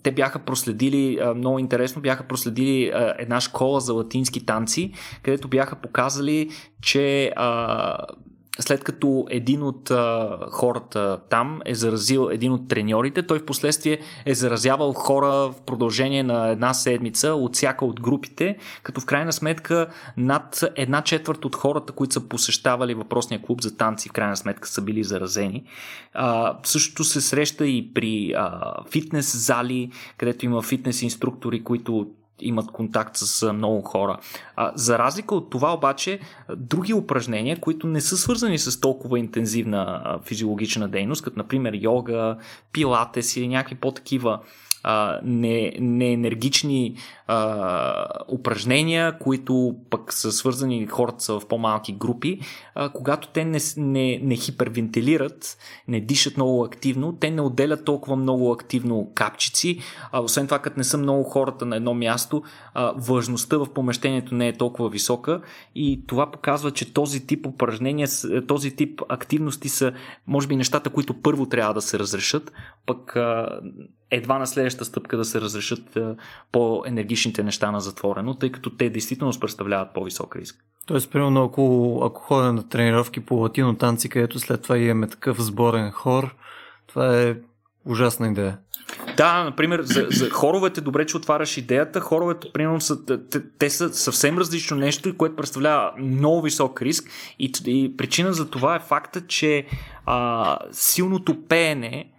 те 0.02 0.12
бяха 0.12 0.38
проследили, 0.38 1.18
много 1.36 1.58
интересно, 1.58 2.02
бяха 2.02 2.22
проследили 2.24 2.92
една 3.18 3.40
школа 3.40 3.80
за 3.80 3.92
латински 3.92 4.46
танци, 4.46 4.92
където 5.22 5.48
бяха 5.48 5.76
показали, 5.76 6.50
че 6.82 7.32
след 8.58 8.84
като 8.84 9.26
един 9.30 9.62
от 9.62 9.90
а, 9.90 10.38
хората 10.50 11.20
там 11.30 11.60
е 11.64 11.74
заразил 11.74 12.28
един 12.32 12.52
от 12.52 12.68
треньорите, 12.68 13.22
той 13.22 13.38
в 13.38 13.46
последствие 13.46 14.00
е 14.26 14.34
заразявал 14.34 14.92
хора 14.92 15.26
в 15.26 15.54
продължение 15.66 16.22
на 16.22 16.48
една 16.48 16.74
седмица 16.74 17.34
от 17.34 17.56
всяка 17.56 17.84
от 17.84 18.00
групите, 18.00 18.56
като 18.82 19.00
в 19.00 19.06
крайна 19.06 19.32
сметка 19.32 19.86
над 20.16 20.64
една 20.76 21.02
четвърт 21.02 21.44
от 21.44 21.56
хората, 21.56 21.92
които 21.92 22.14
са 22.14 22.28
посещавали 22.28 22.94
въпросния 22.94 23.42
клуб 23.42 23.62
за 23.62 23.76
танци, 23.76 24.08
в 24.08 24.12
крайна 24.12 24.36
сметка 24.36 24.68
са 24.68 24.82
били 24.82 25.04
заразени. 25.04 25.64
А, 26.14 26.58
същото 26.62 27.04
се 27.04 27.20
среща 27.20 27.66
и 27.66 27.94
при 27.94 28.32
а, 28.36 28.74
фитнес 28.90 29.46
зали, 29.46 29.90
където 30.16 30.44
има 30.44 30.62
фитнес 30.62 31.02
инструктори, 31.02 31.64
които 31.64 32.06
имат 32.42 32.70
контакт 32.70 33.16
с 33.16 33.52
много 33.52 33.82
хора. 33.82 34.18
За 34.74 34.98
разлика 34.98 35.34
от 35.34 35.50
това 35.50 35.74
обаче, 35.74 36.20
други 36.56 36.94
упражнения, 36.94 37.60
които 37.60 37.86
не 37.86 38.00
са 38.00 38.16
свързани 38.16 38.58
с 38.58 38.80
толкова 38.80 39.18
интензивна 39.18 40.18
физиологична 40.24 40.88
дейност, 40.88 41.24
като 41.24 41.38
например 41.38 41.74
йога, 41.74 42.36
пилатес 42.72 43.36
или 43.36 43.48
някакви 43.48 43.74
по-такива 43.74 44.40
а, 44.82 45.20
не, 45.24 45.72
неенергични 45.80 46.96
а, 47.26 48.06
упражнения, 48.28 49.18
които 49.18 49.76
пък 49.90 50.12
са 50.12 50.32
свързани, 50.32 50.86
хората 50.86 51.24
са 51.24 51.40
в 51.40 51.48
по-малки 51.48 51.92
групи, 51.92 52.40
а, 52.74 52.88
когато 52.88 53.28
те 53.28 53.44
не, 53.44 53.58
не, 53.76 54.18
не 54.22 54.36
хипервентилират, 54.36 55.58
не 55.88 56.00
дишат 56.00 56.36
много 56.36 56.64
активно, 56.64 57.12
те 57.12 57.30
не 57.30 57.40
отделят 57.40 57.84
толкова 57.84 58.16
много 58.16 58.52
активно 58.52 59.12
капчици, 59.14 59.78
а 60.12 60.20
освен 60.20 60.46
това, 60.46 60.58
като 60.58 60.78
не 60.78 60.84
са 60.84 60.98
много 60.98 61.24
хората 61.24 61.66
на 61.66 61.76
едно 61.76 61.94
място, 61.94 62.42
а, 62.74 62.92
важността 62.96 63.56
в 63.58 63.72
помещението 63.74 64.34
не 64.34 64.48
е 64.48 64.56
толкова 64.56 64.88
висока 64.88 65.40
и 65.74 66.04
това 66.06 66.30
показва, 66.30 66.70
че 66.70 66.92
този 66.92 67.26
тип 67.26 67.46
упражнения, 67.46 68.08
този 68.46 68.76
тип 68.76 69.02
активности 69.08 69.68
са, 69.68 69.92
може 70.26 70.48
би, 70.48 70.56
нещата, 70.56 70.90
които 70.90 71.14
първо 71.14 71.46
трябва 71.46 71.74
да 71.74 71.82
се 71.82 71.98
разрешат, 71.98 72.52
пък 72.86 73.16
а, 73.16 73.60
едва 74.10 74.38
на 74.38 74.46
следващата 74.46 74.84
стъпка 74.84 75.16
да 75.16 75.24
се 75.24 75.40
разрешат 75.40 75.98
по-енергичните 76.52 77.42
неща 77.42 77.70
на 77.70 77.80
затворено, 77.80 78.34
тъй 78.34 78.52
като 78.52 78.70
те 78.70 78.90
действително 78.90 79.32
представляват 79.40 79.94
по-висок 79.94 80.36
риск. 80.36 80.64
Тоест, 80.86 81.10
примерно, 81.12 81.44
ако, 81.44 82.00
ако 82.04 82.20
ходя 82.20 82.52
на 82.52 82.68
тренировки 82.68 83.20
по 83.20 83.34
латино 83.34 83.76
танци, 83.76 84.08
където 84.08 84.38
след 84.38 84.62
това 84.62 84.78
имаме 84.78 85.08
такъв 85.08 85.42
сборен 85.42 85.90
хор, 85.90 86.34
това 86.86 87.20
е 87.20 87.36
ужасна 87.84 88.28
идея. 88.28 88.58
Да, 89.16 89.44
например, 89.44 89.82
за, 89.82 90.06
за 90.10 90.30
хоровете 90.30 90.80
добре, 90.80 91.06
че 91.06 91.16
отваряш 91.16 91.56
идеята. 91.56 92.00
Хоровете, 92.00 92.52
примерно, 92.52 92.80
са, 92.80 93.04
те, 93.06 93.42
те 93.58 93.70
са 93.70 93.94
съвсем 93.94 94.38
различно 94.38 94.76
нещо, 94.76 95.16
което 95.16 95.36
представлява 95.36 95.92
много 95.98 96.42
висок 96.42 96.82
риск. 96.82 97.10
И, 97.38 97.52
и 97.66 97.96
причина 97.96 98.32
за 98.32 98.50
това 98.50 98.76
е 98.76 98.80
факта, 98.80 99.26
че 99.26 99.66
а, 100.06 100.58
силното 100.72 101.42
пеене 101.42 102.12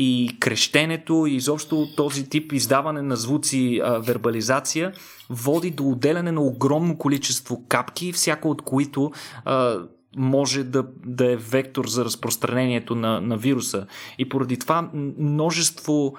и 0.00 0.36
крещенето 0.40 1.26
и 1.28 1.34
изобщо 1.34 1.88
този 1.96 2.28
тип 2.28 2.52
издаване 2.52 3.02
на 3.02 3.16
звуци, 3.16 3.80
а, 3.84 3.98
вербализация 3.98 4.92
води 5.30 5.70
до 5.70 5.88
отделяне 5.88 6.32
на 6.32 6.40
огромно 6.40 6.98
количество 6.98 7.64
капки, 7.68 8.12
всяко 8.12 8.50
от 8.50 8.62
които 8.62 9.10
а, 9.44 9.78
може 10.16 10.64
да, 10.64 10.84
да 11.06 11.32
е 11.32 11.36
вектор 11.36 11.86
за 11.86 12.04
разпространението 12.04 12.94
на, 12.94 13.20
на 13.20 13.36
вируса. 13.36 13.86
И 14.18 14.28
поради 14.28 14.58
това 14.58 14.90
множество 15.18 16.14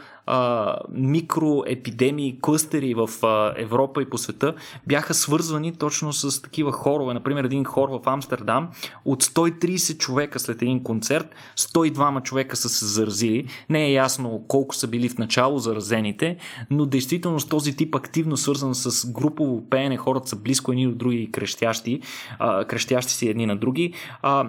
микроепидемии, 0.91 2.37
клъстери 2.41 2.93
в 2.93 3.09
а, 3.23 3.53
Европа 3.57 4.01
и 4.01 4.09
по 4.09 4.17
света 4.17 4.53
бяха 4.87 5.13
свързвани 5.13 5.73
точно 5.73 6.13
с 6.13 6.41
такива 6.41 6.71
хорове. 6.71 7.13
Например, 7.13 7.43
един 7.43 7.63
хор 7.63 7.89
в 7.89 8.09
Амстердам 8.09 8.69
от 9.05 9.23
130 9.23 9.97
човека 9.97 10.39
след 10.39 10.61
един 10.61 10.83
концерт, 10.83 11.35
102 11.57 12.23
човека 12.23 12.55
са 12.55 12.69
се 12.69 12.85
заразили. 12.85 13.47
Не 13.69 13.85
е 13.85 13.91
ясно 13.91 14.43
колко 14.47 14.75
са 14.75 14.87
били 14.87 15.09
в 15.09 15.17
начало 15.17 15.57
заразените, 15.57 16.37
но 16.69 16.85
действително 16.85 17.39
с 17.39 17.47
този 17.47 17.75
тип 17.75 17.95
активно 17.95 18.37
свързан 18.37 18.75
с 18.75 19.11
групово 19.11 19.69
пеене, 19.69 19.97
хората 19.97 20.27
са 20.27 20.35
близко 20.35 20.71
едни 20.71 20.87
до 20.87 20.95
други 20.95 21.31
крещящи, 21.31 22.01
а, 22.39 22.65
крещящи 22.65 23.13
си 23.13 23.29
едни 23.29 23.45
на 23.45 23.55
други. 23.55 23.93
А, 24.21 24.47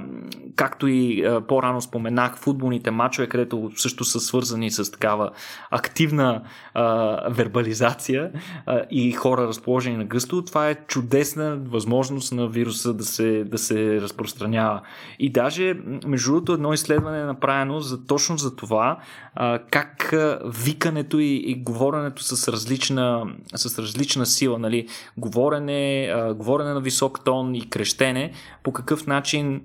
както 0.57 0.87
и 0.87 1.25
а, 1.25 1.41
по-рано 1.41 1.81
споменах, 1.81 2.39
футболните 2.39 2.91
матчове, 2.91 3.29
където 3.29 3.71
също 3.77 4.05
са 4.05 4.21
свързани 4.21 4.71
с 4.71 4.93
такава 4.93 5.31
активна 5.71 6.43
а, 6.75 6.85
вербализация 7.31 8.31
а, 8.67 8.83
и 8.91 9.13
хора 9.13 9.47
разположени 9.47 9.97
на 9.97 10.05
гъсто, 10.05 10.45
това 10.45 10.71
е 10.71 10.75
чудесна 10.75 11.57
възможност 11.57 12.33
на 12.33 12.49
вируса 12.49 12.95
да 12.95 13.05
се, 13.05 13.45
да 13.45 13.59
се 13.59 14.01
разпространява. 14.01 14.81
И 15.19 15.33
даже, 15.33 15.75
между 16.07 16.33
другото, 16.33 16.53
едно 16.53 16.73
изследване 16.73 17.21
е 17.21 17.25
направено 17.25 17.81
за, 17.81 18.07
точно 18.07 18.37
за 18.37 18.57
това 18.57 18.99
а, 19.35 19.59
как 19.71 20.15
викането 20.45 21.19
и, 21.19 21.35
и 21.47 21.55
говоренето 21.55 22.23
с 22.23 22.53
различна, 22.53 23.25
с 23.55 23.79
различна 23.79 24.27
сила, 24.27 24.59
нали? 24.59 24.89
говорене, 25.17 26.13
а, 26.15 26.35
говорене 26.35 26.73
на 26.73 26.81
висок 26.81 27.25
тон 27.25 27.55
и 27.55 27.71
крещене, 27.71 28.33
по 28.63 28.73
какъв 28.73 29.07
начин 29.07 29.61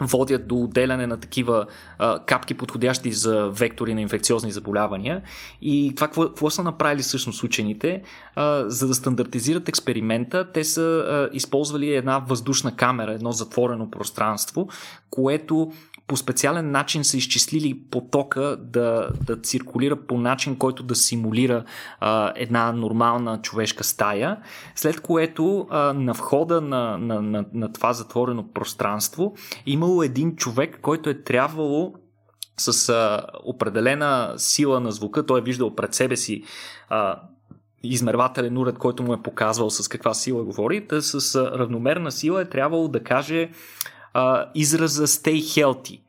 водят 0.00 0.48
до 0.48 0.56
отделяне 0.56 1.06
на 1.06 1.20
такива 1.20 1.66
а, 1.98 2.18
капки, 2.18 2.54
подходящи 2.54 3.12
за 3.12 3.50
вектори 3.50 3.94
на 3.94 4.00
инфекциозни 4.00 4.52
заболявания. 4.52 5.22
И 5.62 5.92
това 5.96 6.08
какво, 6.08 6.50
са 6.50 6.62
направили 6.62 7.02
всъщност 7.02 7.42
учените? 7.42 8.02
А, 8.36 8.64
за 8.70 8.88
да 8.88 8.94
стандартизират 8.94 9.68
експеримента, 9.68 10.52
те 10.52 10.64
са 10.64 10.82
а, 10.82 11.36
използвали 11.36 11.94
една 11.94 12.18
въздушна 12.18 12.76
камера, 12.76 13.12
едно 13.12 13.32
затворено 13.32 13.90
пространство, 13.90 14.68
което 15.10 15.72
по 16.06 16.16
специален 16.16 16.70
начин 16.70 17.04
са 17.04 17.16
изчислили 17.16 17.80
потока 17.90 18.56
да, 18.60 19.08
да 19.26 19.40
циркулира 19.40 19.96
по 19.96 20.18
начин, 20.18 20.56
който 20.56 20.82
да 20.82 20.94
симулира 20.94 21.64
а, 22.00 22.32
една 22.36 22.72
нормална 22.72 23.42
човешка 23.42 23.84
стая, 23.84 24.36
след 24.74 25.00
което 25.00 25.66
а, 25.70 25.92
на 25.92 26.12
входа 26.12 26.60
на, 26.60 26.98
на, 26.98 27.22
на, 27.22 27.44
на 27.54 27.72
това 27.72 27.92
затворено 27.92 28.52
пространство 28.52 29.34
имало 29.66 30.02
един 30.02 30.36
човек, 30.36 30.78
който 30.82 31.10
е 31.10 31.22
трябвало 31.22 31.94
с 32.56 32.88
а, 32.88 33.26
определена 33.44 34.34
сила 34.36 34.80
на 34.80 34.92
звука, 34.92 35.26
той 35.26 35.40
е 35.40 35.44
виждал 35.44 35.74
пред 35.74 35.94
себе 35.94 36.16
си 36.16 36.44
а, 36.88 37.20
измервателен 37.82 38.58
уред, 38.58 38.78
който 38.78 39.02
му 39.02 39.14
е 39.14 39.22
показвал 39.22 39.70
с 39.70 39.88
каква 39.88 40.14
сила 40.14 40.44
говори, 40.44 40.86
да 40.86 41.02
с 41.02 41.36
равномерна 41.36 42.12
сила 42.12 42.42
е 42.42 42.48
трябвало 42.48 42.88
да 42.88 43.04
каже 43.04 43.50
а, 44.14 44.50
израза 44.54 45.06
stay 45.06 45.40
healthy. 45.40 46.00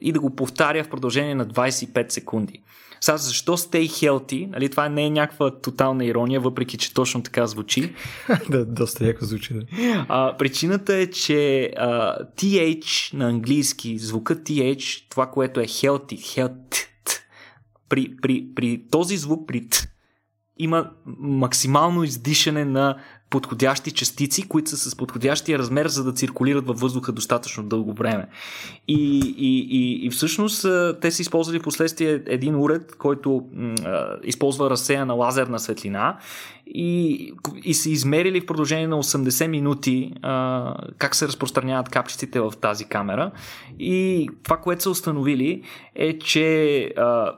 и 0.00 0.12
да 0.12 0.20
го 0.20 0.36
повтаря 0.36 0.84
в 0.84 0.88
продължение 0.88 1.34
на 1.34 1.46
25 1.46 2.10
секунди. 2.10 2.62
Сега, 3.00 3.16
защо 3.16 3.56
stay 3.56 3.86
healthy? 3.86 4.46
Нали, 4.50 4.68
това 4.68 4.88
не 4.88 5.04
е 5.04 5.10
някаква 5.10 5.60
тотална 5.60 6.04
ирония, 6.04 6.40
въпреки 6.40 6.78
че 6.78 6.94
точно 6.94 7.22
така 7.22 7.46
звучи. 7.46 7.94
да, 8.50 8.66
доста 8.66 9.06
яко 9.06 9.24
звучи. 9.24 9.54
Да. 9.54 9.66
А, 10.08 10.36
причината 10.36 10.94
е, 10.94 11.06
че 11.06 11.70
а, 11.76 12.18
TH 12.36 13.14
на 13.14 13.28
английски, 13.28 13.98
звука 13.98 14.36
TH, 14.36 15.10
това, 15.10 15.26
което 15.26 15.60
е 15.60 15.64
healthy, 15.64 16.18
healthy 16.18 16.90
при, 17.90 18.16
при, 18.22 18.46
при 18.54 18.82
този 18.90 19.16
звук, 19.16 19.48
при 19.48 19.68
т, 19.68 19.88
има 20.58 20.90
максимално 21.18 22.04
издишане 22.04 22.64
на 22.64 22.96
подходящи 23.30 23.90
частици, 23.90 24.48
които 24.48 24.70
са 24.70 24.76
с 24.90 24.96
подходящия 24.96 25.58
размер, 25.58 25.88
за 25.88 26.04
да 26.04 26.12
циркулират 26.12 26.66
във 26.66 26.80
въздуха 26.80 27.12
достатъчно 27.12 27.62
дълго 27.62 27.92
време. 27.92 28.28
И, 28.88 29.18
и, 29.38 29.68
и, 29.70 30.06
и 30.06 30.10
всъщност 30.10 30.66
те 31.00 31.10
са 31.10 31.22
използвали 31.22 31.58
в 31.58 31.62
последствие 31.62 32.22
един 32.26 32.56
уред, 32.56 32.94
който 32.98 33.46
м, 33.54 33.74
използва 34.24 34.70
разсея 34.70 35.06
на 35.06 35.14
лазерна 35.14 35.58
светлина 35.58 36.18
и, 36.66 37.32
и 37.64 37.74
са 37.74 37.90
измерили 37.90 38.40
в 38.40 38.46
продължение 38.46 38.86
на 38.86 39.02
80 39.02 39.46
минути 39.46 40.12
а, 40.22 40.74
как 40.98 41.14
се 41.14 41.26
разпространяват 41.26 41.88
капчиците 41.88 42.40
в 42.40 42.52
тази 42.60 42.84
камера. 42.84 43.30
И 43.78 44.28
това, 44.42 44.56
което 44.56 44.82
са 44.82 44.90
установили 44.90 45.62
е, 45.94 46.18
че 46.18 46.82
а, 46.96 47.32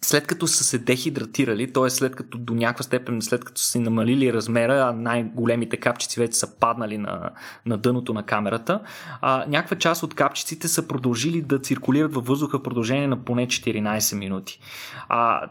след 0.00 0.26
като 0.26 0.46
са 0.46 0.64
се 0.64 0.78
дехидратирали, 0.78 1.72
т.е. 1.72 1.90
след 1.90 2.16
като 2.16 2.38
до 2.38 2.54
някаква 2.54 2.82
степен, 2.82 3.22
след 3.22 3.44
като 3.44 3.60
са 3.60 3.70
си 3.70 3.78
намалили 3.78 4.32
размера, 4.32 4.88
а 4.88 4.92
най-големите 4.92 5.76
капчици 5.76 6.20
вече 6.20 6.38
са 6.38 6.58
паднали 6.58 6.98
на, 6.98 7.30
на 7.66 7.78
дъното 7.78 8.14
на 8.14 8.22
камерата, 8.22 8.80
а, 9.20 9.44
някаква 9.48 9.78
част 9.78 10.02
от 10.02 10.14
капчиците 10.14 10.68
са 10.68 10.88
продължили 10.88 11.42
да 11.42 11.58
циркулират 11.58 12.14
във 12.14 12.26
въздуха 12.26 12.58
в 12.58 12.62
продължение 12.62 13.06
на 13.06 13.24
поне 13.24 13.46
14 13.46 14.18
минути. 14.18 14.60
А, 15.08 15.50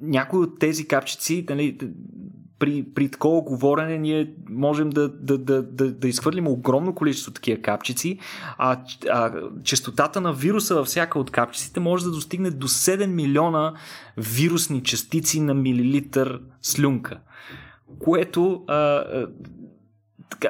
някои 0.00 0.40
от 0.40 0.58
тези 0.58 0.88
капчици, 0.88 1.46
нали, 1.48 1.78
при, 2.58 2.84
при 2.94 3.08
такова 3.08 3.40
говорене 3.40 3.98
ние 3.98 4.32
можем 4.50 4.90
да, 4.90 5.08
да, 5.08 5.38
да, 5.38 5.62
да, 5.62 5.92
да 5.92 6.08
изхвърлим 6.08 6.48
огромно 6.48 6.94
количество 6.94 7.32
такива 7.32 7.62
капчици, 7.62 8.18
а, 8.58 8.80
а 9.10 9.32
частотата 9.62 10.20
на 10.20 10.32
вируса 10.32 10.74
във 10.74 10.86
всяка 10.86 11.18
от 11.18 11.30
капчиците 11.30 11.80
може 11.80 12.04
да 12.04 12.10
достигне 12.10 12.50
до 12.50 12.68
7 12.68 13.06
милиона 13.06 13.72
вирусни 14.16 14.82
частици 14.82 15.40
на 15.40 15.54
милилитър 15.54 16.40
слюнка. 16.62 17.20
Което 17.98 18.64
а, 18.66 18.74
а, 18.74 19.26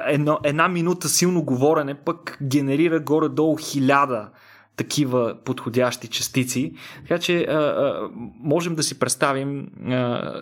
едно, 0.05 0.39
една 0.43 0.67
минута 0.67 1.09
силно 1.09 1.43
говорене 1.43 1.93
пък 1.93 2.37
генерира 2.43 2.99
горе-долу 2.99 3.57
хиляда 3.57 4.29
такива 4.75 5.35
подходящи 5.45 6.07
частици. 6.07 6.73
Така 7.01 7.19
че 7.19 7.43
а, 7.43 7.53
а, 7.53 8.09
можем 8.39 8.75
да 8.75 8.83
си 8.83 8.99
представим 8.99 9.67
а, 9.87 10.33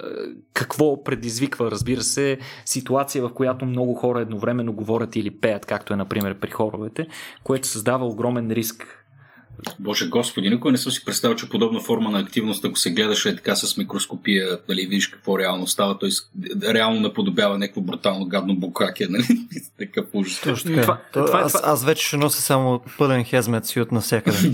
какво 0.53 1.03
предизвиква, 1.03 1.71
разбира 1.71 2.01
се, 2.01 2.39
ситуация, 2.65 3.27
в 3.27 3.34
която 3.34 3.65
много 3.65 3.93
хора 3.93 4.21
едновременно 4.21 4.73
говорят 4.73 5.15
или 5.15 5.31
пеят, 5.31 5.65
както 5.65 5.93
е, 5.93 5.95
например, 5.95 6.39
при 6.39 6.49
хоровете, 6.49 7.07
което 7.43 7.67
създава 7.67 8.05
огромен 8.05 8.51
риск 8.51 9.03
Боже 9.80 10.08
Господи, 10.08 10.49
никой 10.49 10.72
не 10.72 10.78
съм 10.78 10.91
си 10.91 11.06
представил, 11.06 11.36
че 11.36 11.49
подобна 11.49 11.80
форма 11.80 12.12
на 12.12 12.20
активност, 12.20 12.66
ако 12.66 12.76
се 12.76 12.91
гледаше 12.91 13.30
е 13.30 13.36
така 13.36 13.56
с 13.56 13.78
микроскопия, 13.78 14.60
нали, 14.70 14.82
видиш 14.82 15.08
какво 15.08 15.39
реално 15.39 15.68
става, 15.68 15.99
т.е. 15.99 16.10
реално 16.74 16.99
наподобява 16.99 17.58
някакво 17.58 17.82
брутално 17.82 18.26
гадно 18.26 18.56
букаке, 18.56 19.08
нали? 19.10 19.24
Такъв 19.80 20.06
ужас. 20.14 20.41
Точно 20.41 20.72
така. 20.72 20.82
Това, 20.82 20.99
това, 21.14 21.26
това, 21.26 21.39
аз, 21.39 21.62
аз 21.64 21.86
вече 21.86 22.08
ще 22.08 22.18
нося 22.18 22.41
само 22.41 22.82
пълен 22.97 23.24
хезмет 23.24 23.66
си 23.66 23.80
от 23.80 23.91
навсякъде. 23.91 24.51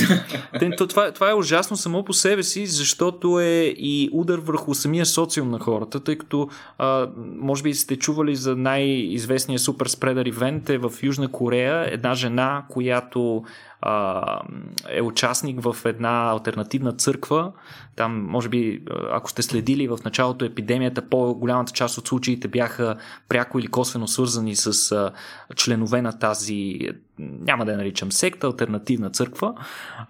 това, 0.77 1.11
това 1.11 1.29
е 1.29 1.33
ужасно 1.33 1.77
само 1.77 2.03
по 2.03 2.13
себе 2.13 2.43
си, 2.43 2.65
защото 2.65 3.39
е 3.39 3.73
и 3.77 4.09
удар 4.13 4.39
върху 4.39 4.73
самия 4.73 5.05
социум 5.05 5.49
на 5.49 5.59
хората, 5.59 5.99
тъй 5.99 6.17
като 6.17 6.49
а, 6.77 7.09
може 7.35 7.63
би 7.63 7.73
сте 7.73 7.95
чували 7.95 8.35
за 8.35 8.55
най-известния 8.55 9.59
супер 9.59 9.87
спредър 9.87 10.25
ивент 10.25 10.69
е 10.69 10.77
в 10.77 10.91
Южна 11.03 11.27
Корея, 11.27 11.93
една 11.93 12.15
жена, 12.15 12.63
която 12.69 13.43
а, 13.81 14.41
е 14.89 15.01
участник 15.01 15.61
в 15.61 15.75
една 15.85 16.29
альтернативна 16.31 16.91
църква. 16.91 17.51
Там, 17.95 18.25
може 18.25 18.49
би, 18.49 18.83
ако 19.11 19.29
сте 19.29 19.41
следили 19.41 19.87
в 19.87 19.99
началото 20.05 20.45
епидемията, 20.45 21.09
по-голямата 21.09 21.73
част 21.73 21.97
от 21.97 22.07
случаите 22.07 22.47
бяха 22.47 22.95
пряко 23.29 23.59
или 23.59 23.67
косвено 23.67 24.07
свързани 24.07 24.55
с 24.55 24.91
а, 24.91 25.11
членове 25.55 26.01
на 26.01 26.19
тази, 26.19 26.79
няма 27.19 27.65
да 27.65 27.71
я 27.71 27.77
наричам 27.77 28.11
секта, 28.11 28.47
альтернативна 28.47 29.09
църква. 29.09 29.53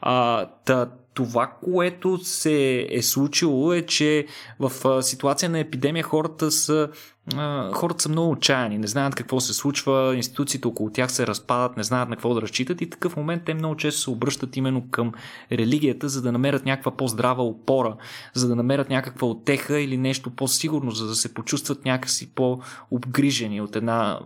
А, 0.02 0.46
та, 0.66 0.90
това, 1.20 1.52
което 1.64 2.18
се 2.18 2.88
е 2.90 3.02
случило 3.02 3.74
е, 3.74 3.86
че 3.86 4.26
в 4.60 5.04
ситуация 5.04 5.50
на 5.50 5.60
епидемия 5.60 6.04
хората 6.04 6.52
са 6.52 6.90
хората 7.74 8.04
са 8.04 8.10
много 8.10 8.32
отчаяни, 8.32 8.78
не 8.78 8.88
знаят 8.88 9.16
какво 9.16 9.40
се 9.40 9.54
случва, 9.54 10.16
институциите 10.16 10.68
около 10.68 10.90
тях 10.90 11.12
се 11.12 11.28
разпадат, 11.28 11.78
не 11.78 11.84
знаят 11.84 12.10
на 12.10 12.16
какво 12.16 12.34
да 12.34 12.42
разчитат 12.42 12.82
и 12.82 12.90
такъв 12.90 13.18
момент 13.18 13.44
те 13.46 13.54
много 13.54 13.76
често 13.76 14.02
се 14.02 14.10
обръщат 14.10 14.58
именно 14.58 14.90
към 14.92 15.12
религията, 15.52 16.10
за 16.10 16.22
да 16.22 16.32
намерят 16.32 16.66
някаква 16.66 16.98
по-здрава 16.98 17.44
опора, 17.44 17.96
за 18.34 18.48
да 18.48 18.56
намерят 18.56 18.90
някаква 18.90 19.28
отеха 19.28 19.80
или 19.80 19.98
нещо 19.98 20.32
по-сигурно, 20.32 20.92
за 20.92 21.08
да 21.08 21.16
се 21.16 21.34
почувстват 21.34 21.86
някакси 21.86 22.36
по-обгрижени 22.36 23.62
от 23.62 23.76
една 23.76 24.20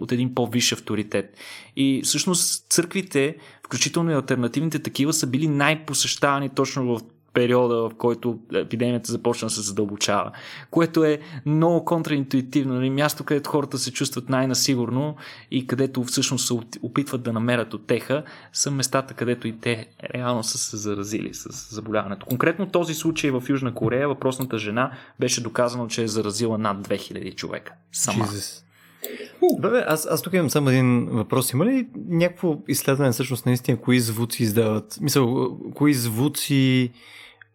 от 0.00 0.12
един 0.12 0.34
по-висш 0.34 0.72
авторитет. 0.72 1.36
И 1.76 2.00
всъщност 2.04 2.70
църквите, 2.70 3.36
включително 3.66 4.10
и 4.10 4.14
альтернативните 4.14 4.78
такива, 4.78 5.12
са 5.12 5.26
били 5.26 5.48
най-посещавани 5.48 6.48
точно 6.48 6.98
в 6.98 7.00
периода, 7.32 7.74
в 7.74 7.90
който 7.98 8.38
епидемията 8.54 9.12
започна 9.12 9.46
да 9.46 9.54
се 9.54 9.60
задълбочава. 9.60 10.32
Което 10.70 11.04
е 11.04 11.18
много 11.46 11.84
контраинтуитивно. 11.84 12.74
Нали? 12.74 12.90
Място, 12.90 13.24
където 13.24 13.50
хората 13.50 13.78
се 13.78 13.92
чувстват 13.92 14.28
най-насигурно 14.28 15.16
и 15.50 15.66
където 15.66 16.04
всъщност 16.04 16.46
се 16.46 16.54
опитват 16.82 17.22
да 17.22 17.32
намерят 17.32 17.74
отеха, 17.74 18.24
са 18.52 18.70
местата, 18.70 19.14
където 19.14 19.48
и 19.48 19.52
те 19.52 19.86
реално 20.14 20.42
са 20.42 20.58
се 20.58 20.76
заразили 20.76 21.34
с 21.34 21.74
заболяването. 21.74 22.26
Конкретно 22.26 22.66
този 22.66 22.94
случай 22.94 23.30
в 23.30 23.42
Южна 23.48 23.74
Корея, 23.74 24.08
въпросната 24.08 24.58
жена 24.58 24.92
беше 25.20 25.42
доказано, 25.42 25.86
че 25.86 26.02
е 26.02 26.08
заразила 26.08 26.58
над 26.58 26.88
2000 26.88 27.34
човека. 27.34 27.72
Сама. 27.92 28.24
Jesus. 28.24 28.62
Бе, 29.60 29.84
аз, 29.86 30.06
аз 30.10 30.22
тук 30.22 30.32
имам 30.32 30.50
само 30.50 30.70
един 30.70 31.08
въпрос. 31.10 31.52
Има 31.52 31.66
ли 31.66 31.86
някакво 32.08 32.56
изследване 32.68 33.12
всъщност 33.12 33.46
наистина 33.46 33.76
кои 33.76 34.00
звуци 34.00 34.42
издават? 34.42 34.98
Мисъл, 35.00 35.58
кои 35.74 35.94
звуци 35.94 36.90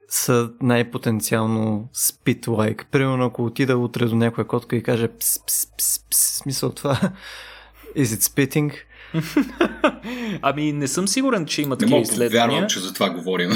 са 0.09 0.49
най-потенциално 0.61 1.89
spit-like? 1.95 2.85
Примерно, 2.91 3.25
ако 3.25 3.45
отида 3.45 3.77
утре 3.77 4.05
до 4.05 4.15
някоя 4.15 4.47
котка 4.47 4.75
и 4.75 4.83
каже 4.83 5.07
пс, 5.07 5.45
пс, 5.45 5.67
пс, 5.77 5.99
пс, 6.09 6.37
смисъл 6.37 6.71
това 6.71 6.99
is 7.97 8.05
it 8.05 8.21
spitting? 8.21 8.73
ами 10.41 10.73
не 10.73 10.87
съм 10.87 11.07
сигурен, 11.07 11.45
че 11.45 11.61
има 11.61 11.77
такива 11.77 11.99
изследвания. 11.99 12.47
Не 12.47 12.53
мога 12.53 12.67
че 12.67 12.79
за 12.79 12.93
това 12.93 13.09
говорим. 13.09 13.51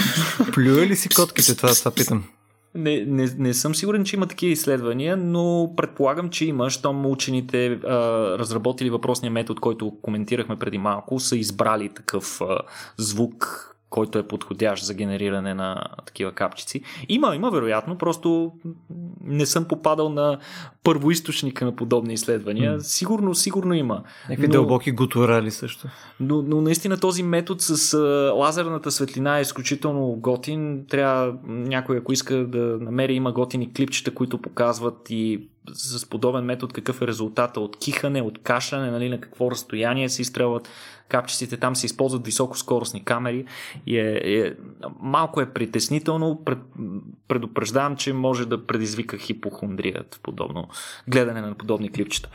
Плюе 0.54 0.88
ли 0.88 0.96
си 0.96 1.10
котките? 1.10 1.56
Това, 1.56 1.74
това 1.76 1.92
питам. 1.92 2.24
Не, 2.76 3.06
не, 3.06 3.28
не 3.38 3.54
съм 3.54 3.76
сигурен, 3.76 4.04
че 4.04 4.16
има 4.16 4.28
такива 4.28 4.52
изследвания, 4.52 5.18
но 5.18 5.74
предполагам, 5.78 6.30
че 6.30 6.46
има, 6.46 6.70
щом 6.70 7.06
учените 7.06 7.68
а, 7.68 7.98
разработили 8.40 8.90
въпросния 8.90 9.32
метод, 9.32 9.60
който 9.60 9.94
коментирахме 10.02 10.56
преди 10.56 10.78
малко, 10.78 11.20
са 11.20 11.38
избрали 11.38 11.90
такъв 11.90 12.42
а, 12.42 12.60
звук, 12.98 13.71
който 13.92 14.20
е 14.20 14.28
подходящ 14.28 14.86
за 14.86 14.94
генериране 14.94 15.54
на 15.54 15.84
такива 16.06 16.32
капчици. 16.32 16.82
Има, 17.10 17.36
има 17.36 17.52
вероятно, 17.52 17.98
просто 17.98 18.52
не 19.24 19.46
съм 19.46 19.66
попадал 19.66 20.10
на 20.10 20.40
първоисточника 20.84 21.66
на 21.66 21.76
подобни 21.76 22.14
изследвания. 22.14 22.78
Mm. 22.78 22.80
Сигурно, 22.80 23.36
сигурно 23.36 23.74
има. 23.74 24.04
Някакви 24.30 24.48
но, 24.48 24.52
дълбоки 24.52 24.92
гутурали 24.92 25.52
също. 25.52 25.88
Но, 26.20 26.42
но 26.42 26.62
наистина 26.62 27.00
този 27.00 27.24
метод 27.24 27.60
с 27.62 27.98
лазерната 28.36 28.92
светлина 28.92 29.38
е 29.38 29.42
изключително 29.42 30.16
готин. 30.16 30.86
Трябва 30.90 31.34
някой, 31.48 31.98
ако 31.98 32.14
иска 32.14 32.36
да 32.36 32.78
намери, 32.82 33.14
има 33.14 33.32
готини 33.32 33.74
клипчета, 33.74 34.14
които 34.14 34.42
показват 34.42 35.10
и 35.10 35.48
с 35.74 36.10
подобен 36.10 36.46
метод 36.46 36.74
какъв 36.74 37.02
е 37.02 37.08
резултата 37.08 37.60
от 37.60 37.78
кихане, 37.78 38.22
от 38.22 38.44
кашляне, 38.44 38.92
нали, 38.92 39.10
на 39.10 39.22
какво 39.22 39.52
разстояние 39.52 40.10
се 40.10 40.22
изстрелват 40.22 40.70
капчиците. 41.12 41.58
Там 41.58 41.76
се 41.76 41.86
използват 41.86 42.26
високоскоростни 42.26 43.04
камери 43.04 43.46
и 43.88 43.98
е, 43.98 44.22
е, 44.24 44.54
малко 45.00 45.42
е 45.42 45.54
притеснително. 45.54 46.42
Пред, 46.46 46.58
предупреждавам, 47.28 47.96
че 47.96 48.14
може 48.14 48.46
да 48.46 48.66
предизвика 48.68 49.18
хипохондрият 49.18 50.20
подобно 50.24 50.68
гледане 51.08 51.42
на 51.42 51.56
подобни 51.56 51.92
клипчета. 51.92 52.30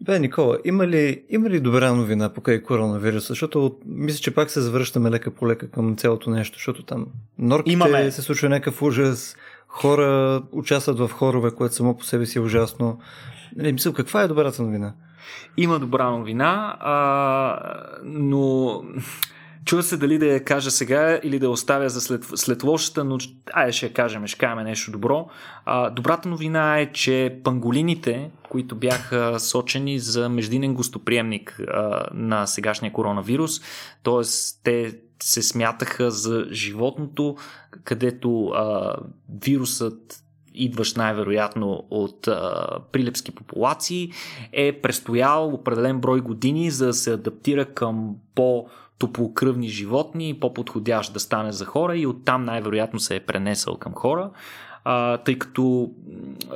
Бе, 0.00 0.18
Никола, 0.18 0.58
има 0.64 0.86
ли, 0.86 1.22
има 1.28 1.50
ли 1.50 1.60
добра 1.60 1.92
новина 1.92 2.28
покрай 2.34 2.62
коронавируса? 2.62 3.26
Защото 3.28 3.76
мисля, 3.86 4.18
че 4.18 4.34
пак 4.34 4.50
се 4.50 4.60
завръщаме 4.60 5.10
лека 5.10 5.30
по 5.30 5.48
лека 5.48 5.70
към 5.70 5.96
цялото 5.96 6.30
нещо, 6.30 6.58
защото 6.58 6.82
там 6.82 7.06
норките 7.38 7.72
Имаме. 7.72 8.10
се 8.10 8.22
случва 8.22 8.48
някакъв 8.48 8.82
ужас, 8.82 9.36
хора 9.68 10.42
участват 10.52 10.98
в 10.98 11.08
хорове, 11.08 11.50
което 11.50 11.74
само 11.74 11.96
по 11.96 12.04
себе 12.04 12.26
си 12.26 12.38
е 12.38 12.40
ужасно. 12.40 12.98
Не, 13.56 13.62
нали, 13.62 13.72
мисля, 13.72 13.92
каква 13.92 14.22
е 14.22 14.28
добрата 14.28 14.62
новина? 14.62 14.94
Има 15.56 15.78
добра 15.78 16.10
новина, 16.10 16.76
а, 16.80 17.72
но 18.04 18.82
Чува 19.64 19.82
се 19.82 19.96
дали 19.96 20.18
да 20.18 20.26
я 20.26 20.44
кажа 20.44 20.70
сега 20.70 21.20
или 21.22 21.38
да 21.38 21.46
я 21.46 21.50
оставя 21.50 21.88
за 21.88 22.00
след, 22.00 22.24
след 22.34 22.62
лошата, 22.62 23.04
но 23.04 23.18
айде 23.52 23.72
ще 23.72 23.86
я 23.86 23.92
кажем, 23.92 24.26
ще 24.26 24.38
кажем 24.38 24.64
нещо 24.64 24.90
добро. 24.90 25.28
А, 25.64 25.90
добрата 25.90 26.28
новина 26.28 26.78
е, 26.78 26.92
че 26.92 27.40
панголините, 27.44 28.30
които 28.48 28.76
бяха 28.76 29.40
сочени 29.40 29.98
за 29.98 30.28
междинен 30.28 30.74
гостоприемник 30.74 31.60
а, 31.68 32.06
на 32.14 32.46
сегашния 32.46 32.92
коронавирус, 32.92 33.60
т.е. 34.02 34.22
те 34.64 34.98
се 35.22 35.42
смятаха 35.42 36.10
за 36.10 36.46
животното, 36.50 37.36
където 37.84 38.46
а, 38.46 38.96
вирусът 39.44 40.24
идващ 40.54 40.96
най-вероятно 40.96 41.84
от 41.90 42.28
а, 42.28 42.66
прилепски 42.92 43.32
популации, 43.32 44.12
е 44.52 44.72
престоял 44.72 45.54
определен 45.54 46.00
брой 46.00 46.20
години, 46.20 46.70
за 46.70 46.86
да 46.86 46.92
се 46.92 47.12
адаптира 47.12 47.64
към 47.64 48.14
по- 48.34 48.66
топлокръвни 48.98 49.68
животни, 49.68 50.38
по-подходящ 50.40 51.12
да 51.12 51.20
стане 51.20 51.52
за 51.52 51.64
хора 51.64 51.96
и 51.96 52.06
оттам 52.06 52.44
най-вероятно 52.44 53.00
се 53.00 53.16
е 53.16 53.20
пренесъл 53.20 53.76
към 53.76 53.94
хора. 53.94 54.30
А, 54.84 55.18
тъй 55.18 55.38
като 55.38 55.90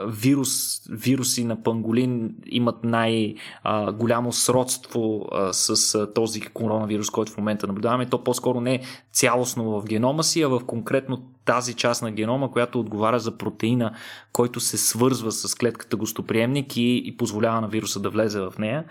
вирус, 0.07 0.83
вируси 0.91 1.45
на 1.45 1.63
панголин 1.63 2.35
имат 2.47 2.85
най-голямо 2.85 4.33
сродство 4.33 5.29
а, 5.33 5.53
с 5.53 6.07
този 6.15 6.41
коронавирус, 6.41 7.11
който 7.11 7.33
в 7.33 7.37
момента 7.37 7.67
наблюдаваме. 7.67 8.07
То 8.07 8.25
по-скоро 8.25 8.61
не 8.61 8.75
е 8.75 8.81
цялостно 9.13 9.81
в 9.81 9.85
генома 9.85 10.23
си, 10.23 10.43
а 10.43 10.49
в 10.49 10.61
конкретно 10.67 11.23
тази 11.45 11.75
част 11.75 12.03
на 12.03 12.11
генома, 12.11 12.51
която 12.51 12.81
отговаря 12.81 13.19
за 13.19 13.39
протеина, 13.39 13.93
който 14.33 14.61
се 14.61 14.79
свързва 14.79 15.33
с 15.33 15.55
клетката 15.55 15.97
гостоприемник 15.97 16.77
и, 16.77 17.03
и 17.07 17.17
позволява 17.17 17.61
на 17.61 17.69
вируса 17.69 18.01
да 18.01 18.11
влезе 18.11 18.41
в 18.41 18.53
нея. 18.59 18.85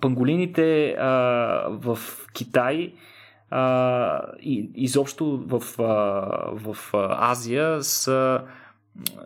Панголините 0.00 0.90
а, 0.90 1.06
в 1.70 1.98
Китай 2.32 2.92
а, 3.50 4.20
и 4.42 4.70
изобщо 4.74 5.42
в, 5.46 5.62
а, 5.78 5.84
в 6.52 6.76
Азия 7.20 7.82
са 7.82 8.40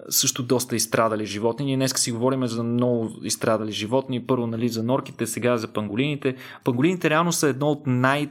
също 0.09 0.43
доста 0.43 0.77
изстрадали 0.77 1.27
животни. 1.27 1.67
Ние 1.67 1.77
днес 1.77 1.93
си 1.97 2.13
говорим 2.13 2.47
за 2.47 2.63
много 2.63 3.11
изстрадали 3.23 3.73
животни. 3.73 4.27
Първо 4.27 4.47
нали, 4.47 4.69
за 4.69 4.83
норките, 4.83 5.27
сега 5.27 5.57
за 5.57 5.69
панголините. 5.69 6.37
Панголините 6.65 7.11
реално 7.11 7.33
са 7.33 7.49
едно 7.49 7.71
от 7.71 7.87
най- 7.87 8.31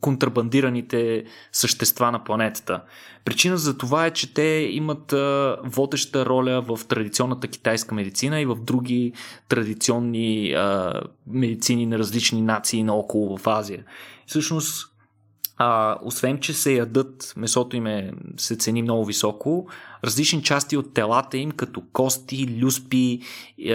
контрабандираните 0.00 1.24
същества 1.52 2.12
на 2.12 2.24
планетата. 2.24 2.82
Причина 3.24 3.56
за 3.56 3.78
това 3.78 4.06
е, 4.06 4.10
че 4.10 4.34
те 4.34 4.68
имат 4.72 5.14
водеща 5.64 6.26
роля 6.26 6.60
в 6.60 6.80
традиционната 6.88 7.48
китайска 7.48 7.94
медицина 7.94 8.40
и 8.40 8.46
в 8.46 8.56
други 8.56 9.12
традиционни 9.48 10.52
а, 10.52 10.92
медицини 11.26 11.86
на 11.86 11.98
различни 11.98 12.42
нации 12.42 12.82
наоколо 12.82 13.38
в 13.38 13.46
Азия. 13.46 13.84
Всъщност, 14.26 14.90
а, 15.56 15.98
освен, 16.02 16.38
че 16.38 16.52
се 16.52 16.72
ядат, 16.72 17.32
месото 17.36 17.76
им 17.76 17.86
е, 17.86 18.12
се 18.36 18.56
цени 18.56 18.82
много 18.82 19.04
високо, 19.04 19.68
различни 20.04 20.42
части 20.42 20.76
от 20.76 20.94
телата 20.94 21.38
им, 21.38 21.50
като 21.50 21.82
кости, 21.92 22.58
люспи, 22.62 23.20
е, 23.58 23.74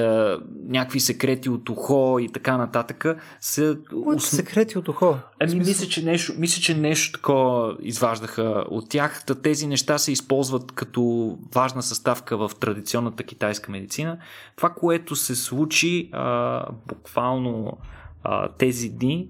някакви 0.68 1.00
секрети 1.00 1.50
от 1.50 1.70
ухо 1.70 2.20
и 2.20 2.30
така 2.30 2.58
нататък, 2.58 3.06
са... 3.40 3.78
От 3.94 4.22
секрети 4.22 4.78
от 4.78 4.88
ухо? 4.88 5.18
Ами, 5.40 5.56
мисля, 5.56 5.88
че 5.88 6.06
нещо, 6.06 6.34
мисля, 6.38 6.62
че 6.62 6.78
нещо 6.78 7.20
такова 7.20 7.78
изваждаха 7.82 8.66
от 8.70 8.90
тях. 8.90 9.26
Тези 9.44 9.68
неща 9.68 9.98
се 9.98 10.12
използват 10.12 10.72
като 10.72 11.38
важна 11.56 11.84
съставка 11.84 12.38
в 12.38 12.52
традиционната 12.60 13.24
китайска 13.24 13.72
медицина. 13.72 14.18
Това, 14.56 14.70
което 14.70 15.16
се 15.16 15.36
случи 15.36 16.10
а, 16.12 16.66
буквално 16.88 17.78
а, 18.24 18.50
тези 18.58 18.90
дни, 18.90 19.28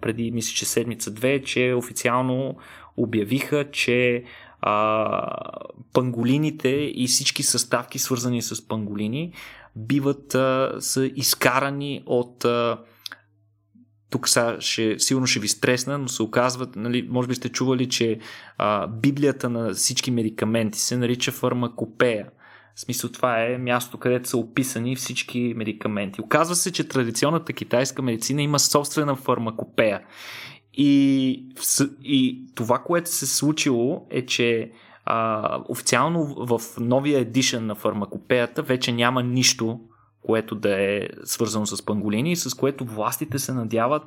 преди 0.00 0.30
мисля, 0.30 0.54
че 0.54 0.64
седмица-две, 0.64 1.42
че 1.42 1.74
официално 1.76 2.56
обявиха, 2.96 3.70
че 3.70 4.24
а, 4.68 5.30
панголините 5.92 6.68
и 6.94 7.06
всички 7.06 7.42
съставки, 7.42 7.98
свързани 7.98 8.42
с 8.42 8.68
панголини, 8.68 9.32
биват, 9.76 10.34
а, 10.34 10.76
са 10.80 11.06
изкарани 11.06 12.02
от 12.06 12.44
а, 12.44 12.78
тук 14.10 14.28
са, 14.28 14.56
ще, 14.60 14.98
сигурно 14.98 15.26
ще 15.26 15.40
ви 15.40 15.48
стресна, 15.48 15.98
но 15.98 16.08
се 16.08 16.22
оказват, 16.22 16.76
нали, 16.76 17.08
може 17.10 17.28
би 17.28 17.34
сте 17.34 17.48
чували, 17.48 17.88
че 17.88 18.18
а, 18.58 18.86
Библията 18.86 19.50
на 19.50 19.74
всички 19.74 20.10
медикаменти 20.10 20.78
се 20.78 20.96
нарича 20.96 21.32
фармакопея. 21.32 22.28
В 22.74 22.80
смисъл 22.80 23.10
това 23.10 23.42
е 23.42 23.58
място, 23.58 23.98
където 23.98 24.28
са 24.28 24.36
описани 24.36 24.96
всички 24.96 25.54
медикаменти. 25.56 26.20
Оказва 26.20 26.54
се, 26.54 26.72
че 26.72 26.88
традиционната 26.88 27.52
китайска 27.52 28.02
медицина 28.02 28.42
има 28.42 28.58
собствена 28.58 29.16
фармакопея. 29.16 30.00
И, 30.76 31.44
и 32.04 32.46
това, 32.54 32.78
което 32.78 33.10
се 33.10 33.26
случило 33.26 34.06
е, 34.10 34.26
че 34.26 34.70
а, 35.04 35.60
официално 35.68 36.46
в 36.46 36.60
новия 36.80 37.18
едишън 37.18 37.66
на 37.66 37.74
фармакопеята 37.74 38.62
вече 38.62 38.92
няма 38.92 39.22
нищо, 39.22 39.80
което 40.22 40.54
да 40.54 40.82
е 40.82 41.08
свързано 41.24 41.66
с 41.66 41.84
панголини, 41.84 42.36
с 42.36 42.54
което 42.54 42.84
властите 42.84 43.38
се 43.38 43.52
надяват 43.52 44.02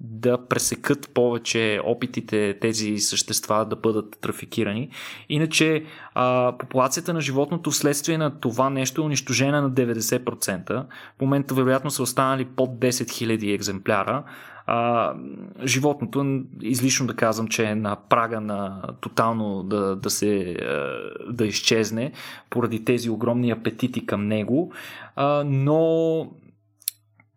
да 0.00 0.46
пресекат 0.46 1.10
повече 1.14 1.80
опитите 1.84 2.58
тези 2.60 2.98
същества 2.98 3.64
да 3.64 3.76
бъдат 3.76 4.18
трафикирани. 4.20 4.90
Иначе 5.28 5.84
а, 6.14 6.54
популацията 6.58 7.14
на 7.14 7.20
животното 7.20 7.70
вследствие 7.70 8.18
на 8.18 8.40
това 8.40 8.70
нещо 8.70 9.02
е 9.02 9.04
унищожена 9.04 9.62
на 9.62 9.70
90%. 9.70 10.84
В 11.18 11.20
момента 11.20 11.54
вероятно 11.54 11.90
са 11.90 12.02
останали 12.02 12.44
под 12.44 12.70
10 12.70 12.88
000 12.90 13.54
екземпляра. 13.54 14.24
А, 14.70 15.14
животното, 15.64 16.40
излишно 16.62 17.06
да 17.06 17.16
казвам, 17.16 17.48
че 17.48 17.64
е 17.64 17.74
на 17.74 17.96
прага 18.08 18.40
на 18.40 18.82
тотално 19.00 19.62
да, 19.62 19.96
да 19.96 20.10
се 20.10 20.56
да 21.30 21.46
изчезне 21.46 22.12
поради 22.50 22.84
тези 22.84 23.10
огромни 23.10 23.50
апетити 23.50 24.06
към 24.06 24.28
него, 24.28 24.72
а, 25.16 25.44
но 25.46 26.30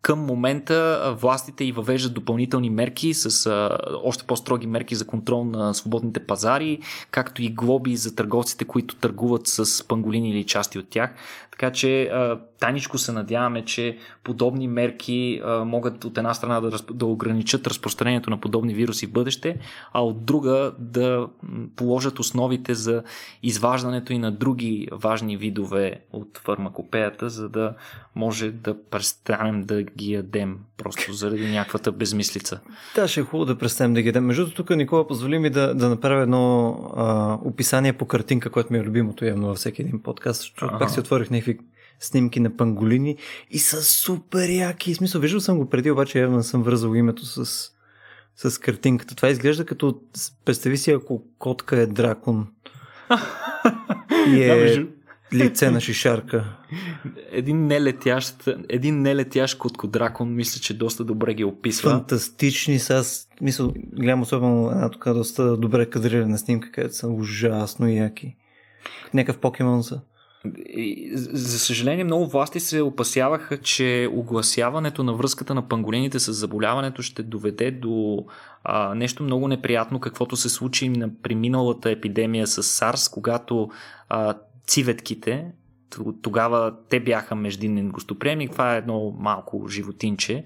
към 0.02 0.18
момента 0.18 1.00
властите 1.20 1.64
и 1.64 1.72
въвеждат 1.72 2.14
допълнителни 2.14 2.70
мерки 2.70 3.14
с 3.14 3.46
а, 3.46 3.78
още 4.04 4.24
по-строги 4.24 4.66
мерки 4.66 4.94
за 4.94 5.06
контрол 5.06 5.44
на 5.44 5.74
свободните 5.74 6.26
пазари, 6.26 6.78
както 7.10 7.42
и 7.42 7.48
глоби 7.48 7.96
за 7.96 8.14
търговците, 8.14 8.64
които 8.64 8.96
търгуват 8.96 9.46
с 9.46 9.88
панголини 9.88 10.30
или 10.30 10.44
части 10.44 10.78
от 10.78 10.88
тях. 10.90 11.14
Така 11.52 11.72
че 11.72 12.10
тайничко 12.60 12.98
се 12.98 13.12
надяваме, 13.12 13.64
че 13.64 13.98
подобни 14.24 14.68
мерки 14.68 15.42
могат 15.64 16.04
от 16.04 16.18
една 16.18 16.34
страна 16.34 16.60
да, 16.60 16.78
да 16.92 17.06
ограничат 17.06 17.66
разпространението 17.66 18.30
на 18.30 18.40
подобни 18.40 18.74
вируси 18.74 19.06
в 19.06 19.12
бъдеще, 19.12 19.58
а 19.92 20.00
от 20.00 20.24
друга 20.24 20.72
да 20.78 21.26
положат 21.76 22.18
основите 22.18 22.74
за 22.74 23.02
изваждането 23.42 24.12
и 24.12 24.18
на 24.18 24.32
други 24.32 24.88
важни 24.92 25.36
видове 25.36 26.00
от 26.12 26.40
фармакопеята, 26.44 27.30
за 27.30 27.48
да 27.48 27.74
може 28.14 28.50
да 28.50 28.84
престанем 28.90 29.62
да 29.62 29.82
ги 29.82 30.12
ядем 30.12 30.58
просто 30.76 31.12
заради 31.12 31.50
някаквата 31.50 31.92
безмислица. 31.92 32.60
Да, 32.94 33.08
ще 33.08 33.20
е 33.20 33.22
хубаво 33.22 33.44
да 33.44 33.58
престанем 33.58 33.94
да 33.94 34.02
ги 34.02 34.08
ядем. 34.08 34.24
Между 34.24 34.50
тук, 34.50 34.70
Никола, 34.70 35.06
позволи 35.06 35.38
ми 35.38 35.50
да, 35.50 35.74
да 35.74 35.88
направя 35.88 36.22
едно 36.22 36.68
а, 36.96 37.38
описание 37.44 37.92
по 37.92 38.06
картинка, 38.06 38.50
което 38.50 38.72
ми 38.72 38.78
е 38.78 38.82
любимото 38.82 39.24
явно 39.24 39.46
във 39.46 39.56
всеки 39.56 39.82
един 39.82 40.02
подкаст, 40.02 40.40
защото 40.40 40.78
пак 40.78 40.90
си 40.90 41.00
отворих 41.00 41.30
някакви 41.46 41.66
снимки 42.00 42.40
на 42.40 42.56
панголини 42.56 43.16
и 43.50 43.58
са 43.58 43.82
супер 43.82 44.48
яки. 44.48 44.94
В 44.94 44.96
смисъл, 44.96 45.20
виждал 45.20 45.40
съм 45.40 45.58
го 45.58 45.70
преди, 45.70 45.90
обаче 45.90 46.20
явно 46.20 46.42
съм 46.42 46.62
вързал 46.62 46.94
името 46.94 47.26
с, 47.26 47.70
с 48.36 48.58
картинката. 48.58 49.14
Това 49.14 49.28
изглежда 49.28 49.64
като, 49.64 50.00
представи 50.44 50.78
си, 50.78 50.90
ако 50.90 51.22
котка 51.38 51.80
е 51.80 51.86
дракон. 51.86 52.46
и 54.26 54.42
е 54.42 54.86
лице 55.34 55.70
на 55.70 55.80
шишарка. 55.80 56.44
Един 57.30 57.66
нелетящ, 57.66 58.48
един 58.68 59.02
нелетящ 59.02 59.58
дракон, 59.86 60.34
мисля, 60.34 60.60
че 60.60 60.78
доста 60.78 61.04
добре 61.04 61.34
ги 61.34 61.44
описва. 61.44 61.90
Фантастични 61.90 62.78
са. 62.78 62.94
Аз 62.94 63.28
мисля, 63.40 63.72
гледам 63.76 64.22
особено 64.22 64.70
една 64.70 64.90
тук 64.90 65.04
доста 65.04 65.56
добре 65.56 65.86
кадрирана 65.86 66.38
снимка, 66.38 66.72
където 66.72 66.94
са 66.94 67.08
ужасно 67.08 67.88
яки. 67.88 68.36
Някакъв 69.14 69.40
покемон 69.40 69.82
са. 69.82 70.00
За 71.32 71.58
съжаление, 71.58 72.04
много 72.04 72.26
власти 72.26 72.60
се 72.60 72.82
опасяваха, 72.82 73.58
че 73.58 74.08
огласяването 74.12 75.02
на 75.02 75.14
връзката 75.14 75.54
на 75.54 75.68
панголините 75.68 76.18
с 76.18 76.32
заболяването 76.32 77.02
ще 77.02 77.22
доведе 77.22 77.70
до 77.70 78.24
а, 78.64 78.94
нещо 78.94 79.22
много 79.22 79.48
неприятно, 79.48 80.00
каквото 80.00 80.36
се 80.36 80.48
случи 80.48 80.88
на 80.88 81.10
преминалата 81.22 81.90
епидемия 81.90 82.46
с 82.46 82.62
SARS, 82.62 83.12
когато 83.12 83.70
а, 84.08 84.34
civeтките, 84.66 85.44
тогава 86.22 86.74
те 86.88 87.00
бяха 87.00 87.34
междинен 87.34 87.88
гостоприемник, 87.88 88.50
това 88.50 88.74
е 88.74 88.78
едно 88.78 89.14
малко 89.18 89.68
животинче, 89.68 90.44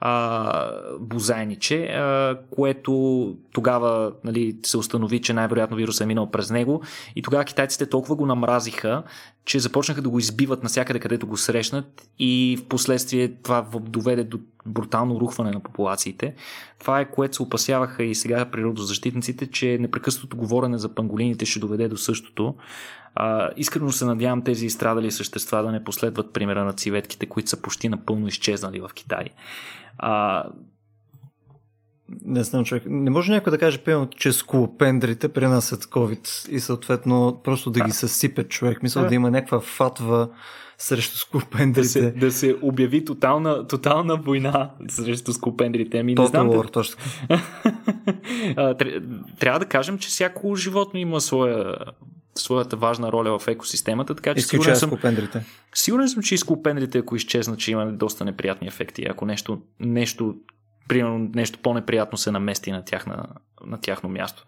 а, 0.00 0.70
бозайниче, 1.00 1.84
а, 1.84 2.38
което 2.50 3.36
тогава 3.52 4.12
нали, 4.24 4.58
се 4.62 4.78
установи, 4.78 5.20
че 5.20 5.32
най-вероятно 5.32 5.76
вирусът 5.76 6.00
е 6.00 6.06
минал 6.06 6.30
през 6.30 6.50
него. 6.50 6.82
И 7.16 7.22
тогава 7.22 7.44
китайците 7.44 7.88
толкова 7.88 8.16
го 8.16 8.26
намразиха, 8.26 9.02
че 9.48 9.60
започнаха 9.60 10.02
да 10.02 10.08
го 10.08 10.18
избиват 10.18 10.62
навсякъде, 10.62 10.98
където 10.98 11.26
го 11.26 11.36
срещнат 11.36 12.08
и 12.18 12.58
в 12.60 12.68
последствие 12.68 13.34
това 13.42 13.66
доведе 13.80 14.24
до 14.24 14.38
брутално 14.66 15.20
рухване 15.20 15.50
на 15.50 15.60
популациите. 15.60 16.34
Това 16.78 17.00
е 17.00 17.10
което 17.10 17.36
се 17.36 17.42
опасяваха 17.42 18.04
и 18.04 18.14
сега 18.14 18.50
природозащитниците, 18.50 19.46
че 19.46 19.78
непрекъснато 19.80 20.36
говорене 20.36 20.78
за 20.78 20.94
панголините 20.94 21.46
ще 21.46 21.60
доведе 21.60 21.88
до 21.88 21.96
същото. 21.96 22.54
А, 23.14 23.50
искрено 23.56 23.92
се 23.92 24.04
надявам 24.04 24.42
тези 24.42 24.66
изстрадали 24.66 25.10
същества 25.10 25.62
да 25.62 25.72
не 25.72 25.84
последват 25.84 26.32
примера 26.32 26.64
на 26.64 26.72
ciветките, 26.72 27.26
които 27.26 27.50
са 27.50 27.62
почти 27.62 27.88
напълно 27.88 28.28
изчезнали 28.28 28.80
в 28.80 28.90
Китай. 28.94 29.24
А, 29.98 30.44
не 32.24 32.44
знам, 32.44 32.64
човек. 32.64 32.82
Не 32.86 33.10
може 33.10 33.32
някой 33.32 33.50
да 33.50 33.58
каже, 33.58 33.78
пълно, 33.78 34.08
че 34.10 34.32
скулопендрите 34.32 35.28
пренасят 35.28 35.84
COVID 35.84 36.48
и 36.48 36.60
съответно 36.60 37.40
просто 37.44 37.70
да 37.70 37.80
ги 37.80 37.90
съсипе 37.90 38.44
човек. 38.44 38.82
Мисля 38.82 39.00
да. 39.00 39.08
да 39.08 39.14
има 39.14 39.30
някаква 39.30 39.60
фатва 39.60 40.28
срещу 40.78 41.18
скулопендрите. 41.18 41.80
Да 41.80 41.88
се, 41.88 42.10
да 42.10 42.32
се 42.32 42.56
обяви 42.62 43.04
тотална, 43.04 43.66
тотална 43.66 44.16
война 44.16 44.70
срещу 44.88 45.32
скулопендрите. 45.32 45.98
Ами, 45.98 46.14
не 46.14 46.26
знам. 46.26 46.50
War, 46.50 46.72
точно. 46.72 46.96
Трябва 49.38 49.58
да 49.58 49.66
кажем, 49.66 49.98
че 49.98 50.08
всяко 50.08 50.56
животно 50.56 51.00
има 51.00 51.20
своя 51.20 51.76
своята 52.34 52.76
важна 52.76 53.12
роля 53.12 53.38
в 53.38 53.48
екосистемата, 53.48 54.14
така 54.14 54.34
че 54.34 54.40
сигурен 54.40 54.76
съм, 54.76 54.92
сигурен 55.74 56.08
съм, 56.08 56.22
че 56.22 56.34
и 56.34 56.98
ако 56.98 57.16
изчезнат, 57.16 57.58
че 57.58 57.72
има 57.72 57.86
доста 57.86 58.24
неприятни 58.24 58.68
ефекти. 58.68 59.06
Ако 59.10 59.26
нещо, 59.26 59.60
нещо 59.80 60.36
примерно 60.88 61.30
нещо 61.34 61.58
по-неприятно 61.62 62.18
се 62.18 62.30
намести 62.30 62.72
на, 62.72 62.84
тяхна, 62.84 63.26
на 63.66 63.80
тяхно 63.80 64.08
място. 64.08 64.46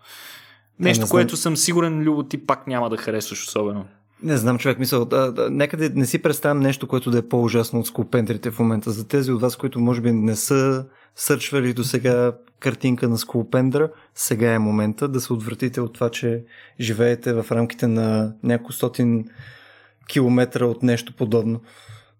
Нещо, 0.78 1.04
не 1.04 1.10
което 1.10 1.36
съм 1.36 1.56
сигурен, 1.56 2.02
Любо, 2.02 2.22
ти 2.22 2.46
пак 2.46 2.66
няма 2.66 2.90
да 2.90 2.96
харесваш 2.96 3.46
особено. 3.46 3.84
Не 4.22 4.36
знам, 4.36 4.58
човек, 4.58 4.78
мисъл. 4.78 5.04
Да, 5.04 5.32
да, 5.32 5.50
нека 5.50 5.76
да 5.76 5.90
не 5.94 6.06
си 6.06 6.22
представям 6.22 6.60
нещо, 6.60 6.88
което 6.88 7.10
да 7.10 7.18
е 7.18 7.28
по-ужасно 7.28 7.80
от 7.80 7.86
скулпентрите 7.86 8.50
в 8.50 8.58
момента. 8.58 8.90
За 8.90 9.08
тези 9.08 9.32
от 9.32 9.40
вас, 9.40 9.56
които 9.56 9.80
може 9.80 10.00
би 10.00 10.12
не 10.12 10.36
са 10.36 10.84
сърчвали 11.16 11.72
до 11.72 11.84
сега 11.84 12.32
картинка 12.60 13.08
на 13.08 13.18
скулпендра, 13.18 13.90
сега 14.14 14.52
е 14.52 14.58
момента 14.58 15.08
да 15.08 15.20
се 15.20 15.32
отвратите 15.32 15.80
от 15.80 15.92
това, 15.92 16.10
че 16.10 16.44
живеете 16.80 17.32
в 17.32 17.46
рамките 17.50 17.86
на 17.86 18.32
няколко 18.42 18.72
стотин 18.72 19.24
километра 20.08 20.64
от 20.64 20.82
нещо 20.82 21.12
подобно. 21.12 21.60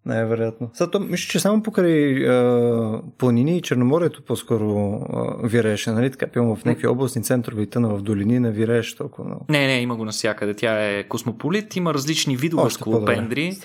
Най-вероятно. 0.07 0.71
Сега, 0.75 0.91
то, 0.91 1.01
мисля, 1.01 1.31
че 1.31 1.41
само 1.41 1.63
покрай 1.63 2.29
а, 2.29 3.03
планини 3.19 3.57
и 3.57 3.63
Черноморието 3.63 4.23
по-скоро 4.23 5.01
а, 5.13 5.47
вирееше, 5.49 5.91
нали? 5.91 6.11
Така, 6.11 6.27
пилно 6.27 6.57
в 6.57 6.65
някакви 6.65 6.87
областни 6.87 7.23
центрове 7.23 7.63
и 7.63 7.67
тъна 7.67 7.89
в 7.89 8.03
долини 8.03 8.41
не 8.41 8.51
вирееше 8.51 8.97
толкова 8.97 9.25
много. 9.25 9.47
Не, 9.49 9.67
не, 9.67 9.81
има 9.81 9.97
го 9.97 10.05
навсякъде. 10.05 10.55
Тя 10.55 10.89
е 10.89 11.05
космополит, 11.05 11.77
има 11.77 11.95
различни 11.95 12.37
видове 12.37 12.71
скалопендри. 12.71 13.57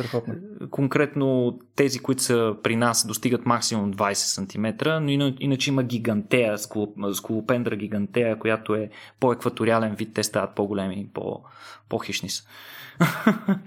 Конкретно 0.72 1.60
тези, 1.76 2.00
които 2.00 2.24
са 2.24 2.56
при 2.64 2.76
нас, 2.76 3.08
достигат 3.08 3.46
максимум 3.46 3.94
20 3.94 4.14
см, 4.14 4.90
но 5.02 5.34
иначе 5.40 5.70
има 5.70 5.84
гигантея, 5.84 6.58
скалопендра 7.14 7.76
гигантея, 7.76 8.40
която 8.40 8.76
е 8.76 8.90
по-екваториален 9.20 9.96
вид, 9.96 10.10
те 10.14 10.24
стават 10.24 10.56
по-големи 10.56 10.96
и 10.96 11.08
по- 11.14 11.42
по-хищни 11.90 12.30
са. 12.30 12.44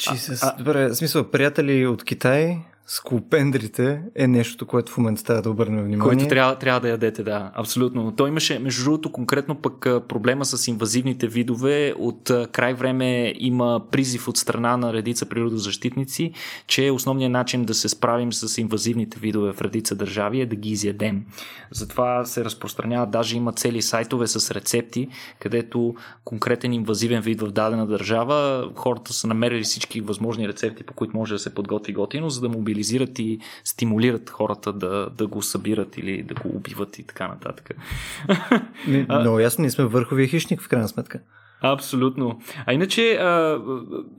Jesus. 0.00 0.38
А, 0.42 0.56
Добре, 0.58 0.88
в 0.88 0.94
смисъл, 0.94 1.24
приятели 1.24 1.86
от 1.86 2.04
Китай, 2.04 2.58
скулпендрите 2.86 4.02
е 4.14 4.26
нещо, 4.26 4.66
което 4.66 4.92
в 4.92 4.98
момента 4.98 5.24
трябва 5.24 5.42
да 5.42 5.50
обърнем 5.50 5.84
внимание. 5.84 6.16
Което 6.16 6.28
трябва, 6.28 6.58
трябва 6.58 6.80
да 6.80 6.88
ядете, 6.88 7.22
да, 7.22 7.50
абсолютно. 7.54 8.12
Той 8.16 8.28
имаше, 8.28 8.58
между 8.58 8.84
другото, 8.84 9.12
конкретно 9.12 9.54
пък 9.54 9.80
проблема 10.08 10.44
с 10.44 10.68
инвазивните 10.68 11.26
видове. 11.26 11.94
От 11.98 12.30
край 12.52 12.74
време 12.74 13.34
има 13.38 13.80
призив 13.90 14.28
от 14.28 14.36
страна 14.36 14.76
на 14.76 14.92
редица 14.92 15.26
природозащитници, 15.26 16.32
че 16.66 16.90
основният 16.90 17.32
начин 17.32 17.64
да 17.64 17.74
се 17.74 17.88
справим 17.88 18.32
с 18.32 18.58
инвазивните 18.58 19.18
видове 19.18 19.52
в 19.52 19.60
редица 19.60 19.94
държави 19.94 20.40
е 20.40 20.46
да 20.46 20.56
ги 20.56 20.70
изядем. 20.70 21.24
Затова 21.70 22.24
се 22.24 22.44
разпространява, 22.44 23.06
даже 23.06 23.36
има 23.36 23.52
цели 23.52 23.82
сайтове 23.82 24.26
с 24.26 24.54
рецепти, 24.54 25.08
където 25.40 25.94
конкретен 26.24 26.72
инвазивен 26.72 27.20
вид 27.20 27.40
в 27.40 27.52
дадена 27.52 27.86
държава, 27.86 28.70
хората 28.74 29.12
са 29.12 29.26
намерили 29.26 29.62
всички 29.62 30.00
възможни 30.00 30.48
рецепти, 30.48 30.82
по 30.82 30.94
които 30.94 31.16
може 31.16 31.34
да 31.34 31.38
се 31.38 31.54
подготви 31.54 31.92
готино, 31.92 32.30
за 32.30 32.40
да 32.40 32.48
мобилизират 32.48 32.79
мобилизират 32.80 33.18
и 33.18 33.38
стимулират 33.64 34.30
хората 34.30 34.72
да, 34.72 35.10
да 35.10 35.26
го 35.26 35.42
събират 35.42 35.98
или 35.98 36.22
да 36.22 36.34
го 36.34 36.48
убиват 36.56 36.98
и 36.98 37.02
така 37.02 37.28
нататък. 37.28 37.70
много 39.08 39.38
ясно, 39.38 39.62
ние 39.62 39.70
сме 39.70 39.84
върховия 39.84 40.28
хищник 40.28 40.62
в 40.62 40.68
крайна 40.68 40.88
сметка. 40.88 41.20
Абсолютно. 41.62 42.40
А 42.66 42.72
иначе 42.72 43.12
а, 43.12 43.60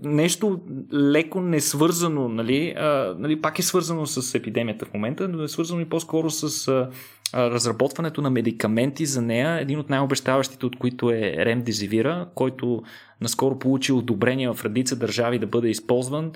нещо 0.03 0.59
леко 0.93 1.41
несвързано, 1.41 2.29
нали, 2.29 2.73
а, 2.77 3.15
нали, 3.19 3.41
пак 3.41 3.59
е 3.59 3.61
свързано 3.61 4.05
с 4.05 4.35
епидемията 4.35 4.85
в 4.85 4.93
момента, 4.93 5.27
но 5.27 5.43
е 5.43 5.47
свързано 5.47 5.81
и 5.81 5.89
по-скоро 5.89 6.29
с 6.29 6.67
а, 6.67 6.89
разработването 7.33 8.21
на 8.21 8.29
медикаменти 8.29 9.05
за 9.05 9.21
нея. 9.21 9.59
Един 9.61 9.79
от 9.79 9.89
най-обещаващите 9.89 10.65
от 10.65 10.79
които 10.79 11.11
е 11.11 11.35
Ремдезивира, 11.37 12.27
който 12.35 12.83
наскоро 13.21 13.59
получи 13.59 13.91
одобрение 13.91 14.53
в 14.53 14.65
редица 14.65 14.95
държави 14.95 15.39
да 15.39 15.47
бъде 15.47 15.69
използван. 15.69 16.31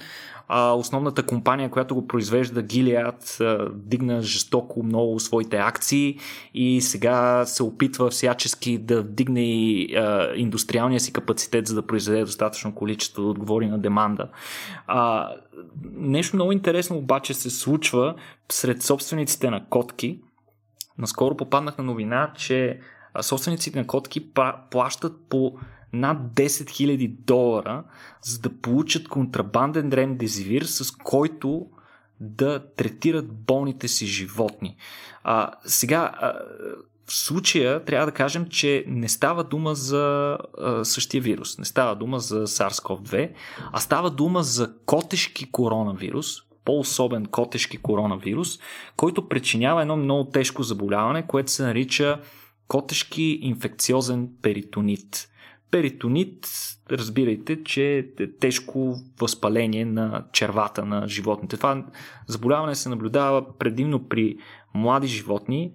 А 0.48 0.74
основната 0.74 1.24
компания, 1.24 1.70
която 1.70 1.96
го 1.96 2.08
произвежда, 2.08 2.64
Gilead, 2.64 3.72
дигна 3.74 4.22
жестоко 4.22 4.84
много 4.84 5.20
своите 5.20 5.58
акции 5.58 6.18
и 6.54 6.82
сега 6.82 7.46
се 7.46 7.64
опитва 7.64 8.10
всячески 8.10 8.78
да 8.78 9.02
вдигне 9.02 9.42
и 9.44 9.96
а, 9.96 10.34
индустриалния 10.96 11.00
си 11.00 11.14
капацитет, 11.14 11.68
за 11.68 11.76
да 11.76 11.88
произведе 11.88 12.26
достатъчно 12.26 12.76
количество 12.76 13.22
да 13.22 13.30
отговори 13.30 13.68
на 13.68 13.80
деманда. 13.80 14.30
А, 14.88 15.30
нещо 15.94 16.36
много 16.36 16.52
интересно 16.52 16.98
обаче 16.98 17.34
се 17.34 17.50
случва 17.50 18.16
сред 18.52 18.82
собствениците 18.82 19.50
на 19.50 19.66
котки. 19.70 20.22
Наскоро 20.98 21.38
попаднах 21.38 21.78
на 21.78 21.84
новина, 21.84 22.34
че 22.38 22.80
собствениците 23.22 23.80
на 23.80 23.88
котки 23.88 24.34
плащат 24.72 25.14
по 25.30 25.58
над 25.94 26.18
10 26.36 26.48
000 26.48 27.16
долара, 27.26 27.84
за 28.22 28.40
да 28.40 28.50
получат 28.50 29.08
контрабанден 29.08 29.94
ремдезивир, 29.94 30.62
с 30.62 30.92
който 30.92 31.68
да 32.20 32.60
третират 32.76 33.32
болните 33.32 33.88
си 33.88 34.06
животни. 34.06 34.78
А, 35.24 35.52
сега, 35.66 36.12
а, 36.22 36.34
в 37.08 37.14
случая 37.14 37.86
трябва 37.86 38.06
да 38.06 38.12
кажем, 38.12 38.46
че 38.50 38.84
не 38.88 39.10
става 39.10 39.44
дума 39.44 39.76
за 39.76 40.38
а, 40.62 40.86
същия 40.86 41.22
вирус, 41.22 41.58
не 41.58 41.66
става 41.66 41.96
дума 41.96 42.20
за 42.20 42.48
SARS-CoV-2, 42.48 43.32
а 43.72 43.80
става 43.80 44.10
дума 44.10 44.44
за 44.44 44.74
котешки 44.86 45.52
коронавирус, 45.52 46.28
по-особен 46.66 47.26
котешки 47.26 47.78
коронавирус, 47.78 48.60
който 48.98 49.30
причинява 49.30 49.82
едно 49.82 49.98
много 49.98 50.30
тежко 50.30 50.64
заболяване, 50.64 51.28
което 51.28 51.52
се 51.52 51.64
нарича 51.64 52.20
котешки 52.68 53.40
инфекциозен 53.42 54.30
перитонит. 54.42 55.30
Перитонит, 55.72 56.48
разбирайте, 56.92 57.64
че 57.64 57.98
е 57.98 58.38
тежко 58.40 58.96
възпаление 59.20 59.86
на 59.86 60.26
червата 60.32 60.86
на 60.86 61.08
животните. 61.08 61.58
Това 61.58 61.86
заболяване 62.28 62.76
се 62.76 62.90
наблюдава 62.90 63.58
предимно 63.58 64.08
при 64.08 64.38
млади 64.74 65.08
животни. 65.08 65.72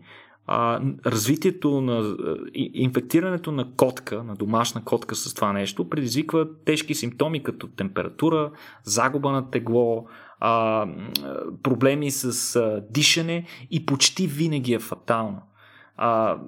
А, 0.53 0.81
развитието 1.07 1.81
на 1.81 2.17
инфектирането 2.55 3.53
на 3.53 3.73
котка, 3.77 4.23
на 4.23 4.35
домашна 4.35 4.85
котка 4.85 5.15
с 5.15 5.35
това 5.35 5.53
нещо, 5.53 5.89
предизвиква 5.89 6.49
тежки 6.65 6.95
симптоми 6.95 7.43
като 7.43 7.69
температура, 7.69 8.51
загуба 8.85 9.33
на 9.33 9.51
тегло, 9.51 10.07
а, 10.41 10.87
проблеми 11.63 12.11
с 12.11 12.57
а, 12.57 12.83
дишане 12.91 13.47
и 13.71 13.87
почти 13.87 14.27
винаги 14.27 14.75
е 14.75 14.79
фатално. 14.79 15.43
А, 15.97 16.39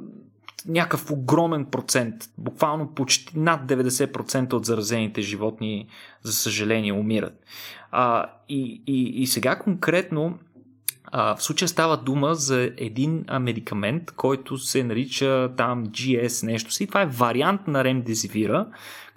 някакъв 0.67 1.11
огромен 1.11 1.65
процент, 1.65 2.15
буквално 2.39 2.95
почти 2.95 3.39
над 3.39 3.61
90% 3.67 4.53
от 4.53 4.65
заразените 4.65 5.21
животни, 5.21 5.87
за 6.23 6.33
съжаление, 6.33 6.93
умират. 6.93 7.45
А, 7.91 8.27
и, 8.49 8.83
и, 8.87 9.23
и 9.23 9.27
сега 9.27 9.59
конкретно 9.59 10.39
в 11.13 11.37
случая 11.39 11.69
става 11.69 11.97
дума 11.97 12.35
за 12.35 12.71
един 12.77 13.25
медикамент, 13.41 14.11
който 14.11 14.59
се 14.59 14.85
нарича 14.85 15.51
там 15.57 15.87
GS 15.87 16.47
нещо 16.47 16.73
си. 16.73 16.87
Това 16.87 17.03
е 17.03 17.07
вариант 17.07 17.69
на 17.69 17.85
ремдезивира, 17.85 18.67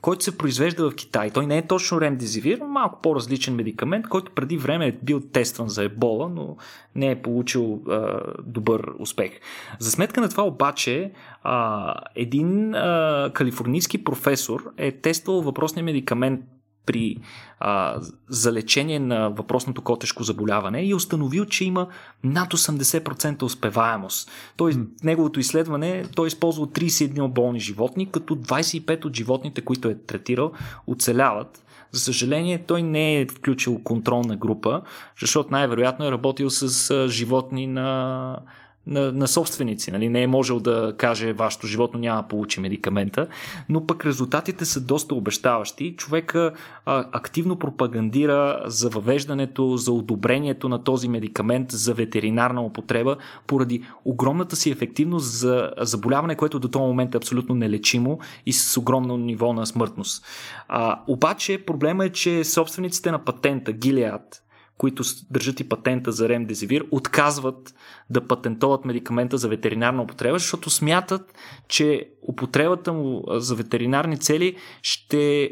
който 0.02 0.24
се 0.24 0.38
произвежда 0.38 0.90
в 0.90 0.96
Китай. 0.96 1.30
Той 1.30 1.46
не 1.48 1.58
е 1.58 1.68
точно 1.68 2.02
ремдезивир, 2.02 2.58
но 2.58 2.68
малко 2.68 3.02
по-различен 3.02 3.56
медикамент, 3.56 4.08
който 4.08 4.32
преди 4.32 4.58
време 4.58 4.88
е 4.88 4.98
бил 5.04 5.20
тестван 5.20 5.70
за 5.70 5.84
ебола, 5.84 6.30
но 6.30 6.58
не 6.96 7.12
е 7.12 7.22
получил 7.22 7.82
а, 7.90 8.22
добър 8.44 8.92
успех. 9.00 9.32
За 9.80 9.92
сметка 9.92 10.22
на 10.22 10.30
това 10.30 10.44
обаче, 10.44 11.12
а, 11.44 11.94
един 12.16 12.76
а, 12.76 13.32
калифорнийски 13.34 14.04
професор 14.04 14.74
е 14.78 14.92
тествал 14.92 15.42
въпросния 15.42 15.84
медикамент 15.84 16.42
при 16.86 17.18
а, 17.60 18.02
за 18.30 18.54
лечение 18.54 19.00
на 19.00 19.30
въпросното 19.30 19.82
котешко 19.82 20.24
заболяване 20.24 20.82
и 20.82 20.92
е 20.92 20.96
установил, 20.96 21.46
че 21.46 21.66
има 21.66 21.88
над 22.24 22.54
80% 22.54 23.44
успеваемост. 23.44 24.32
Той, 24.58 24.74
mm. 24.74 24.88
неговото 25.04 25.40
изследване 25.40 26.06
той 26.16 26.26
е 26.26 26.28
използвал 26.28 26.68
31 26.68 27.28
болни 27.28 27.60
животни, 27.60 28.12
като 28.12 28.36
25 28.36 29.06
от 29.06 29.16
животните, 29.16 29.62
които 29.62 29.90
е 29.90 29.96
третирал, 29.96 30.52
оцеляват. 30.88 31.62
За 31.92 32.00
съжаление, 32.02 32.64
той 32.68 32.84
не 32.84 33.20
е 33.20 33.28
включил 33.28 33.82
контролна 33.84 34.36
група, 34.36 34.82
защото 35.20 35.52
най-вероятно 35.52 36.06
е 36.06 36.12
работил 36.12 36.50
с 36.50 37.08
животни 37.10 37.68
на 37.68 38.40
на, 38.88 39.12
на 39.12 39.28
собственици. 39.28 39.92
Нали? 39.92 40.10
Не 40.10 40.24
е 40.24 40.28
можел 40.28 40.60
да 40.60 40.94
каже 40.98 41.34
вашето 41.34 41.68
животно 41.68 42.00
няма 42.00 42.22
да 42.22 42.28
получи 42.28 42.60
медикамента, 42.60 43.28
но 43.70 43.88
пък 43.88 44.06
резултатите 44.06 44.66
са 44.66 44.82
доста 44.82 45.16
обещаващи. 45.16 45.96
Човека 45.96 46.52
а, 46.86 47.06
активно 47.12 47.56
пропагандира 47.56 48.64
за 48.66 48.90
въвеждането, 48.90 49.78
за 49.78 49.92
одобрението 49.92 50.70
на 50.70 50.84
този 50.84 51.08
медикамент 51.08 51.72
за 51.72 51.94
ветеринарна 51.94 52.62
употреба 52.62 53.18
поради 53.48 53.84
огромната 54.06 54.56
си 54.56 54.70
ефективност 54.70 55.40
за 55.40 55.72
заболяване, 55.82 56.36
което 56.36 56.60
до 56.60 56.68
този 56.68 56.84
момент 56.84 57.14
е 57.14 57.18
абсолютно 57.18 57.56
нелечимо 57.56 58.20
и 58.46 58.54
с 58.54 58.78
огромно 58.78 59.18
ниво 59.18 59.54
на 59.54 59.66
смъртност. 59.66 60.26
А, 60.68 61.00
обаче 61.08 61.66
проблема 61.66 62.06
е, 62.06 62.10
че 62.10 62.44
собствениците 62.44 63.12
на 63.12 63.26
патента, 63.26 63.74
Gilead, 63.74 64.45
които 64.78 65.04
държат 65.32 65.60
и 65.60 65.70
патента 65.70 66.12
за 66.12 66.30
ремдезивир, 66.30 66.86
отказват 66.92 67.76
да 68.10 68.28
патентоват 68.28 68.86
медикамента 68.86 69.38
за 69.38 69.50
ветеринарна 69.50 70.04
употреба, 70.04 70.40
защото 70.40 70.70
смятат, 70.70 71.34
че 71.68 72.10
употребата 72.22 72.94
му 72.94 73.24
за 73.28 73.56
ветеринарни 73.56 74.18
цели 74.18 74.56
ще 74.82 75.52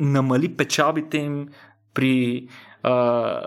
намали 0.00 0.56
печалбите 0.56 1.18
им 1.18 1.48
при 1.94 2.48
а, 2.82 3.42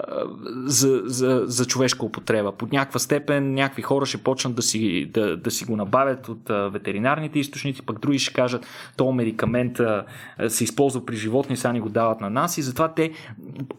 за, 0.66 1.02
за, 1.06 1.42
за 1.46 1.66
човешка 1.66 2.06
употреба. 2.06 2.52
Под 2.52 2.72
някаква 2.72 3.00
степен 3.00 3.54
някакви 3.54 3.82
хора 3.82 4.06
ще 4.06 4.18
почнат 4.18 4.56
да 4.56 4.62
си, 4.62 5.12
да, 5.14 5.38
да 5.38 5.52
си 5.52 5.66
го 5.66 5.76
набавят 5.76 6.30
от 6.30 6.50
а, 6.50 6.70
ветеринарните 6.70 7.40
източници, 7.40 7.86
пък 7.86 8.00
други 8.00 8.20
ще 8.20 8.34
кажат, 8.34 8.66
то 8.98 9.12
медикамент 9.12 9.80
а, 9.80 10.06
се 10.48 10.64
използва 10.64 11.06
при 11.06 11.16
животни, 11.16 11.58
сега 11.58 11.74
ни 11.74 11.80
го 11.80 11.90
дават 11.90 12.22
на 12.22 12.30
нас 12.30 12.58
и 12.58 12.62
затова 12.62 12.94
те 12.94 13.12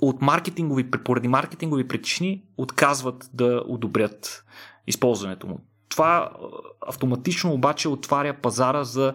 от 0.00 0.22
маркетингови, 0.22 0.90
поради 0.90 1.28
маркетингови 1.28 1.88
причини 1.88 2.42
отказват 2.56 3.30
да 3.32 3.62
одобрят 3.66 4.44
използването 4.86 5.46
му. 5.46 5.60
Това 5.88 6.30
автоматично 6.86 7.52
обаче 7.52 7.88
отваря 7.88 8.34
пазара 8.34 8.84
за 8.84 9.14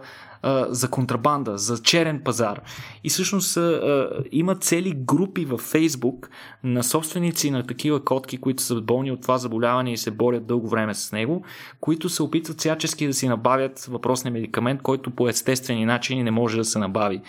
за 0.70 0.90
контрабанда, 0.90 1.58
за 1.58 1.78
черен 1.78 2.22
пазар. 2.26 2.62
И 3.04 3.10
всъщност 3.10 3.58
а, 3.58 4.10
има 4.32 4.56
цели 4.56 4.94
групи 4.96 5.46
във 5.46 5.62
Фейсбук 5.62 6.30
на 6.64 6.84
собственици 6.84 7.52
на 7.52 7.68
такива 7.68 8.06
котки, 8.06 8.38
които 8.38 8.64
са 8.64 8.82
болни 8.82 9.12
от 9.12 9.22
това 9.22 9.38
заболяване 9.38 9.94
и 9.94 9.98
се 9.98 10.12
борят 10.12 10.48
дълго 10.48 10.68
време 10.70 10.94
с 10.94 11.12
него, 11.12 11.44
които 11.82 12.10
се 12.10 12.24
опитват 12.24 12.60
всячески 12.60 13.08
да 13.08 13.14
си 13.14 13.28
набавят 13.28 13.80
въпросния 13.80 14.32
медикамент, 14.32 14.82
който 14.82 15.12
по 15.12 15.30
естествени 15.30 15.86
начини 15.86 16.24
не 16.24 16.32
може 16.32 16.58
да 16.58 16.66
се 16.66 16.80
набави. 16.80 17.22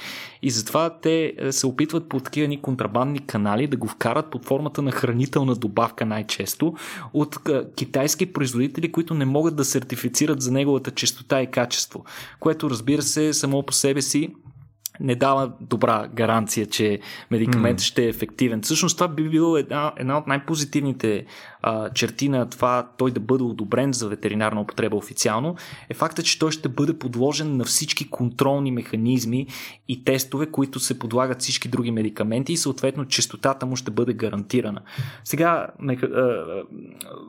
И 0.43 0.51
затова 0.51 0.91
те 1.03 1.35
се 1.51 1.67
опитват 1.67 2.09
по 2.09 2.21
такива 2.21 2.49
ни 2.49 2.61
контрабандни 2.61 3.19
канали 3.19 3.67
да 3.67 3.77
го 3.77 3.89
вкарат 3.89 4.31
под 4.31 4.45
формата 4.45 4.83
на 4.83 4.91
хранителна 4.93 5.55
добавка 5.55 6.07
най-често 6.07 6.75
от 7.15 7.39
китайски 7.77 8.33
производители, 8.33 8.93
които 8.93 9.15
не 9.15 9.25
могат 9.25 9.57
да 9.57 9.65
сертифицират 9.65 10.43
за 10.43 10.53
неговата 10.53 10.91
чистота 10.91 11.43
и 11.43 11.51
качество, 11.51 12.05
което 12.41 12.71
разбира 12.71 13.00
разбира 13.01 13.33
се, 13.33 13.39
само 13.39 13.63
по 13.63 13.73
себе 13.73 14.03
си 14.03 14.35
не 15.01 15.15
дава 15.15 15.53
добра 15.61 16.09
гаранция, 16.15 16.67
че 16.67 17.01
медикамент 17.31 17.79
mm. 17.79 17.83
ще 17.83 18.05
е 18.05 18.09
ефективен. 18.09 18.63
Всъщност 18.63 18.97
това 18.97 19.09
би 19.09 19.29
било 19.29 19.57
една, 19.57 19.93
една 19.97 20.19
от 20.19 20.27
най-позитивните 20.27 21.25
а, 21.63 21.91
черти 21.91 22.29
на 22.29 22.51
това 22.51 22.91
той 22.99 23.11
да 23.11 23.21
бъде 23.21 23.45
одобрен 23.45 23.93
за 23.93 24.09
ветеринарна 24.09 24.61
употреба 24.61 24.97
официално, 24.97 25.57
е 25.89 25.95
факта, 25.95 26.23
че 26.23 26.39
той 26.39 26.53
ще 26.53 26.69
бъде 26.69 26.99
подложен 26.99 27.57
на 27.57 27.65
всички 27.65 28.11
контролни 28.11 28.71
механизми 28.73 29.47
и 29.89 30.05
тестове, 30.05 30.47
които 30.47 30.81
се 30.81 30.99
подлагат 30.99 31.41
всички 31.41 31.69
други 31.69 31.91
медикаменти 31.91 32.53
и 32.53 32.57
съответно 32.57 33.05
чистотата 33.05 33.67
му 33.67 33.77
ще 33.77 33.91
бъде 33.91 34.13
гарантирана. 34.13 34.81
Сега 35.25 35.67
меха, 35.79 36.07
а, 36.07 36.45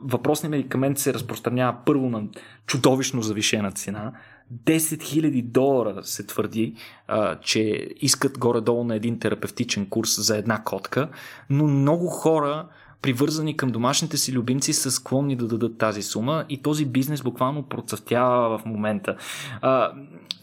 въпросният 0.02 0.50
медикамент 0.50 0.98
се 0.98 1.14
разпространява 1.14 1.76
първо 1.86 2.08
на 2.08 2.22
чудовищно 2.66 3.22
завишена 3.22 3.72
цена, 3.72 4.12
10 4.52 4.78
000 4.78 5.42
долара 5.42 6.04
се 6.04 6.26
твърди, 6.26 6.74
а, 7.08 7.36
че 7.40 7.88
искат 8.00 8.38
горе-долу 8.38 8.84
на 8.84 8.96
един 8.96 9.18
терапевтичен 9.18 9.86
курс 9.86 10.20
за 10.20 10.36
една 10.36 10.64
котка, 10.64 11.08
но 11.50 11.66
много 11.66 12.06
хора 12.06 12.68
привързани 13.02 13.56
към 13.56 13.70
домашните 13.70 14.16
си 14.16 14.32
любимци, 14.32 14.72
са 14.72 14.90
склонни 14.90 15.36
да 15.36 15.46
дадат 15.46 15.78
тази 15.78 16.02
сума 16.02 16.44
и 16.48 16.62
този 16.62 16.84
бизнес 16.84 17.22
буквално 17.22 17.62
процъфтява 17.62 18.58
в 18.58 18.64
момента. 18.64 19.16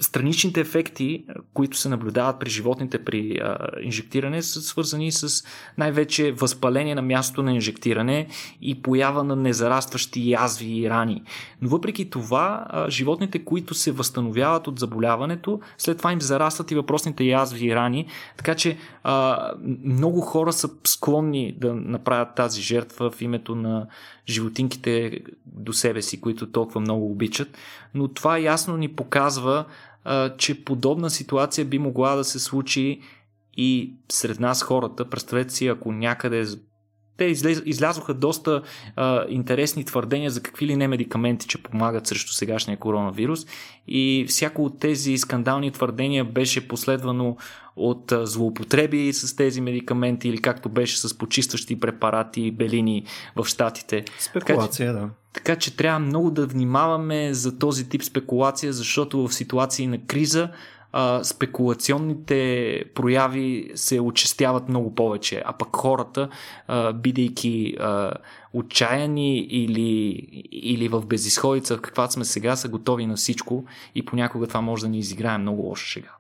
Страничните 0.02 0.60
ефекти, 0.60 1.26
които 1.54 1.78
се 1.78 1.90
наблюдават 1.90 2.40
при 2.40 2.50
животните 2.50 3.04
при 3.04 3.40
а, 3.44 3.58
инжектиране, 3.82 4.42
са 4.42 4.62
свързани 4.62 5.12
с 5.12 5.46
най-вече 5.78 6.32
възпаление 6.32 6.96
на 6.96 7.02
мястото 7.02 7.44
на 7.44 7.54
инжектиране 7.54 8.28
и 8.62 8.82
поява 8.82 9.24
на 9.24 9.36
незарастващи 9.36 10.32
язви 10.32 10.80
и 10.80 10.90
рани. 10.90 11.24
Но 11.62 11.70
въпреки 11.70 12.10
това, 12.10 12.66
а, 12.70 12.90
животните, 12.90 13.46
които 13.46 13.74
се 13.74 13.92
възстановяват 13.92 14.68
от 14.68 14.80
заболяването, 14.80 15.60
след 15.78 15.98
това 15.98 16.12
им 16.12 16.22
зарастват 16.22 16.72
и 16.72 16.76
въпросните 16.76 17.24
язви 17.24 17.68
и 17.68 17.76
рани, 17.76 18.06
така 18.38 18.56
че 18.56 18.78
а, 19.04 19.52
много 19.84 20.22
хора 20.22 20.54
са 20.54 20.70
склонни 20.84 21.56
да 21.58 21.74
направят 21.74 22.36
тази 22.36 22.49
тази 22.50 22.62
жертва 22.62 23.12
в 23.12 23.22
името 23.22 23.56
на 23.56 23.88
животинките 24.28 25.20
до 25.46 25.74
себе 25.74 26.02
си, 26.02 26.22
които 26.22 26.52
толкова 26.52 26.82
много 26.82 27.12
обичат. 27.12 27.58
Но 27.94 28.08
това 28.08 28.38
ясно 28.38 28.78
ни 28.78 28.88
показва, 28.88 29.66
че 30.38 30.66
подобна 30.66 31.10
ситуация 31.10 31.66
би 31.66 31.80
могла 31.80 32.16
да 32.16 32.24
се 32.24 32.40
случи 32.40 33.02
и 33.58 33.94
сред 34.12 34.40
нас 34.40 34.64
хората. 34.64 35.10
Представете 35.10 35.54
си, 35.54 35.68
ако 35.68 35.92
някъде 35.92 36.46
те 37.20 37.26
излез, 37.26 37.62
излязоха 37.66 38.14
доста 38.14 38.62
а, 38.96 39.26
интересни 39.30 39.84
твърдения 39.84 40.32
за 40.32 40.42
какви 40.42 40.68
ли 40.68 40.76
не 40.76 40.88
медикаменти, 40.88 41.48
че 41.48 41.64
помагат 41.64 42.08
срещу 42.08 42.34
сегашния 42.34 42.78
коронавирус. 42.78 43.46
И 43.88 44.26
всяко 44.28 44.66
от 44.66 44.80
тези 44.80 45.18
скандални 45.18 45.72
твърдения 45.72 46.26
беше 46.26 46.68
последвано 46.68 47.38
от 47.76 48.12
а, 48.12 48.26
злоупотреби 48.26 49.14
с 49.14 49.36
тези 49.36 49.62
медикаменти 49.62 50.30
или 50.30 50.38
както 50.38 50.70
беше 50.70 51.00
с 51.00 51.18
почистващи 51.18 51.80
препарати, 51.80 52.52
белини 52.52 53.06
в 53.36 53.46
щатите. 53.46 54.06
Спекулация, 54.20 54.94
така, 54.94 55.06
да. 55.06 55.10
Така 55.34 55.56
че 55.56 55.76
трябва 55.76 56.00
много 56.00 56.32
да 56.32 56.46
внимаваме 56.46 57.34
за 57.34 57.60
този 57.60 57.90
тип 57.90 58.04
спекулация, 58.04 58.74
защото 58.74 59.28
в 59.28 59.34
ситуации 59.34 59.88
на 59.88 60.06
криза 60.06 60.50
а, 60.92 61.24
спекулационните 61.24 62.84
прояви 62.96 63.72
се 63.76 64.00
очистяват 64.00 64.70
много 64.70 64.96
повече, 64.96 65.44
а 65.46 65.54
пък 65.54 65.76
хората, 65.76 66.30
а, 66.68 66.94
бидейки 66.94 67.76
а, 67.80 68.12
отчаяни 68.54 69.38
или, 69.40 70.28
или 70.52 70.88
в 70.88 71.06
безисходица, 71.06 71.78
в 71.78 71.82
каква 71.82 72.10
сме 72.10 72.26
сега, 72.26 72.56
са 72.56 72.70
готови 72.70 73.06
на 73.06 73.16
всичко 73.16 73.66
и 73.96 74.06
понякога 74.06 74.48
това 74.48 74.62
може 74.62 74.82
да 74.82 74.90
ни 74.90 75.00
изиграе 75.00 75.38
много 75.38 75.62
лоша 75.62 75.86
шега. 75.86 76.12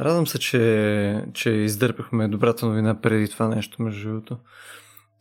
Радвам 0.00 0.26
се, 0.26 0.38
че, 0.38 1.24
че 1.34 1.50
издърпахме 1.50 2.28
добрата 2.28 2.66
новина 2.66 3.00
преди 3.00 3.28
това 3.28 3.48
нещо, 3.48 3.82
между 3.82 4.08
другото 4.08 4.36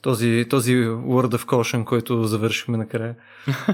този, 0.02 0.46
този 0.50 0.76
Word 0.86 1.36
of 1.36 1.46
Caution, 1.46 1.84
който 1.84 2.24
завършихме 2.24 2.78
накрая. 2.78 3.16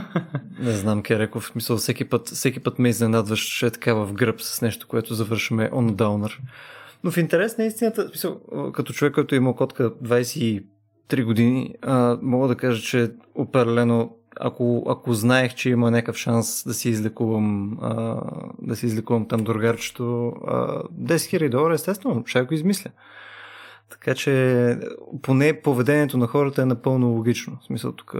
Не 0.59 0.71
знам, 0.71 1.03
Кереков, 1.03 1.43
в 1.43 1.47
смисъл, 1.47 1.77
всеки 1.77 2.05
път, 2.05 2.29
всеки 2.29 2.59
път 2.59 2.79
ме 2.79 2.89
изненадваш 2.89 3.63
е 3.63 3.71
така 3.71 3.93
в 3.93 4.13
гръб 4.13 4.41
с 4.41 4.61
нещо, 4.61 4.87
което 4.87 5.13
завършваме 5.13 5.69
on 5.69 5.91
downer. 5.91 6.37
Но 7.03 7.11
в 7.11 7.17
интерес 7.17 7.57
на 7.57 7.65
истината, 7.65 8.07
смисъл, 8.07 8.39
като 8.73 8.93
човек, 8.93 9.13
който 9.13 9.35
е 9.35 9.37
имал 9.37 9.53
котка 9.53 9.91
23 9.91 10.63
години, 11.23 11.75
а, 11.81 12.17
мога 12.21 12.47
да 12.47 12.55
кажа, 12.55 12.81
че 12.81 13.11
определено 13.35 14.15
ако, 14.39 14.85
ако 14.87 15.13
знаех, 15.13 15.55
че 15.55 15.69
има 15.69 15.91
някакъв 15.91 16.17
шанс 16.17 16.63
да 16.67 16.73
си 16.73 16.89
излекувам, 16.89 17.77
а, 17.81 18.21
да 18.61 18.75
си 18.75 18.85
излекувам 18.85 19.27
там 19.27 19.43
другарчето, 19.43 20.03
10 20.03 20.85
000 20.93 21.49
долара, 21.49 21.73
естествено, 21.73 22.23
ще 22.25 22.41
го 22.41 22.53
измисля. 22.53 22.91
Така 23.89 24.15
че 24.15 24.77
поне 25.21 25.61
поведението 25.61 26.17
на 26.17 26.27
хората 26.27 26.61
е 26.61 26.65
напълно 26.65 27.07
логично. 27.07 27.57
В 27.61 27.65
смисъл 27.65 27.91
тук 27.91 28.15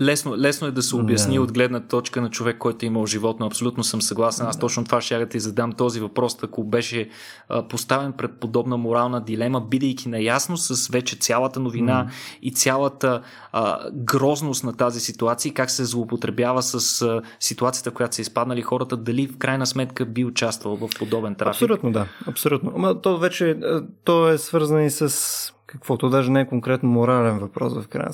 Лесно, 0.00 0.36
лесно 0.36 0.66
е 0.66 0.70
да 0.70 0.82
се 0.82 0.96
обясни 0.96 1.34
да. 1.34 1.42
от 1.42 1.52
гледна 1.52 1.80
точка 1.80 2.20
на 2.20 2.30
човек, 2.30 2.58
който 2.58 2.84
е 2.84 2.86
имал 2.86 3.06
животно. 3.06 3.46
Абсолютно 3.46 3.84
съм 3.84 4.02
съгласен. 4.02 4.46
Аз 4.46 4.58
точно 4.58 4.84
това 4.84 5.00
ще 5.00 5.18
да 5.18 5.26
ти 5.26 5.40
задам 5.40 5.72
този 5.72 6.00
въпрос, 6.00 6.36
ако 6.42 6.64
беше 6.64 7.08
а, 7.48 7.68
поставен 7.68 8.12
пред 8.12 8.32
подобна 8.40 8.76
морална 8.76 9.20
дилема, 9.20 9.60
бидейки 9.60 10.08
наясно 10.08 10.56
с 10.56 10.88
вече 10.88 11.16
цялата 11.16 11.60
новина 11.60 12.06
mm. 12.08 12.38
и 12.42 12.52
цялата 12.52 13.22
а, 13.52 13.90
грозност 13.92 14.64
на 14.64 14.76
тази 14.76 15.00
ситуация, 15.00 15.54
как 15.54 15.70
се 15.70 15.84
злоупотребява 15.84 16.62
с 16.62 17.02
а, 17.02 17.22
ситуацията, 17.40 17.90
в 17.90 17.94
която 17.94 18.14
са 18.14 18.22
изпаднали 18.22 18.62
хората, 18.62 18.96
дали 18.96 19.26
в 19.26 19.38
крайна 19.38 19.66
сметка 19.66 20.06
би 20.06 20.24
участвал 20.24 20.76
в 20.76 20.88
подобен 20.98 21.34
трафик? 21.34 21.62
Абсолютно 21.62 21.92
да. 21.92 22.06
Абсолютно. 22.26 22.72
Ама 22.74 23.00
то 23.00 23.18
вече 23.18 23.56
то 24.04 24.28
е 24.28 24.38
свързано 24.38 24.80
и 24.80 24.90
с 24.90 25.52
каквото 25.68 26.08
даже 26.08 26.30
не 26.30 26.40
е 26.40 26.46
конкретно 26.46 26.88
морален 26.88 27.38
въпрос 27.38 27.74
в 27.74 27.88
крайна, 27.88 28.12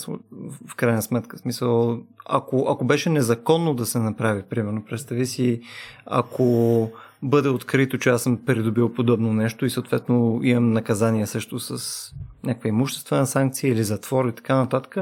в 0.66 0.74
крайна 0.76 1.02
сметка. 1.02 1.36
В 1.36 1.40
смисъл, 1.40 1.98
ако, 2.26 2.66
ако 2.68 2.84
беше 2.84 3.10
незаконно 3.10 3.74
да 3.74 3.86
се 3.86 3.98
направи, 3.98 4.42
примерно, 4.42 4.84
представи 4.84 5.26
си, 5.26 5.60
ако 6.06 6.90
бъде 7.22 7.48
открито, 7.48 7.98
че 7.98 8.10
аз 8.10 8.22
съм 8.22 8.44
придобил 8.44 8.92
подобно 8.92 9.32
нещо 9.32 9.66
и 9.66 9.70
съответно 9.70 10.40
имам 10.42 10.72
наказание 10.72 11.26
също 11.26 11.60
с 11.60 12.10
някаква 12.44 12.68
имуществена 12.68 13.26
санкция 13.26 13.72
или 13.72 13.84
затвор 13.84 14.28
и 14.28 14.32
така 14.32 14.56
нататък, 14.56 14.96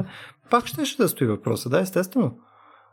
пак 0.49 0.67
ще, 0.67 0.85
ще 0.85 1.03
да 1.03 1.09
стои 1.09 1.27
въпроса. 1.27 1.69
Да, 1.69 1.79
естествено. 1.79 2.37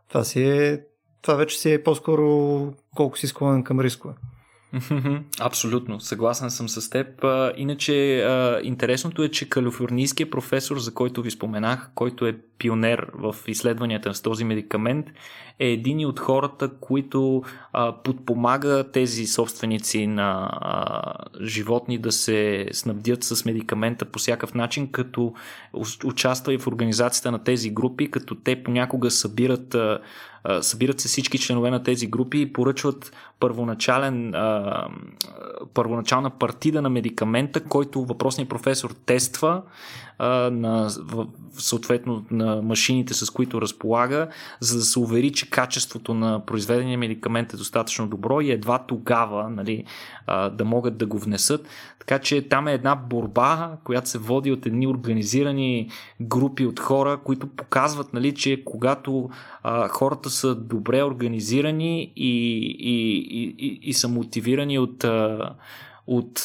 Това 0.09 0.25
си 0.25 0.43
е 0.43 0.81
това 1.23 1.35
вече 1.35 1.59
си 1.59 1.73
е 1.73 1.83
по-скоро 1.83 2.73
колко 2.97 3.19
си 3.19 3.27
склонен 3.27 3.65
към 3.65 3.81
рискове. 3.81 4.15
Абсолютно, 5.41 6.01
съгласен 6.01 6.51
съм 6.51 6.69
с 6.69 6.91
теб. 6.91 7.25
Иначе 7.57 8.27
интересното 8.63 9.23
е, 9.23 9.29
че 9.29 9.49
калифорнийският 9.49 10.31
професор, 10.31 10.79
за 10.79 10.95
който 10.95 11.23
ви 11.23 11.31
споменах, 11.31 11.91
който 11.95 12.27
е 12.27 12.37
пионер 12.59 13.07
в 13.15 13.37
изследванията 13.47 14.15
с 14.15 14.23
този 14.23 14.45
медикамент, 14.45 15.07
е 15.59 15.67
един 15.67 16.07
от 16.07 16.21
хората, 16.21 16.71
които 16.81 17.43
подпомага 18.05 18.91
тези 18.93 19.27
собственици 19.27 20.07
на 20.07 20.51
животни 21.43 21.99
да 21.99 22.13
се 22.13 22.67
снабдят 22.73 23.25
с 23.25 23.45
медикамента 23.45 24.05
по 24.05 24.19
всякакъв 24.19 24.55
начин, 24.55 24.93
като 24.93 25.35
участва 26.05 26.55
и 26.55 26.59
в 26.59 26.67
организацията 26.67 27.31
на 27.31 27.45
тези 27.45 27.71
групи, 27.71 28.11
като 28.11 28.35
те 28.35 28.63
понякога 28.63 29.11
събират 29.11 29.77
събират 30.61 31.01
се 31.01 31.09
всички 31.09 31.39
членове 31.39 31.71
на 31.71 31.83
тези 31.83 32.07
групи 32.07 32.41
и 32.41 32.53
поръчват 32.53 33.13
първоначален, 33.41 34.35
първоначална 35.75 36.31
партида 36.31 36.83
на 36.83 36.91
медикамента, 36.91 37.61
който 37.65 38.05
въпросният 38.05 38.49
професор 38.49 38.91
тества 39.07 39.63
а, 40.23 40.51
на, 40.51 40.89
в, 40.99 41.27
съответно 41.53 42.25
на 42.31 42.63
машините, 42.63 43.15
с 43.15 43.31
които 43.31 43.61
разполага, 43.61 44.29
за 44.61 44.79
да 44.79 44.85
се 44.85 44.99
увери, 44.99 45.33
че 45.33 45.51
качеството 45.51 46.15
на 46.15 46.47
произведения 46.47 46.99
медикамент 46.99 47.53
е 47.53 47.57
достатъчно 47.57 48.09
добро 48.09 48.41
и 48.41 48.51
едва 48.51 48.79
тогава 48.79 49.51
нали, 49.51 49.85
а, 50.27 50.51
да 50.51 50.65
могат 50.65 50.97
да 50.97 51.07
го 51.07 51.19
внесат. 51.19 51.69
Така 51.99 52.19
че 52.19 52.49
там 52.49 52.69
е 52.69 52.73
една 52.73 52.95
борба, 52.95 53.77
която 53.85 54.09
се 54.09 54.19
води 54.19 54.53
от 54.53 54.67
едни 54.67 54.87
организирани 54.87 55.91
групи 56.21 56.67
от 56.67 56.81
хора, 56.81 57.21
които 57.25 57.47
показват, 57.47 58.13
нали, 58.13 58.35
че 58.35 58.65
когато 58.65 59.31
а, 59.63 59.89
хората 59.89 60.31
са 60.31 60.55
добре 60.55 61.03
организирани 61.03 62.13
и, 62.17 62.37
и, 62.81 63.19
и, 63.31 63.55
и, 63.59 63.81
и 63.83 63.93
са 63.93 64.09
мотивирани 64.09 64.79
от, 64.79 65.05
а, 65.05 65.51
от 66.07 66.43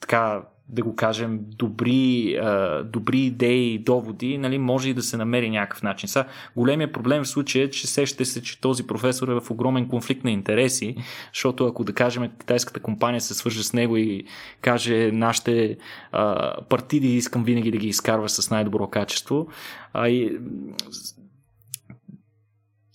така 0.00 0.42
да 0.68 0.82
го 0.82 0.96
кажем, 0.96 1.40
добри, 1.42 2.38
добри 2.84 3.20
идеи 3.20 3.74
и 3.74 3.78
доводи, 3.78 4.38
нали, 4.38 4.58
може 4.58 4.90
и 4.90 4.94
да 4.94 5.02
се 5.02 5.16
намери 5.16 5.50
някакъв 5.50 5.82
начин. 5.82 6.08
Са, 6.08 6.24
големия 6.56 6.92
проблем 6.92 7.22
в 7.22 7.28
случая 7.28 7.64
е, 7.64 7.70
че 7.70 7.86
сещате 7.86 8.24
се, 8.24 8.42
че 8.42 8.60
този 8.60 8.86
професор 8.86 9.28
е 9.28 9.40
в 9.40 9.50
огромен 9.50 9.88
конфликт 9.88 10.24
на 10.24 10.30
интереси, 10.30 10.96
защото 11.34 11.66
ако 11.66 11.84
да 11.84 11.92
кажем 11.92 12.30
китайската 12.40 12.80
компания 12.80 13.20
се 13.20 13.34
свърже 13.34 13.64
с 13.64 13.72
него 13.72 13.96
и 13.96 14.24
каже 14.60 15.10
нашите 15.12 15.76
а, 16.12 16.54
партиди 16.68 17.16
искам 17.16 17.44
винаги 17.44 17.70
да 17.70 17.78
ги 17.78 17.88
изкарва 17.88 18.28
с 18.28 18.50
най-добро 18.50 18.86
качество, 18.86 19.48
а 19.92 20.08
и 20.08 20.38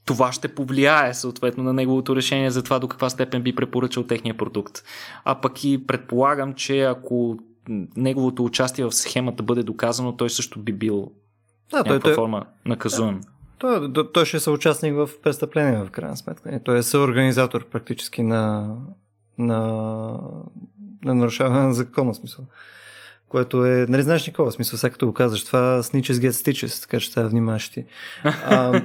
това 0.05 0.31
ще 0.31 0.55
повлияе 0.55 1.13
съответно 1.13 1.63
на 1.63 1.73
неговото 1.73 2.15
решение 2.15 2.51
за 2.51 2.63
това 2.63 2.79
до 2.79 2.87
каква 2.87 3.09
степен 3.09 3.41
би 3.41 3.55
препоръчал 3.55 4.03
техния 4.03 4.37
продукт. 4.37 4.83
А 5.25 5.41
пък 5.41 5.63
и 5.63 5.87
предполагам, 5.87 6.53
че 6.53 6.81
ако 6.81 7.37
неговото 7.97 8.45
участие 8.45 8.85
в 8.85 8.91
схемата 8.91 9.43
бъде 9.43 9.63
доказано, 9.63 10.17
той 10.17 10.29
също 10.29 10.59
би 10.59 10.73
бил 10.73 11.11
да, 11.71 11.77
някаква 11.77 11.99
той, 11.99 12.13
форма 12.13 12.45
наказуем. 12.65 13.21
Той, 13.57 13.93
той, 13.93 14.11
той 14.11 14.25
ще 14.25 14.37
е 14.37 14.39
съучастник 14.39 14.95
в 14.95 15.09
престъпление 15.23 15.83
в 15.83 15.89
крайна 15.89 16.17
сметка. 16.17 16.59
Той 16.63 16.77
е 16.77 16.83
съорганизатор 16.83 17.69
практически 17.69 18.23
на, 18.23 18.75
на, 19.37 19.59
на 21.05 21.15
нарушаване 21.15 21.67
на 21.67 21.73
закона 21.73 22.15
смисъл. 22.15 22.45
Което 23.29 23.65
е, 23.65 23.85
нали 23.89 24.01
знаеш 24.01 24.27
Никола, 24.27 24.51
смисъл, 24.51 24.79
сега 24.79 24.91
като 24.91 25.05
го 25.05 25.13
казваш, 25.13 25.45
това 25.45 25.83
snitches 25.83 26.13
get 26.13 26.29
stitches, 26.29 26.81
така 26.81 26.99
че 26.99 27.13
трябва 27.13 27.29
внимаваш 27.29 27.69
ти. 27.69 27.85
А, 28.23 28.81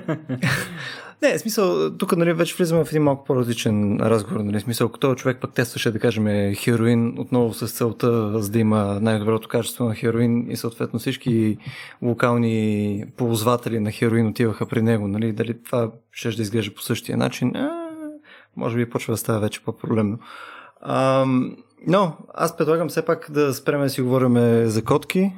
Не, 1.23 1.39
смисъл, 1.39 1.97
тук 1.97 2.16
нали, 2.16 2.33
вече 2.33 2.55
влизаме 2.55 2.85
в 2.85 2.89
един 2.89 3.03
малко 3.03 3.25
по-различен 3.25 4.01
разговор. 4.01 4.41
Нали, 4.41 4.61
смисъл, 4.61 4.87
ако 4.87 4.99
този 4.99 5.16
човек 5.16 5.39
пък 5.41 5.53
тестваше, 5.53 5.91
да 5.91 5.99
кажем, 5.99 6.55
хероин, 6.55 7.14
отново 7.19 7.55
с 7.55 7.69
целта, 7.69 8.43
за 8.43 8.51
да 8.51 8.59
има 8.59 8.99
най-доброто 9.01 9.49
качество 9.49 9.85
на 9.85 9.95
хероин 9.95 10.51
и 10.51 10.57
съответно 10.57 10.99
всички 10.99 11.59
локални 12.03 13.05
ползватели 13.16 13.81
на 13.81 13.91
хероин 13.91 14.27
отиваха 14.27 14.66
при 14.66 14.83
него, 14.83 15.09
нали, 15.09 15.33
дали 15.33 15.62
това 15.62 15.91
ще 16.12 16.31
да 16.31 16.43
изглежда 16.43 16.75
по 16.75 16.83
същия 16.83 17.16
начин, 17.16 17.57
а, 17.57 17.91
може 18.57 18.77
би 18.77 18.91
почва 18.91 19.12
да 19.12 19.16
става 19.16 19.41
вече 19.41 19.64
по-проблемно. 19.64 20.19
А, 20.81 21.25
но, 21.87 22.16
аз 22.35 22.57
предлагам 22.57 22.89
все 22.89 23.05
пак 23.05 23.31
да 23.31 23.55
спреме 23.55 23.85
да 23.85 23.91
си 23.91 24.01
говорим 24.03 24.66
за 24.69 24.85
котки 24.85 25.33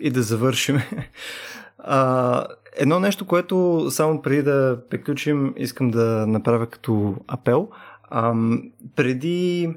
и 0.00 0.10
да 0.10 0.22
завършим. 0.22 0.80
А, 1.84 2.46
Едно 2.76 3.00
нещо, 3.00 3.26
което 3.26 3.86
само 3.90 4.22
преди 4.22 4.42
да 4.42 4.78
приключим, 4.90 5.54
искам 5.56 5.90
да 5.90 6.26
направя 6.26 6.66
като 6.66 7.16
апел. 7.28 7.68
Ам, 8.10 8.62
преди 8.96 9.70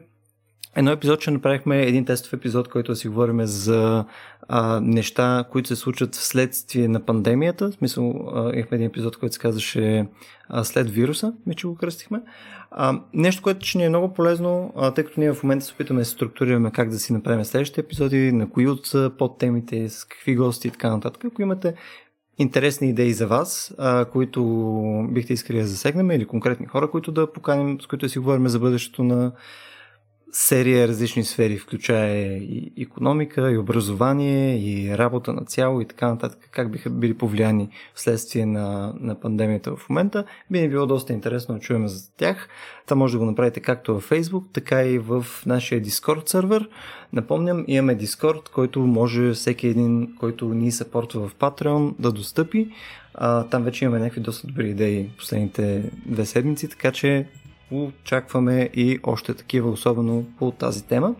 едно 0.76 0.92
епизод, 0.92 1.20
че 1.20 1.32
направихме 1.32 1.82
един 1.82 2.06
тестов 2.06 2.34
епизод, 2.34 2.68
който 2.68 2.92
да 2.92 2.96
си 2.96 3.08
говорим 3.08 3.46
за 3.46 4.06
а, 4.48 4.80
неща, 4.80 5.46
които 5.52 5.68
се 5.68 5.76
случат 5.76 6.16
вследствие 6.16 6.88
на 6.88 7.06
пандемията. 7.06 7.72
В 7.72 7.74
смисъл, 7.74 8.14
имахме 8.54 8.76
един 8.76 8.88
епизод, 8.88 9.18
който 9.18 9.34
се 9.34 9.40
казваше 9.40 10.08
а, 10.50 10.64
след 10.64 10.90
вируса, 10.90 11.34
ми 11.46 11.56
че 11.56 11.68
го 11.68 11.76
кръстихме. 11.76 12.22
А, 12.72 13.00
нещо, 13.14 13.44
което 13.44 13.66
ще 13.66 13.78
ни 13.78 13.86
е 13.86 13.90
много 13.90 14.14
полезно, 14.14 14.74
а, 14.76 14.92
тъй 14.92 15.04
като 15.04 15.20
ние 15.20 15.34
в 15.34 15.44
момента 15.44 15.66
се 15.66 15.74
опитаме 15.74 16.02
да 16.02 16.06
се 16.06 16.12
структурираме 16.12 16.72
как 16.72 16.90
да 16.90 17.00
си 17.00 17.14
направим 17.14 17.46
следващите 17.46 17.82
епизоди, 17.82 18.32
на 18.32 18.50
кои 18.50 18.68
от 18.68 18.92
подтемите, 19.18 19.90
с 19.90 20.06
какви 20.06 20.36
гости 20.36 20.68
и 20.68 20.72
така 20.72 20.90
нататък. 20.90 21.26
Ако 21.26 21.42
имате 21.42 21.74
интересни 22.38 22.90
идеи 22.90 23.14
за 23.14 23.28
вас, 23.28 23.74
а, 23.78 24.06
които 24.06 24.44
бихте 25.12 25.34
искали 25.34 25.60
да 25.60 25.68
засегнем 25.68 26.12
или 26.12 26.26
конкретни 26.26 26.66
хора, 26.66 26.92
които 26.92 27.12
да 27.12 27.34
поканим, 27.34 27.82
с 27.82 27.88
които 27.88 28.06
да 28.06 28.10
си 28.10 28.20
говорим 28.20 28.48
за 28.48 28.60
бъдещето 28.60 29.04
на 29.04 29.32
серия 30.32 30.88
различни 30.88 31.24
сфери, 31.24 31.58
включая 31.58 32.38
и 32.38 32.72
економика, 32.78 33.52
и 33.52 33.58
образование, 33.58 34.60
и 34.60 34.98
работа 34.98 35.34
на 35.34 35.46
цяло 35.46 35.82
и 35.82 35.86
така 35.86 36.08
нататък, 36.08 36.50
как 36.52 36.72
биха 36.72 36.90
били 36.90 37.14
повлияни 37.14 37.70
вследствие 37.96 38.46
на, 38.46 38.94
на 39.00 39.20
пандемията 39.20 39.76
в 39.76 39.90
момента. 39.90 40.26
Би 40.52 40.62
ни 40.62 40.70
било 40.70 40.86
доста 40.86 41.14
интересно 41.14 41.56
да 41.56 41.62
чуем 41.62 41.88
за 41.88 42.12
тях. 42.18 42.48
Това 42.86 42.98
може 42.98 43.14
да 43.14 43.20
го 43.20 43.26
направите 43.26 43.60
както 43.60 43.94
във 43.94 44.10
Facebook, 44.10 44.44
така 44.54 44.84
и 44.84 45.00
в 45.00 45.26
нашия 45.46 45.82
Discord 45.82 46.30
сервер. 46.30 46.70
Напомням, 47.14 47.66
имаме 47.68 47.98
Discord, 47.98 48.50
който 48.50 48.80
може 48.80 49.32
всеки 49.32 49.68
един, 49.68 50.16
който 50.20 50.54
ни 50.54 50.72
съпортва 50.72 51.28
в 51.28 51.36
Patreon, 51.36 51.96
да 52.00 52.12
достъпи. 52.12 52.72
А, 53.14 53.44
там 53.44 53.64
вече 53.64 53.86
имаме 53.86 54.00
някакви 54.00 54.22
доста 54.22 54.48
добри 54.48 54.70
идеи 54.70 55.10
последните 55.18 55.92
две 56.06 56.26
седмици, 56.26 56.70
така 56.70 56.92
че 56.92 57.26
очакваме 57.72 58.70
и 58.74 59.00
още 59.04 59.34
такива, 59.34 59.70
особено 59.70 60.26
по 60.40 60.52
тази 60.52 60.84
тема. 60.84 61.16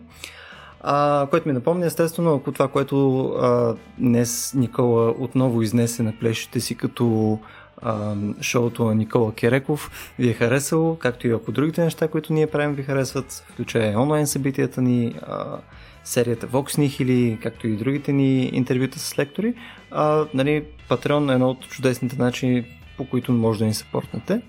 А, 0.80 1.26
което 1.30 1.48
ми 1.48 1.54
напомня, 1.54 1.86
естествено, 1.86 2.34
ако 2.34 2.52
това, 2.52 2.68
което 2.68 3.24
а, 3.24 3.74
днес 3.98 4.54
Никола 4.54 5.14
отново 5.18 5.62
изнесе 5.62 6.02
на 6.02 6.12
плещите 6.20 6.60
си 6.60 6.74
като 6.74 7.38
а, 7.82 8.14
шоуто 8.40 8.84
на 8.84 8.94
Никола 8.94 9.32
Кереков, 9.32 10.12
ви 10.18 10.28
е 10.28 10.32
харесало, 10.32 10.96
както 10.98 11.26
и 11.26 11.30
ако 11.30 11.52
другите 11.52 11.84
неща, 11.84 12.08
които 12.08 12.32
ние 12.32 12.46
правим, 12.46 12.74
ви 12.74 12.82
харесват, 12.82 13.44
включая 13.48 14.00
онлайн 14.00 14.26
събитията 14.26 14.82
ни, 14.82 15.14
а, 15.22 15.58
серията 16.04 16.46
Vox 16.48 16.78
Nihili, 16.78 17.42
както 17.42 17.66
и 17.66 17.76
другите 17.76 18.12
ни 18.12 18.44
интервюта 18.52 18.98
с 18.98 19.18
лектори. 19.18 19.54
А, 19.90 20.26
нали, 20.34 20.64
Patreon 20.90 21.30
е 21.30 21.34
едно 21.34 21.50
от 21.50 21.68
чудесните 21.68 22.16
начини, 22.16 22.64
по 22.96 23.04
които 23.04 23.32
може 23.32 23.58
да 23.58 23.64
ни 23.64 23.74
съпортнете 23.74 24.42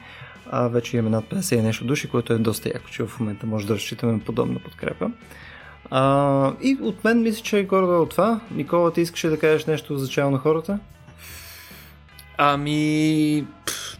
а 0.51 0.67
вече 0.67 0.97
имаме 0.97 1.15
над 1.15 1.25
50 1.25 1.55
и 1.55 1.61
нещо 1.61 1.85
души, 1.85 2.09
което 2.09 2.33
е 2.33 2.37
доста 2.37 2.69
яко, 2.69 2.89
че 2.89 3.03
в 3.03 3.19
момента 3.19 3.45
може 3.45 3.67
да 3.67 3.73
разчитаме 3.75 4.11
на 4.13 4.19
подобна 4.19 4.59
подкрепа. 4.59 5.11
А, 5.89 6.53
и 6.61 6.77
от 6.81 7.03
мен 7.03 7.21
мисля, 7.21 7.43
че 7.43 7.59
е 7.59 7.63
горе 7.63 7.85
от 7.85 8.09
това. 8.09 8.39
Никола, 8.51 8.93
ти 8.93 9.01
искаше 9.01 9.29
да 9.29 9.39
кажеш 9.39 9.65
нещо 9.65 9.97
за 9.97 10.09
чао 10.09 10.31
на 10.31 10.37
хората? 10.37 10.79
Ами, 12.37 13.45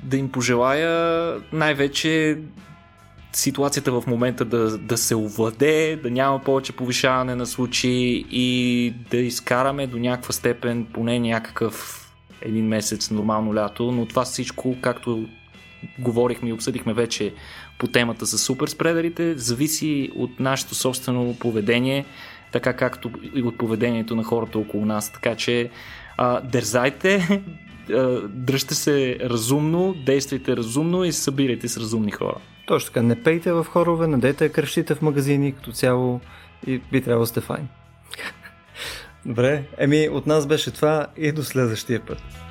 да 0.04 0.18
им 0.18 0.32
пожелая 0.32 1.36
най-вече 1.54 2.38
ситуацията 3.34 3.92
в 3.92 4.04
момента 4.08 4.46
да, 4.46 4.78
да 4.78 4.98
се 4.98 5.16
овладее, 5.16 5.96
да 5.96 6.12
няма 6.12 6.40
повече 6.40 6.74
повишаване 6.74 7.36
на 7.36 7.46
случаи 7.46 8.26
и 8.32 8.94
да 9.12 9.18
изкараме 9.18 9.88
до 9.88 9.98
някаква 9.98 10.34
степен 10.34 10.88
поне 10.94 11.20
някакъв 11.20 12.04
един 12.42 12.68
месец 12.68 13.12
нормално 13.12 13.56
лято, 13.56 13.92
но 13.92 14.06
това 14.06 14.24
всичко, 14.24 14.76
както 14.82 15.30
говорихме 16.00 16.50
и 16.50 16.54
обсъдихме 16.54 16.94
вече 16.94 17.34
по 17.78 17.88
темата 17.88 18.26
с 18.26 18.38
суперспредерите, 18.38 19.38
зависи 19.38 20.12
от 20.16 20.40
нашето 20.40 20.76
собствено 20.76 21.36
поведение, 21.40 22.06
така 22.52 22.74
както 22.74 23.12
и 23.36 23.42
от 23.44 23.58
поведението 23.58 24.16
на 24.16 24.24
хората 24.24 24.60
около 24.60 24.86
нас. 24.86 25.12
Така 25.12 25.36
че 25.36 25.70
а, 26.18 26.42
дързайте, 26.42 27.42
дръжте 28.28 28.76
се 28.76 29.18
разумно, 29.22 29.96
действайте 30.06 30.58
разумно 30.58 31.04
и 31.04 31.12
събирайте 31.12 31.68
с 31.68 31.78
разумни 31.78 32.12
хора. 32.12 32.38
Точно 32.68 32.88
така, 32.88 33.02
не 33.02 33.24
пейте 33.24 33.52
в 33.52 33.66
хорове, 33.70 34.08
надете 34.08 34.50
кръщите 34.50 34.96
в 34.96 35.02
магазини, 35.02 35.56
като 35.56 35.72
цяло 35.72 36.22
и 36.68 36.82
би 36.92 37.02
трябвало 37.02 37.24
да 37.24 37.28
сте 37.28 37.42
файн. 37.42 37.68
Добре, 39.26 39.64
еми 39.78 40.10
от 40.10 40.28
нас 40.28 40.48
беше 40.48 40.72
това 40.72 41.08
и 41.18 41.32
до 41.32 41.44
следващия 41.44 42.00
път. 42.06 42.47